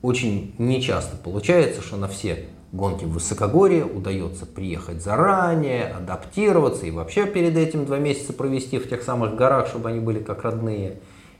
очень 0.00 0.54
нечасто 0.58 1.16
получается, 1.16 1.82
что 1.82 1.96
на 1.96 2.08
все 2.08 2.48
гонки 2.72 3.04
в 3.04 3.12
высокогорье 3.12 3.84
удается 3.84 4.46
приехать 4.46 5.02
заранее, 5.02 5.88
адаптироваться 5.88 6.86
и 6.86 6.90
вообще 6.90 7.26
перед 7.26 7.56
этим 7.56 7.84
два 7.84 7.98
месяца 7.98 8.32
провести 8.32 8.78
в 8.78 8.88
тех 8.88 9.02
самых 9.02 9.36
горах, 9.36 9.68
чтобы 9.68 9.90
они 9.90 10.00
были 10.00 10.20
как 10.20 10.42
родные, 10.42 10.96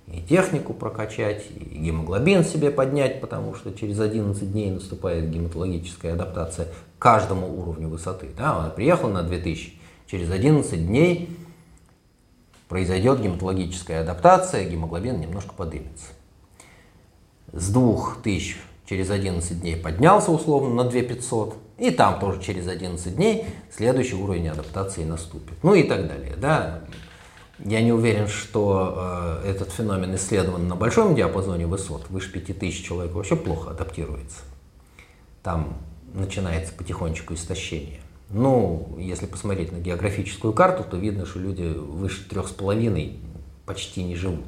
и 0.07 0.21
технику 0.21 0.75
прокачать, 0.75 1.45
и 1.51 1.79
гемоглобин 1.79 2.45
себе 2.45 2.71
поднять, 2.71 3.21
потому 3.21 3.55
что 3.55 3.73
через 3.73 4.01
11 4.01 4.51
дней 4.51 4.71
наступает 4.71 5.31
гематологическая 5.31 6.15
адаптация 6.15 6.67
к 6.99 7.03
каждому 7.03 7.59
уровню 7.61 7.89
высоты. 7.89 8.31
Да, 8.37 8.59
он 8.59 8.71
приехал 8.73 9.09
на 9.09 9.23
2000, 9.23 9.75
через 10.07 10.31
11 10.31 10.87
дней 10.87 11.37
произойдет 12.69 13.21
гематологическая 13.21 14.01
адаптация, 14.01 14.69
гемоглобин 14.69 15.21
немножко 15.21 15.53
подымется. 15.55 16.07
С 17.53 17.71
2000 17.71 18.57
через 18.87 19.11
11 19.11 19.61
дней 19.61 19.77
поднялся 19.77 20.31
условно 20.31 20.75
на 20.75 20.91
2500, 20.91 21.57
и 21.79 21.91
там 21.91 22.19
тоже 22.19 22.43
через 22.43 22.69
11 22.69 23.17
дней 23.17 23.47
следующий 23.75 24.17
уровень 24.17 24.49
адаптации 24.49 25.05
наступит. 25.05 25.63
Ну 25.63 25.75
и 25.75 25.83
так 25.83 26.09
далее. 26.09 26.35
Да? 26.37 26.81
Я 27.65 27.81
не 27.81 27.93
уверен, 27.93 28.27
что 28.27 29.41
э, 29.45 29.51
этот 29.51 29.71
феномен 29.71 30.15
исследован 30.17 30.67
на 30.67 30.75
большом 30.75 31.15
диапазоне 31.15 31.67
высот, 31.67 32.11
выше 32.11 32.33
5000 32.33 32.85
человек 32.85 33.15
вообще 33.15 33.37
плохо 33.37 33.71
адаптируется. 33.71 34.39
Там 35.45 35.79
начинается 36.13 36.73
потихонечку 36.73 37.35
истощение. 37.35 38.01
Ну, 38.31 38.97
если 38.99 39.27
посмотреть 39.27 39.71
на 39.73 39.77
географическую 39.77 40.53
карту, 40.53 40.85
то 40.89 40.97
видно, 40.97 41.25
что 41.25 41.39
люди 41.39 41.63
выше 41.63 42.29
трех 42.29 42.49
с 42.49 42.51
половиной 42.51 43.19
почти 43.65 44.03
не 44.03 44.17
живут. 44.17 44.47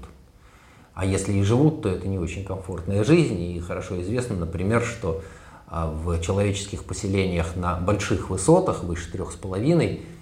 А 0.95 1.05
если 1.05 1.33
и 1.33 1.43
живут, 1.43 1.83
то 1.83 1.89
это 1.89 2.09
не 2.09 2.19
очень 2.19 2.45
комфортная 2.45 3.05
жизнь. 3.05 3.41
И 3.41 3.61
хорошо 3.61 4.01
известно, 4.01 4.37
например, 4.37 4.83
что 4.83 5.23
а, 5.69 5.89
в 5.91 6.21
человеческих 6.21 6.85
поселениях 6.85 7.57
на 7.57 7.77
больших 7.77 8.31
высотах, 8.31 8.83
выше 8.83 9.11
трех 9.12 9.33
с 9.33 9.37
половиной, 9.37 10.03
а, 10.03 10.14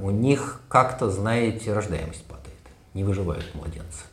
у 0.00 0.10
них 0.10 0.60
как-то, 0.68 1.10
знаете, 1.10 1.72
рождаемость 1.72 2.24
падает. 2.26 2.48
Не 2.94 3.04
выживают 3.04 3.54
младенцы. 3.54 4.04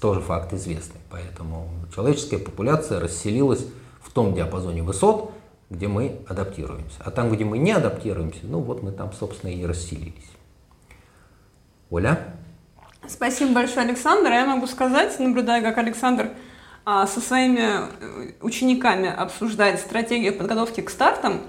Тоже 0.00 0.20
факт 0.20 0.52
известный. 0.52 1.00
Поэтому 1.10 1.68
человеческая 1.94 2.38
популяция 2.38 3.00
расселилась 3.00 3.66
в 4.02 4.10
том 4.10 4.34
диапазоне 4.34 4.82
высот, 4.82 5.32
где 5.70 5.88
мы 5.88 6.20
адаптируемся. 6.28 7.02
А 7.04 7.10
там, 7.10 7.30
где 7.30 7.44
мы 7.44 7.58
не 7.58 7.72
адаптируемся, 7.72 8.40
ну 8.44 8.60
вот 8.60 8.82
мы 8.82 8.92
там, 8.92 9.12
собственно, 9.12 9.50
и 9.50 9.64
расселились. 9.64 10.30
Оля? 11.90 12.34
Спасибо 13.06 13.52
большое, 13.52 13.86
Александр. 13.86 14.30
Я 14.30 14.46
могу 14.46 14.66
сказать, 14.66 15.18
наблюдая, 15.18 15.62
как 15.62 15.76
Александр 15.78 16.30
а, 16.86 17.06
со 17.06 17.20
своими 17.20 17.60
э, 17.60 18.32
учениками 18.40 19.08
обсуждает 19.08 19.80
стратегию 19.80 20.36
подготовки 20.36 20.80
к 20.80 20.90
стартам, 20.90 21.42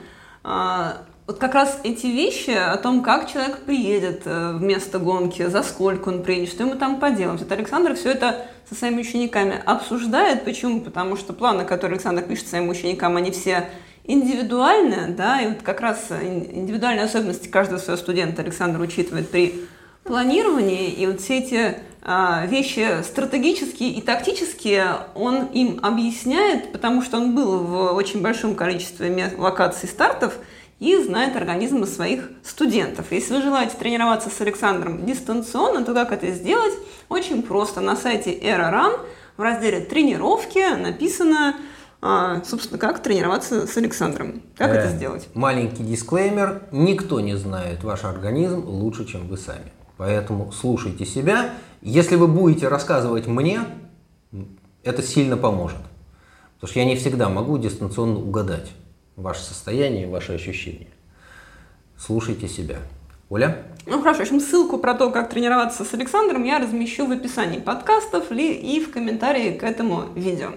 а, 0.44 1.06
вот 1.28 1.40
как 1.40 1.56
раз 1.56 1.80
эти 1.84 2.06
вещи 2.06 2.52
о 2.52 2.78
том, 2.78 3.02
как 3.02 3.28
человек 3.28 3.60
приедет 3.62 4.22
э, 4.26 4.54
в 4.54 4.62
место 4.62 5.00
гонки, 5.00 5.48
за 5.48 5.64
сколько 5.64 6.10
он 6.10 6.22
приедет, 6.22 6.50
что 6.50 6.64
ему 6.64 6.76
там 6.76 7.00
поделать. 7.00 7.40
Вот 7.40 7.52
Александр 7.52 7.96
все 7.96 8.12
это 8.12 8.46
со 8.70 8.76
своими 8.76 9.02
учениками 9.02 9.60
обсуждает. 9.66 10.46
Почему? 10.46 10.82
Потому 10.82 11.18
что 11.18 11.34
планы, 11.34 11.66
которые 11.66 11.96
Александр 11.96 12.22
пишет 12.22 12.48
своим 12.48 12.70
ученикам, 12.70 13.18
они 13.18 13.32
все 13.32 13.70
индивидуальные, 14.04 15.08
да, 15.08 15.42
и 15.42 15.48
вот 15.48 15.64
как 15.64 15.82
раз 15.82 16.12
индивидуальные 16.12 17.06
особенности 17.06 17.48
каждого 17.48 17.80
своего 17.80 18.00
студента 18.00 18.44
Александр 18.44 18.80
учитывает 18.80 19.32
при 19.32 19.66
планировании, 20.04 20.92
и 20.92 21.08
вот 21.08 21.22
все 21.22 21.40
эти 21.40 21.80
а, 22.04 22.46
вещи 22.46 23.02
стратегические 23.02 23.90
и 23.94 24.02
тактические 24.02 24.98
он 25.16 25.46
им 25.46 25.80
объясняет, 25.82 26.72
потому 26.72 27.02
что 27.02 27.18
он 27.18 27.34
был 27.34 27.58
в 27.58 27.94
очень 27.94 28.22
большом 28.22 28.54
количестве 28.54 29.34
локаций 29.40 29.90
стартов– 29.90 30.36
и 30.80 30.98
знает 31.02 31.36
организмы 31.36 31.88
своих 31.88 32.30
студентов. 32.44 33.12
Если 33.12 33.34
вы 33.34 33.42
желаете 33.42 33.76
тренироваться 33.78 34.30
с 34.30 34.42
Александром 34.42 35.06
дистанционно, 35.06 35.86
то 35.86 35.94
как 35.94 36.12
это 36.12 36.32
сделать? 36.32 36.74
Очень 37.08 37.44
просто. 37.44 37.82
На 37.82 37.96
сайте 37.96 38.38
EraRun 38.38 39.00
в 39.38 39.42
разделе 39.42 39.80
«Тренировки» 39.80 40.76
написано, 40.76 41.56
а, 42.02 42.44
собственно, 42.44 42.78
как 42.78 43.02
тренироваться 43.02 43.68
с 43.68 43.78
Александром. 43.78 44.42
Как 44.58 44.72
э, 44.72 44.80
это 44.80 44.90
сделать? 44.90 45.30
Маленький 45.34 45.84
дисклеймер. 45.84 46.64
Никто 46.72 47.22
не 47.22 47.36
знает 47.36 47.84
ваш 47.84 48.04
организм 48.04 48.66
лучше, 48.68 49.06
чем 49.06 49.28
вы 49.28 49.38
сами. 49.38 49.72
Поэтому 49.98 50.52
слушайте 50.52 51.06
себя. 51.06 51.52
Если 51.82 52.16
вы 52.16 52.28
будете 52.28 52.68
рассказывать 52.68 53.28
мне, 53.28 53.62
это 54.84 55.02
сильно 55.02 55.38
поможет. 55.38 55.80
Потому 56.56 56.70
что 56.70 56.80
я 56.80 56.86
не 56.86 56.98
всегда 56.98 57.30
могу 57.30 57.58
дистанционно 57.58 58.20
угадать 58.20 58.72
ваше 59.16 59.44
состояние, 59.44 60.08
ваши 60.08 60.34
ощущения. 60.34 60.88
Слушайте 61.98 62.48
себя. 62.48 62.78
Оля? 63.30 63.64
Ну 63.86 64.02
хорошо, 64.02 64.20
в 64.20 64.22
общем, 64.24 64.40
ссылку 64.40 64.78
про 64.78 64.94
то, 64.94 65.10
как 65.10 65.30
тренироваться 65.30 65.84
с 65.84 65.94
Александром, 65.94 66.44
я 66.44 66.60
размещу 66.60 67.08
в 67.08 67.12
описании 67.12 67.60
подкастов 67.60 68.32
и 68.32 68.80
в 68.80 68.92
комментарии 68.92 69.58
к 69.58 69.64
этому 69.64 70.06
видео. 70.16 70.52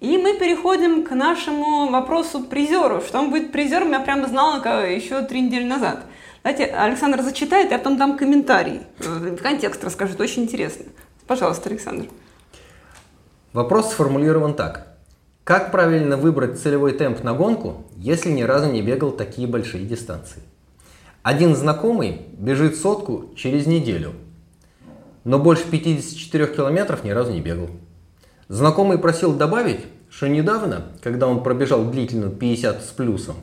И 0.00 0.16
мы 0.16 0.38
переходим 0.38 1.04
к 1.04 1.10
нашему 1.10 1.90
вопросу 1.90 2.44
призеру. 2.44 3.00
Что 3.02 3.18
он 3.18 3.30
будет 3.30 3.52
призером, 3.52 3.92
я 3.92 4.00
прямо 4.00 4.28
знала 4.28 4.86
еще 4.86 5.22
три 5.22 5.42
недели 5.42 5.64
назад. 5.64 6.04
Давайте 6.42 6.66
Александр 6.66 7.20
зачитает, 7.22 7.70
я 7.70 7.78
потом 7.78 7.98
дам 7.98 8.16
комментарий. 8.16 8.80
Э, 9.00 9.36
контекст 9.42 9.84
расскажет, 9.84 10.18
очень 10.20 10.44
интересно. 10.44 10.86
Пожалуйста, 11.26 11.68
Александр. 11.68 12.08
Вопрос 13.52 13.90
сформулирован 13.90 14.54
так. 14.54 14.89
Как 15.50 15.72
правильно 15.72 16.16
выбрать 16.16 16.60
целевой 16.60 16.92
темп 16.92 17.24
на 17.24 17.34
гонку, 17.34 17.84
если 17.96 18.30
ни 18.30 18.42
разу 18.42 18.70
не 18.70 18.82
бегал 18.82 19.10
такие 19.10 19.48
большие 19.48 19.84
дистанции? 19.84 20.42
Один 21.24 21.56
знакомый 21.56 22.20
бежит 22.38 22.76
сотку 22.76 23.34
через 23.34 23.66
неделю, 23.66 24.12
но 25.24 25.40
больше 25.40 25.64
54 25.68 26.46
километров 26.54 27.02
ни 27.02 27.10
разу 27.10 27.32
не 27.32 27.40
бегал. 27.40 27.68
Знакомый 28.46 28.98
просил 28.98 29.32
добавить, 29.32 29.80
что 30.08 30.28
недавно, 30.28 30.84
когда 31.02 31.26
он 31.26 31.42
пробежал 31.42 31.84
длительную 31.84 32.30
50 32.30 32.84
с 32.84 32.88
плюсом, 32.90 33.34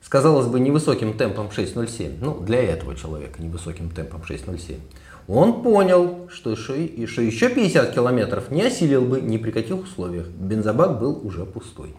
с, 0.00 0.08
казалось 0.08 0.46
бы, 0.46 0.58
невысоким 0.58 1.18
темпом 1.18 1.48
6.07, 1.48 2.16
ну, 2.18 2.40
для 2.40 2.62
этого 2.62 2.96
человека 2.96 3.42
невысоким 3.42 3.90
темпом 3.90 4.22
6.07, 4.26 4.78
он 5.28 5.62
понял, 5.62 6.28
что, 6.32 6.56
что 6.56 6.74
еще 6.74 7.48
50 7.48 7.94
километров 7.94 8.50
не 8.50 8.62
осилил 8.62 9.02
бы 9.02 9.20
ни 9.20 9.36
при 9.36 9.50
каких 9.50 9.82
условиях. 9.82 10.26
Бензобак 10.26 10.98
был 10.98 11.20
уже 11.24 11.44
пустой. 11.44 11.94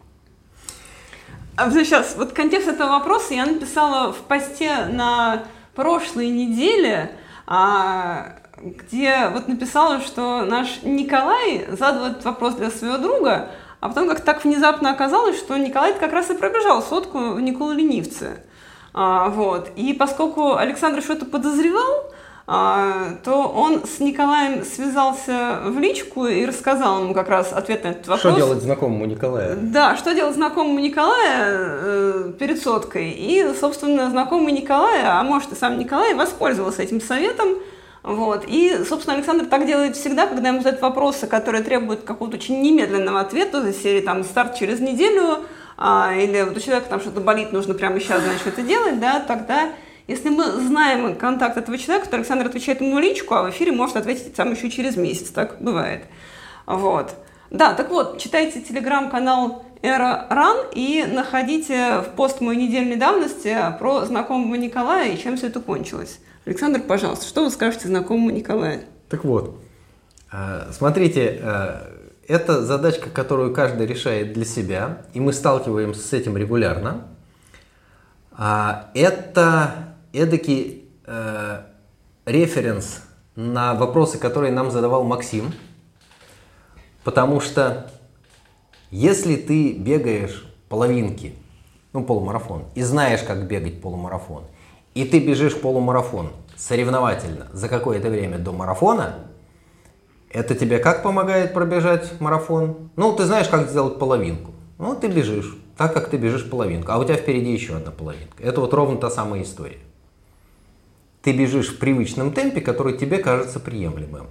А 1.56 1.70
сейчас, 1.72 2.16
вот 2.18 2.34
контекст 2.34 2.68
этого 2.68 2.90
вопроса 2.90 3.36
я 3.36 3.46
написала 3.46 4.12
в 4.12 4.18
посте 4.18 4.86
на 4.92 5.44
прошлой 5.76 6.30
неделе, 6.30 7.12
а, 7.46 8.38
где 8.58 9.28
вот 9.32 9.48
написала, 9.48 10.02
что 10.02 10.44
наш 10.46 10.82
Николай 10.84 11.68
задал 11.70 12.08
этот 12.08 12.26
вопрос 12.26 12.56
для 12.56 12.72
своего 12.72 12.98
друга, 12.98 13.50
а 13.80 13.90
потом 13.90 14.08
как 14.08 14.22
так 14.22 14.44
внезапно 14.44 14.92
оказалось, 14.92 15.38
что 15.38 15.58
Николай 15.58 15.94
как 15.94 16.12
раз 16.12 16.30
и 16.32 16.36
пробежал 16.36 16.82
сотку 16.82 17.34
в 17.34 17.42
Николу 17.42 17.74
Ленивце. 17.74 18.44
А, 18.94 19.30
вот. 19.30 19.70
И 19.76 19.94
поскольку 19.94 20.56
Александр 20.56 21.02
что-то 21.02 21.26
подозревал, 21.26 22.13
то 22.46 23.54
он 23.56 23.86
с 23.86 24.02
Николаем 24.02 24.66
связался 24.66 25.62
в 25.66 25.80
личку 25.80 26.26
и 26.26 26.46
рассказал 26.46 27.02
ему 27.02 27.14
как 27.14 27.30
раз 27.30 27.54
ответ 27.54 27.86
на 27.86 27.90
этот 27.90 28.08
вопрос. 28.08 28.20
Что 28.20 28.36
делать 28.36 28.62
знакомому 28.62 29.06
Николая? 29.06 29.56
Да, 29.56 29.96
что 29.96 30.14
делать 30.14 30.36
знакомому 30.36 30.80
Николая 30.80 31.48
э, 31.48 32.34
перед 32.38 32.62
соткой. 32.62 33.12
И, 33.12 33.54
собственно, 33.58 34.10
знакомый 34.10 34.52
Николая, 34.52 35.20
а 35.20 35.24
может 35.24 35.54
и 35.54 35.56
сам 35.56 35.80
Николай, 35.80 36.16
воспользовался 36.16 36.84
этим 36.84 37.00
советом. 37.00 37.60
Вот. 38.04 38.44
И, 38.46 38.84
собственно, 38.88 39.16
Александр 39.16 39.46
так 39.46 39.66
делает 39.66 39.96
всегда, 39.96 40.28
когда 40.28 40.50
ему 40.50 40.60
задают 40.60 40.82
вопросы, 40.82 41.28
которые 41.28 41.64
требуют 41.64 42.04
какого-то 42.04 42.36
очень 42.36 42.62
немедленного 42.62 43.22
ответа, 43.22 43.62
за 43.62 43.72
серии 43.72 44.02
там 44.02 44.26
старт 44.26 44.56
через 44.56 44.82
неделю, 44.82 45.40
а, 45.78 46.14
или 46.14 46.42
вот 46.42 46.58
у 46.58 46.60
человека 46.60 46.90
там 46.90 47.00
что-то 47.00 47.22
болит, 47.22 47.54
нужно 47.54 47.74
прямо 47.74 48.02
сейчас, 48.02 48.22
значит, 48.22 48.48
это 48.48 48.62
делать, 48.62 49.00
да, 49.00 49.22
тогда 49.22 49.70
если 50.08 50.30
мы 50.30 50.52
знаем 50.52 51.16
контакт 51.16 51.58
этого 51.58 51.78
человека, 51.78 52.10
то 52.10 52.18
Александр 52.18 52.48
отвечает 52.48 52.82
ему 52.82 53.00
личку, 53.00 53.36
а 53.36 53.44
в 53.44 53.50
эфире 53.52 53.72
может 53.72 53.96
ответить 53.96 54.36
сам 54.36 54.52
еще 54.52 54.70
через 54.70 54.98
месяц. 54.98 55.30
Так 55.30 55.58
бывает. 55.62 56.04
Вот. 56.66 57.16
Да, 57.50 57.74
так 57.74 57.90
вот, 57.90 58.20
читайте 58.20 58.62
телеграм-канал 58.62 59.64
Эра 59.82 60.28
Ран 60.30 60.58
и 60.74 61.06
находите 61.06 62.00
в 62.00 62.16
пост 62.16 62.42
моей 62.42 62.68
недельной 62.68 62.96
давности 62.96 63.56
про 63.80 64.06
знакомого 64.06 64.56
Николая 64.56 65.12
и 65.12 65.18
чем 65.22 65.38
все 65.38 65.48
это 65.48 65.60
кончилось. 65.60 66.20
Александр, 66.46 66.82
пожалуйста, 66.82 67.26
что 67.26 67.44
вы 67.44 67.52
скажете 67.52 67.88
знакомому 67.88 68.30
Николаю? 68.30 68.82
Так 69.10 69.24
вот, 69.24 69.62
э, 70.32 70.72
смотрите, 70.72 71.40
э, 71.42 71.94
это 72.28 72.66
задачка, 72.66 73.10
которую 73.10 73.54
каждый 73.54 73.86
решает 73.86 74.34
для 74.34 74.46
себя, 74.46 75.04
и 75.14 75.20
мы 75.20 75.32
сталкиваемся 75.32 76.02
с 76.02 76.12
этим 76.14 76.36
регулярно. 76.38 77.08
А, 78.32 78.90
это 78.94 79.93
эдакий 80.14 80.90
э, 81.06 81.64
референс 82.26 83.02
на 83.36 83.74
вопросы, 83.74 84.18
которые 84.18 84.54
нам 84.54 84.72
задавал 84.72 85.04
Максим. 85.04 85.52
Потому 87.04 87.42
что 87.42 87.92
если 88.92 89.36
ты 89.36 89.74
бегаешь 89.74 90.48
половинки, 90.70 91.36
ну 91.92 92.04
полумарафон, 92.04 92.66
и 92.76 92.84
знаешь, 92.84 93.22
как 93.24 93.48
бегать 93.48 93.82
полумарафон, 93.82 94.44
и 94.94 95.04
ты 95.04 95.20
бежишь 95.20 95.60
полумарафон 95.60 96.32
соревновательно 96.56 97.48
за 97.52 97.68
какое-то 97.68 98.10
время 98.10 98.38
до 98.38 98.52
марафона, 98.52 99.16
это 100.30 100.56
тебе 100.56 100.80
как 100.80 101.04
помогает 101.04 101.54
пробежать 101.54 102.20
марафон? 102.20 102.90
Ну, 102.96 103.14
ты 103.16 103.26
знаешь, 103.26 103.48
как 103.48 103.70
сделать 103.70 104.00
половинку. 104.00 104.52
Ну, 104.80 104.96
ты 104.96 105.08
бежишь, 105.08 105.56
так 105.78 105.94
как 105.94 106.10
ты 106.10 106.18
бежишь 106.18 106.50
половинку, 106.50 106.92
а 106.92 106.98
у 106.98 107.04
тебя 107.04 107.16
впереди 107.16 107.52
еще 107.52 107.76
одна 107.76 107.92
половинка. 107.92 108.42
Это 108.42 108.62
вот 108.62 108.74
ровно 108.74 108.98
та 108.98 109.10
самая 109.10 109.44
история. 109.44 109.80
Ты 111.24 111.32
бежишь 111.32 111.70
в 111.70 111.80
привычном 111.80 112.34
темпе, 112.34 112.62
который 112.62 112.98
тебе 112.98 113.18
кажется 113.18 113.60
приемлемым. 113.60 114.28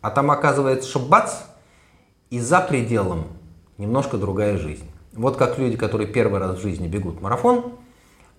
А 0.00 0.10
там 0.10 0.30
оказывается, 0.30 0.88
что 0.88 1.00
бац, 1.00 1.34
и 2.30 2.38
за 2.38 2.60
пределом 2.60 3.26
немножко 3.76 4.16
другая 4.16 4.56
жизнь. 4.56 4.88
Вот 5.12 5.36
как 5.36 5.58
люди, 5.58 5.76
которые 5.76 6.06
первый 6.08 6.38
раз 6.38 6.58
в 6.58 6.62
жизни 6.62 6.86
бегут 6.86 7.20
марафон, 7.20 7.72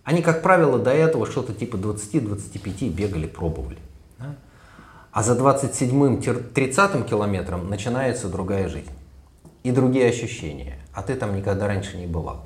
они, 0.04 0.22
как 0.22 0.42
правило, 0.42 0.80
до 0.80 0.92
этого 0.92 1.26
что-то 1.26 1.54
типа 1.54 1.76
20-25 1.76 2.90
бегали, 2.90 3.28
пробовали. 3.28 3.80
Да? 4.18 4.36
А 5.12 5.24
за 5.24 5.34
27-30 5.34 7.10
километром 7.10 7.70
начинается 7.70 8.30
другая 8.30 8.70
жизнь 8.70 8.92
и 9.64 9.72
другие 9.72 10.08
ощущения, 10.08 10.80
а 10.94 11.04
ты 11.04 11.16
там 11.16 11.36
никогда 11.36 11.68
раньше 11.68 11.98
не 11.98 12.08
бывал. 12.08 12.46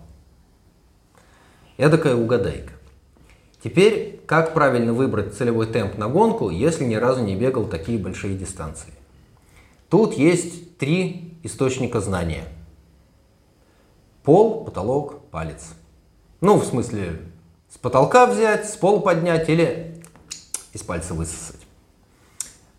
Я 1.77 1.89
такая 1.89 2.15
угадайка. 2.15 2.73
Теперь, 3.63 4.19
как 4.25 4.53
правильно 4.53 4.93
выбрать 4.93 5.35
целевой 5.35 5.67
темп 5.67 5.97
на 5.97 6.07
гонку, 6.07 6.49
если 6.49 6.83
ни 6.83 6.95
разу 6.95 7.23
не 7.23 7.35
бегал 7.35 7.65
такие 7.65 7.99
большие 7.99 8.35
дистанции? 8.35 8.91
Тут 9.89 10.13
есть 10.13 10.77
три 10.77 11.37
источника 11.43 12.01
знания. 12.01 12.45
Пол, 14.23 14.63
потолок, 14.63 15.21
палец. 15.29 15.73
Ну, 16.39 16.57
в 16.57 16.65
смысле, 16.65 17.19
с 17.69 17.77
потолка 17.77 18.25
взять, 18.25 18.67
с 18.67 18.75
пола 18.77 18.99
поднять 18.99 19.47
или 19.47 20.01
из 20.73 20.81
пальца 20.81 21.13
высосать. 21.13 21.61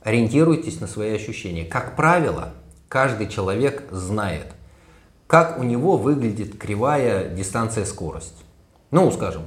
Ориентируйтесь 0.02 0.80
на 0.80 0.88
свои 0.88 1.14
ощущения. 1.14 1.64
Как 1.64 1.94
правило, 1.94 2.54
каждый 2.88 3.28
человек 3.28 3.84
знает, 3.92 4.46
как 5.28 5.60
у 5.60 5.62
него 5.62 5.96
выглядит 5.96 6.58
кривая 6.58 7.28
дистанция 7.28 7.84
скорость. 7.84 8.44
Ну, 8.90 9.10
скажем, 9.12 9.42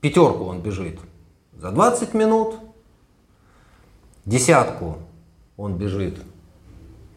Пятерку 0.00 0.44
он 0.44 0.60
бежит 0.60 1.00
за 1.56 1.70
20 1.70 2.14
минут, 2.14 2.56
десятку 4.24 4.98
он 5.56 5.76
бежит 5.76 6.18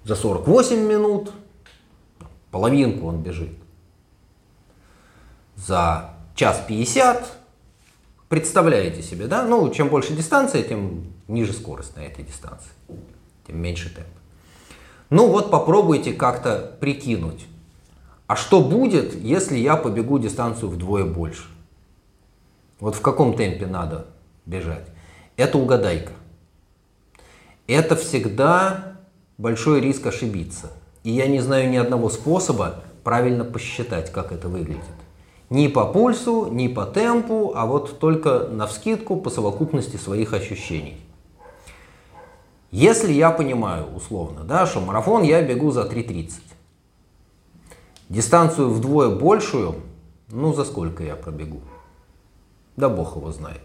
за 0.04 0.16
48 0.16 0.80
минут, 0.80 1.32
половинку 2.50 3.08
он 3.08 3.22
бежит 3.22 3.52
за 5.56 6.16
час 6.36 6.64
50. 6.68 7.38
Представляете 8.30 9.04
себе, 9.04 9.28
да? 9.28 9.44
Ну, 9.44 9.70
чем 9.72 9.90
больше 9.90 10.16
дистанция, 10.16 10.64
тем 10.64 11.14
ниже 11.28 11.54
скорость 11.54 11.96
на 11.96 12.02
этой 12.02 12.24
дистанции, 12.24 12.72
тем 13.46 13.60
меньше 13.60 13.94
темп. 13.94 14.08
Ну 15.10 15.28
вот 15.28 15.52
попробуйте 15.52 16.14
как-то 16.14 16.78
прикинуть, 16.80 17.46
а 18.28 18.38
что 18.38 18.62
будет, 18.62 19.14
если 19.14 19.58
я 19.58 19.76
побегу 19.76 20.18
дистанцию 20.18 20.70
вдвое 20.70 21.04
больше? 21.04 21.44
Вот 22.82 22.96
в 22.96 23.02
каком 23.02 23.36
темпе 23.36 23.68
надо 23.68 24.08
бежать? 24.46 24.88
Это 25.38 25.58
угадайка. 25.60 26.12
Это 27.68 27.96
всегда 27.96 28.98
большой 29.38 29.80
риск 29.80 30.06
ошибиться. 30.08 30.72
И 31.04 31.12
я 31.12 31.28
не 31.28 31.40
знаю 31.40 31.70
ни 31.70 31.78
одного 31.78 32.10
способа 32.10 32.84
правильно 33.04 33.46
посчитать, 33.46 34.12
как 34.12 34.32
это 34.32 34.50
выглядит. 34.50 34.84
Ни 35.52 35.68
по 35.68 35.86
пульсу, 35.86 36.48
ни 36.52 36.68
по 36.68 36.86
темпу, 36.86 37.54
а 37.56 37.66
вот 37.66 38.00
только 38.00 38.48
на 38.48 38.66
вскидку 38.66 39.16
по 39.16 39.30
совокупности 39.30 39.98
своих 39.98 40.34
ощущений. 40.34 41.00
Если 42.72 43.12
я 43.12 43.32
понимаю 43.32 43.86
условно, 43.96 44.44
да, 44.44 44.66
что 44.66 44.80
марафон 44.80 45.24
я 45.24 45.42
бегу 45.44 45.72
за 45.72 45.82
3.30, 45.82 46.32
дистанцию 48.10 48.70
вдвое 48.72 49.10
большую, 49.10 49.76
ну 50.30 50.54
за 50.54 50.64
сколько 50.64 51.04
я 51.04 51.16
пробегу? 51.16 51.62
Да 52.82 52.90
бог 52.90 53.16
его 53.16 53.32
знает. 53.32 53.62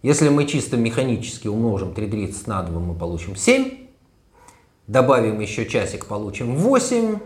Если 0.00 0.28
мы 0.28 0.46
чисто 0.46 0.76
механически 0.76 1.48
умножим 1.48 1.88
3.30 1.88 2.44
на 2.46 2.62
2, 2.62 2.78
мы 2.78 2.94
получим 2.94 3.34
7. 3.34 3.88
Добавим 4.86 5.40
еще 5.40 5.66
часик, 5.66 6.06
получим 6.06 6.54
8. 6.54 7.18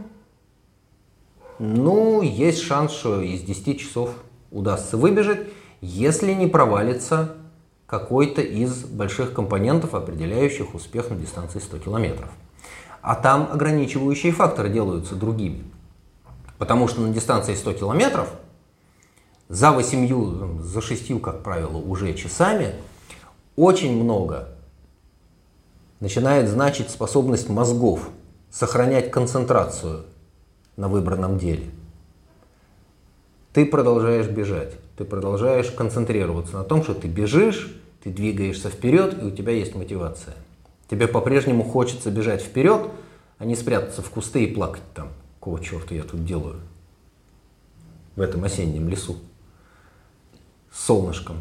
Ну, 1.58 2.22
есть 2.22 2.62
шанс, 2.62 2.92
что 2.92 3.20
из 3.20 3.42
10 3.42 3.78
часов 3.78 4.14
удастся 4.50 4.96
выбежать, 4.96 5.40
если 5.82 6.32
не 6.32 6.46
провалится 6.46 7.36
какой-то 7.86 8.40
из 8.40 8.84
больших 8.84 9.34
компонентов, 9.34 9.94
определяющих 9.94 10.74
успех 10.74 11.10
на 11.10 11.16
дистанции 11.16 11.58
100 11.58 11.78
километров. 11.80 12.30
А 13.02 13.16
там 13.16 13.50
ограничивающие 13.52 14.32
факторы 14.32 14.70
делаются 14.70 15.14
другими. 15.14 15.62
Потому 16.56 16.88
что 16.88 17.02
на 17.02 17.12
дистанции 17.12 17.54
100 17.54 17.74
километров 17.74 18.32
за 19.50 19.72
8, 19.72 20.62
за 20.62 20.80
6, 20.80 21.20
как 21.20 21.42
правило, 21.42 21.76
уже 21.76 22.14
часами 22.14 22.72
очень 23.56 24.00
много 24.00 24.48
начинает 25.98 26.48
значить 26.48 26.88
способность 26.88 27.48
мозгов 27.48 28.08
сохранять 28.48 29.10
концентрацию 29.10 30.04
на 30.76 30.88
выбранном 30.88 31.36
деле. 31.36 31.66
Ты 33.52 33.66
продолжаешь 33.66 34.28
бежать, 34.28 34.74
ты 34.96 35.04
продолжаешь 35.04 35.72
концентрироваться 35.72 36.56
на 36.56 36.62
том, 36.62 36.84
что 36.84 36.94
ты 36.94 37.08
бежишь, 37.08 37.76
ты 38.04 38.10
двигаешься 38.10 38.70
вперед, 38.70 39.20
и 39.20 39.26
у 39.26 39.30
тебя 39.32 39.52
есть 39.52 39.74
мотивация. 39.74 40.36
Тебе 40.88 41.08
по-прежнему 41.08 41.64
хочется 41.64 42.12
бежать 42.12 42.40
вперед, 42.40 42.88
а 43.38 43.44
не 43.44 43.56
спрятаться 43.56 44.00
в 44.00 44.10
кусты 44.10 44.44
и 44.44 44.54
плакать 44.54 44.82
там. 44.94 45.08
Какого 45.40 45.60
черта 45.60 45.96
я 45.96 46.04
тут 46.04 46.24
делаю? 46.24 46.60
В 48.14 48.20
этом 48.20 48.44
осеннем 48.44 48.88
лесу. 48.88 49.16
Солнышком 50.72 51.36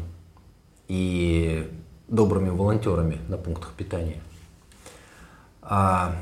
и 0.88 1.68
добрыми 2.08 2.50
волонтерами 2.50 3.18
на 3.28 3.36
пунктах 3.36 3.72
питания. 3.76 4.20
А, 5.62 6.16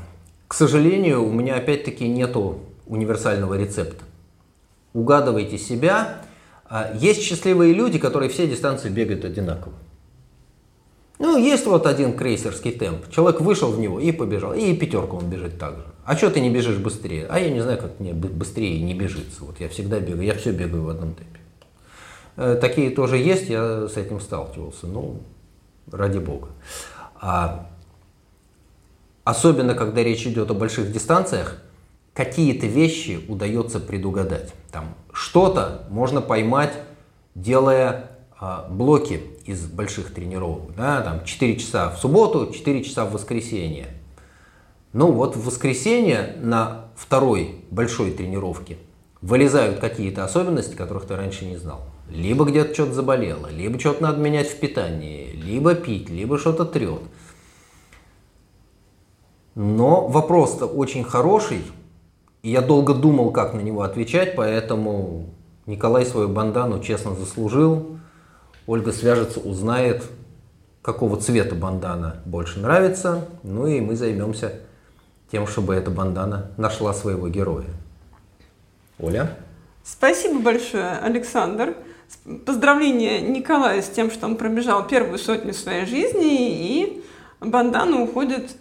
к 0.47 0.53
сожалению, 0.53 1.25
у 1.25 1.31
меня 1.31 1.55
опять-таки 1.55 2.07
нету 2.07 2.59
универсального 2.85 3.55
рецепта. 3.55 4.03
Угадывайте 4.93 5.57
себя. 5.57 6.21
А, 6.65 6.91
есть 6.93 7.21
счастливые 7.23 7.73
люди, 7.73 7.97
которые 7.97 8.29
все 8.29 8.47
дистанции 8.47 8.89
бегают 8.89 9.25
одинаково. 9.25 9.73
Ну, 11.17 11.37
есть 11.37 11.65
вот 11.65 11.85
один 11.85 12.15
крейсерский 12.15 12.71
темп. 12.71 13.09
Человек 13.11 13.41
вышел 13.41 13.71
в 13.71 13.79
него 13.79 13.99
и 13.99 14.11
побежал. 14.11 14.53
И 14.53 14.73
пятерку 14.73 15.17
он 15.17 15.29
бежит 15.29 15.59
так 15.59 15.75
же. 15.75 15.85
А 16.05 16.15
что 16.15 16.29
ты 16.29 16.39
не 16.39 16.49
бежишь 16.49 16.77
быстрее? 16.77 17.27
А 17.29 17.39
я 17.39 17.49
не 17.51 17.59
знаю, 17.59 17.77
как 17.77 17.99
мне 17.99 18.13
быстрее 18.13 18.81
не 18.81 18.93
бежится. 18.93 19.43
Вот 19.43 19.59
я 19.59 19.67
всегда 19.67 19.99
бегаю, 19.99 20.23
я 20.23 20.33
все 20.35 20.51
бегаю 20.51 20.83
в 20.83 20.89
одном 20.89 21.13
темпе. 21.13 21.38
Э, 22.39 22.55
такие 22.55 22.89
тоже 22.89 23.17
есть, 23.17 23.49
я 23.49 23.89
с 23.89 23.97
этим 23.97 24.21
сталкивался. 24.21 24.87
Ну, 24.87 25.17
ради 25.91 26.19
бога. 26.19 26.47
А, 27.19 27.67
особенно, 29.25 29.75
когда 29.75 30.01
речь 30.01 30.25
идет 30.25 30.49
о 30.49 30.53
больших 30.53 30.93
дистанциях, 30.93 31.61
какие-то 32.13 32.65
вещи 32.65 33.25
удается 33.27 33.81
предугадать. 33.81 34.53
Там 34.71 34.95
что-то 35.11 35.85
можно 35.89 36.21
поймать, 36.21 36.71
делая 37.35 38.11
а, 38.39 38.69
блоки 38.69 39.21
из 39.45 39.65
больших 39.65 40.13
тренировок. 40.13 40.73
Да, 40.77 41.01
там 41.01 41.25
4 41.25 41.57
часа 41.57 41.89
в 41.89 41.97
субботу, 41.97 42.53
4 42.53 42.85
часа 42.85 43.03
в 43.03 43.11
воскресенье. 43.11 43.87
Ну 44.93 45.11
вот 45.11 45.35
в 45.35 45.43
воскресенье 45.45 46.37
на 46.39 46.85
второй 46.95 47.65
большой 47.69 48.11
тренировке 48.11 48.77
вылезают 49.21 49.79
какие-то 49.79 50.23
особенности, 50.23 50.75
которых 50.75 51.05
ты 51.05 51.17
раньше 51.17 51.43
не 51.43 51.57
знал. 51.57 51.81
Либо 52.09 52.45
где-то 52.45 52.73
что-то 52.73 52.93
заболело, 52.93 53.47
либо 53.47 53.79
что-то 53.79 54.03
надо 54.03 54.19
менять 54.19 54.49
в 54.49 54.59
питании, 54.59 55.31
либо 55.33 55.75
пить, 55.75 56.09
либо 56.09 56.37
что-то 56.37 56.65
трет. 56.65 57.01
Но 59.55 60.07
вопрос-то 60.07 60.65
очень 60.65 61.03
хороший, 61.03 61.61
и 62.41 62.49
я 62.49 62.61
долго 62.61 62.93
думал, 62.93 63.31
как 63.31 63.53
на 63.53 63.59
него 63.59 63.83
отвечать, 63.83 64.35
поэтому 64.35 65.25
Николай 65.65 66.05
свою 66.05 66.29
бандану 66.29 66.81
честно 66.81 67.13
заслужил. 67.13 67.99
Ольга 68.65 68.91
свяжется, 68.91 69.39
узнает, 69.39 70.03
какого 70.81 71.17
цвета 71.17 71.55
бандана 71.55 72.21
больше 72.25 72.59
нравится. 72.59 73.27
Ну 73.43 73.67
и 73.67 73.81
мы 73.81 73.95
займемся 73.95 74.53
тем, 75.31 75.45
чтобы 75.45 75.75
эта 75.75 75.91
бандана 75.91 76.51
нашла 76.57 76.93
своего 76.93 77.27
героя. 77.27 77.67
Оля? 78.99 79.37
Спасибо 79.83 80.39
большое, 80.39 80.97
Александр. 80.99 81.75
Поздравления 82.45 83.21
Николаю 83.21 83.81
с 83.81 83.87
тем, 83.87 84.09
что 84.11 84.25
он 84.25 84.35
пробежал 84.35 84.87
первую 84.87 85.19
сотню 85.19 85.53
своей 85.53 85.85
жизни, 85.85 86.77
и 86.77 87.03
бандана 87.39 88.01
уходит 88.01 88.51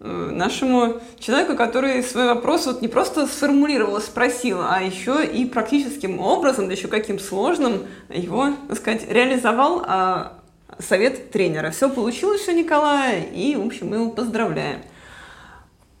э, 0.00 0.06
нашему 0.32 1.00
человеку, 1.18 1.56
который 1.56 2.02
свой 2.02 2.26
вопрос 2.26 2.66
вот 2.66 2.82
не 2.82 2.88
просто 2.88 3.26
сформулировал, 3.26 4.00
спросил, 4.00 4.58
а 4.60 4.82
еще 4.82 5.24
и 5.24 5.44
практическим 5.44 6.20
образом, 6.20 6.66
да 6.66 6.72
еще 6.72 6.88
каким 6.88 7.18
сложным, 7.18 7.86
его, 8.08 8.50
так 8.68 8.78
сказать, 8.78 9.08
реализовал 9.08 9.84
а, 9.86 10.38
совет 10.78 11.30
тренера. 11.30 11.70
Все 11.70 11.88
получилось 11.88 12.46
у 12.48 12.52
Николая, 12.52 13.22
и, 13.22 13.56
в 13.56 13.64
общем, 13.64 13.88
мы 13.88 13.96
его 13.96 14.10
поздравляем. 14.10 14.82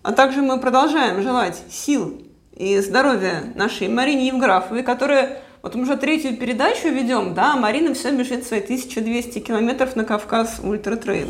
А 0.02 0.12
также 0.12 0.42
мы 0.42 0.60
продолжаем 0.60 1.22
желать 1.22 1.60
сил 1.70 2.20
и 2.54 2.78
здоровья 2.78 3.52
нашей 3.54 3.88
Марине 3.88 4.28
Евграфовой, 4.28 4.82
которая 4.82 5.42
вот 5.66 5.74
мы 5.74 5.82
уже 5.82 5.96
третью 5.96 6.36
передачу 6.36 6.90
ведем, 6.90 7.34
да, 7.34 7.56
Марина 7.56 7.92
все 7.92 8.16
бежит 8.16 8.46
свои 8.46 8.60
1200 8.60 9.40
километров 9.40 9.96
на 9.96 10.04
Кавказ 10.04 10.60
Ультра 10.62 10.94
Трейл. 10.94 11.28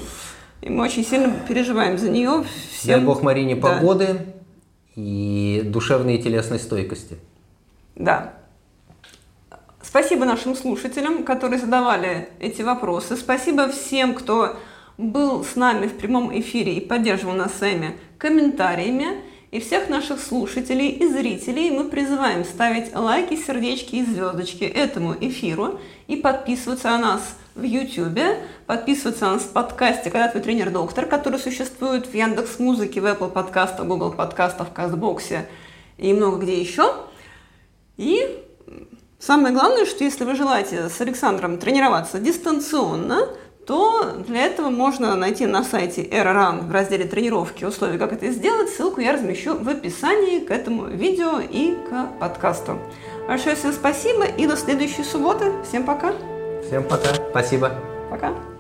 И 0.61 0.69
мы 0.69 0.85
очень 0.85 1.07
сильно 1.07 1.33
переживаем 1.49 1.97
за 1.97 2.11
нее. 2.11 2.45
Всем... 2.71 2.99
Дай 2.99 3.01
Бог 3.01 3.23
Марине 3.23 3.57
да. 3.57 3.63
погоды 3.63 4.27
и 4.95 5.63
душевной 5.65 6.17
и 6.17 6.23
телесной 6.23 6.59
стойкости. 6.59 7.17
Да. 7.95 8.35
Спасибо 9.81 10.27
нашим 10.27 10.55
слушателям, 10.55 11.25
которые 11.25 11.59
задавали 11.59 12.29
эти 12.39 12.61
вопросы. 12.61 13.17
Спасибо 13.17 13.71
всем, 13.71 14.13
кто 14.13 14.57
был 14.99 15.45
с 15.45 15.57
нами 15.57 15.87
в 15.87 15.97
прямом 15.97 16.39
эфире 16.39 16.75
и 16.75 16.81
поддерживал 16.83 17.33
нас 17.33 17.55
своими 17.55 17.97
комментариями. 18.19 19.23
И 19.53 19.61
всех 19.61 19.89
наших 19.89 20.21
слушателей 20.21 20.89
и 20.89 21.07
зрителей 21.07 21.71
мы 21.71 21.85
призываем 21.85 22.45
ставить 22.45 22.95
лайки, 22.95 23.37
сердечки 23.37 23.97
и 23.97 24.05
звездочки 24.05 24.65
этому 24.65 25.15
эфиру 25.21 25.79
и 26.09 26.17
подписываться 26.17 26.89
на 26.91 26.99
нас 26.99 27.37
в 27.55 27.63
YouTube, 27.63 28.19
подписываться 28.67 29.27
на 29.27 29.35
нас 29.35 29.43
в 29.43 29.53
подкасте 29.53 30.11
«Когда 30.11 30.29
твой 30.29 30.43
тренер-доктор», 30.43 31.07
который 31.07 31.39
существует 31.39 32.07
в 32.07 32.15
Яндекс 32.15 32.59
Музыке, 32.59 33.01
в 33.01 33.07
Apple 33.07 33.31
подкастах, 33.31 33.87
Google 33.87 34.13
подкастах, 34.13 34.71
в 34.71 34.73
Кастбоксе 34.73 35.49
и 35.97 36.13
много 36.13 36.39
где 36.39 36.61
еще. 36.61 36.93
И 37.97 38.43
самое 39.21 39.55
главное, 39.55 39.87
что 39.87 40.03
если 40.03 40.25
вы 40.25 40.35
желаете 40.35 40.89
с 40.89 41.01
Александром 41.01 41.59
тренироваться 41.59 42.19
дистанционно– 42.19 43.29
то 43.67 44.13
для 44.27 44.47
этого 44.47 44.71
можно 44.71 45.15
найти 45.17 45.45
на 45.47 45.65
сайте 45.65 46.03
AirRun 46.05 46.69
в 46.69 46.71
разделе 46.71 47.05
тренировки 47.05 47.65
условия, 47.65 47.99
как 47.99 48.13
это 48.13 48.31
сделать. 48.31 48.71
Ссылку 48.71 49.01
я 49.01 49.13
размещу 49.13 49.57
в 49.57 49.69
описании 49.69 50.39
к 50.39 50.51
этому 50.51 50.87
видео 50.87 51.41
и 51.41 51.75
к 51.75 52.19
подкасту. 52.21 52.79
Большое 53.27 53.57
всем 53.57 53.73
спасибо 53.73 54.25
и 54.25 54.47
до 54.47 54.57
следующей 54.57 55.03
субботы. 55.03 55.53
Всем 55.69 55.85
пока. 55.85 56.13
Всем 56.67 56.85
пока. 56.85 57.15
Спасибо. 57.31 57.73
Пока. 58.09 58.56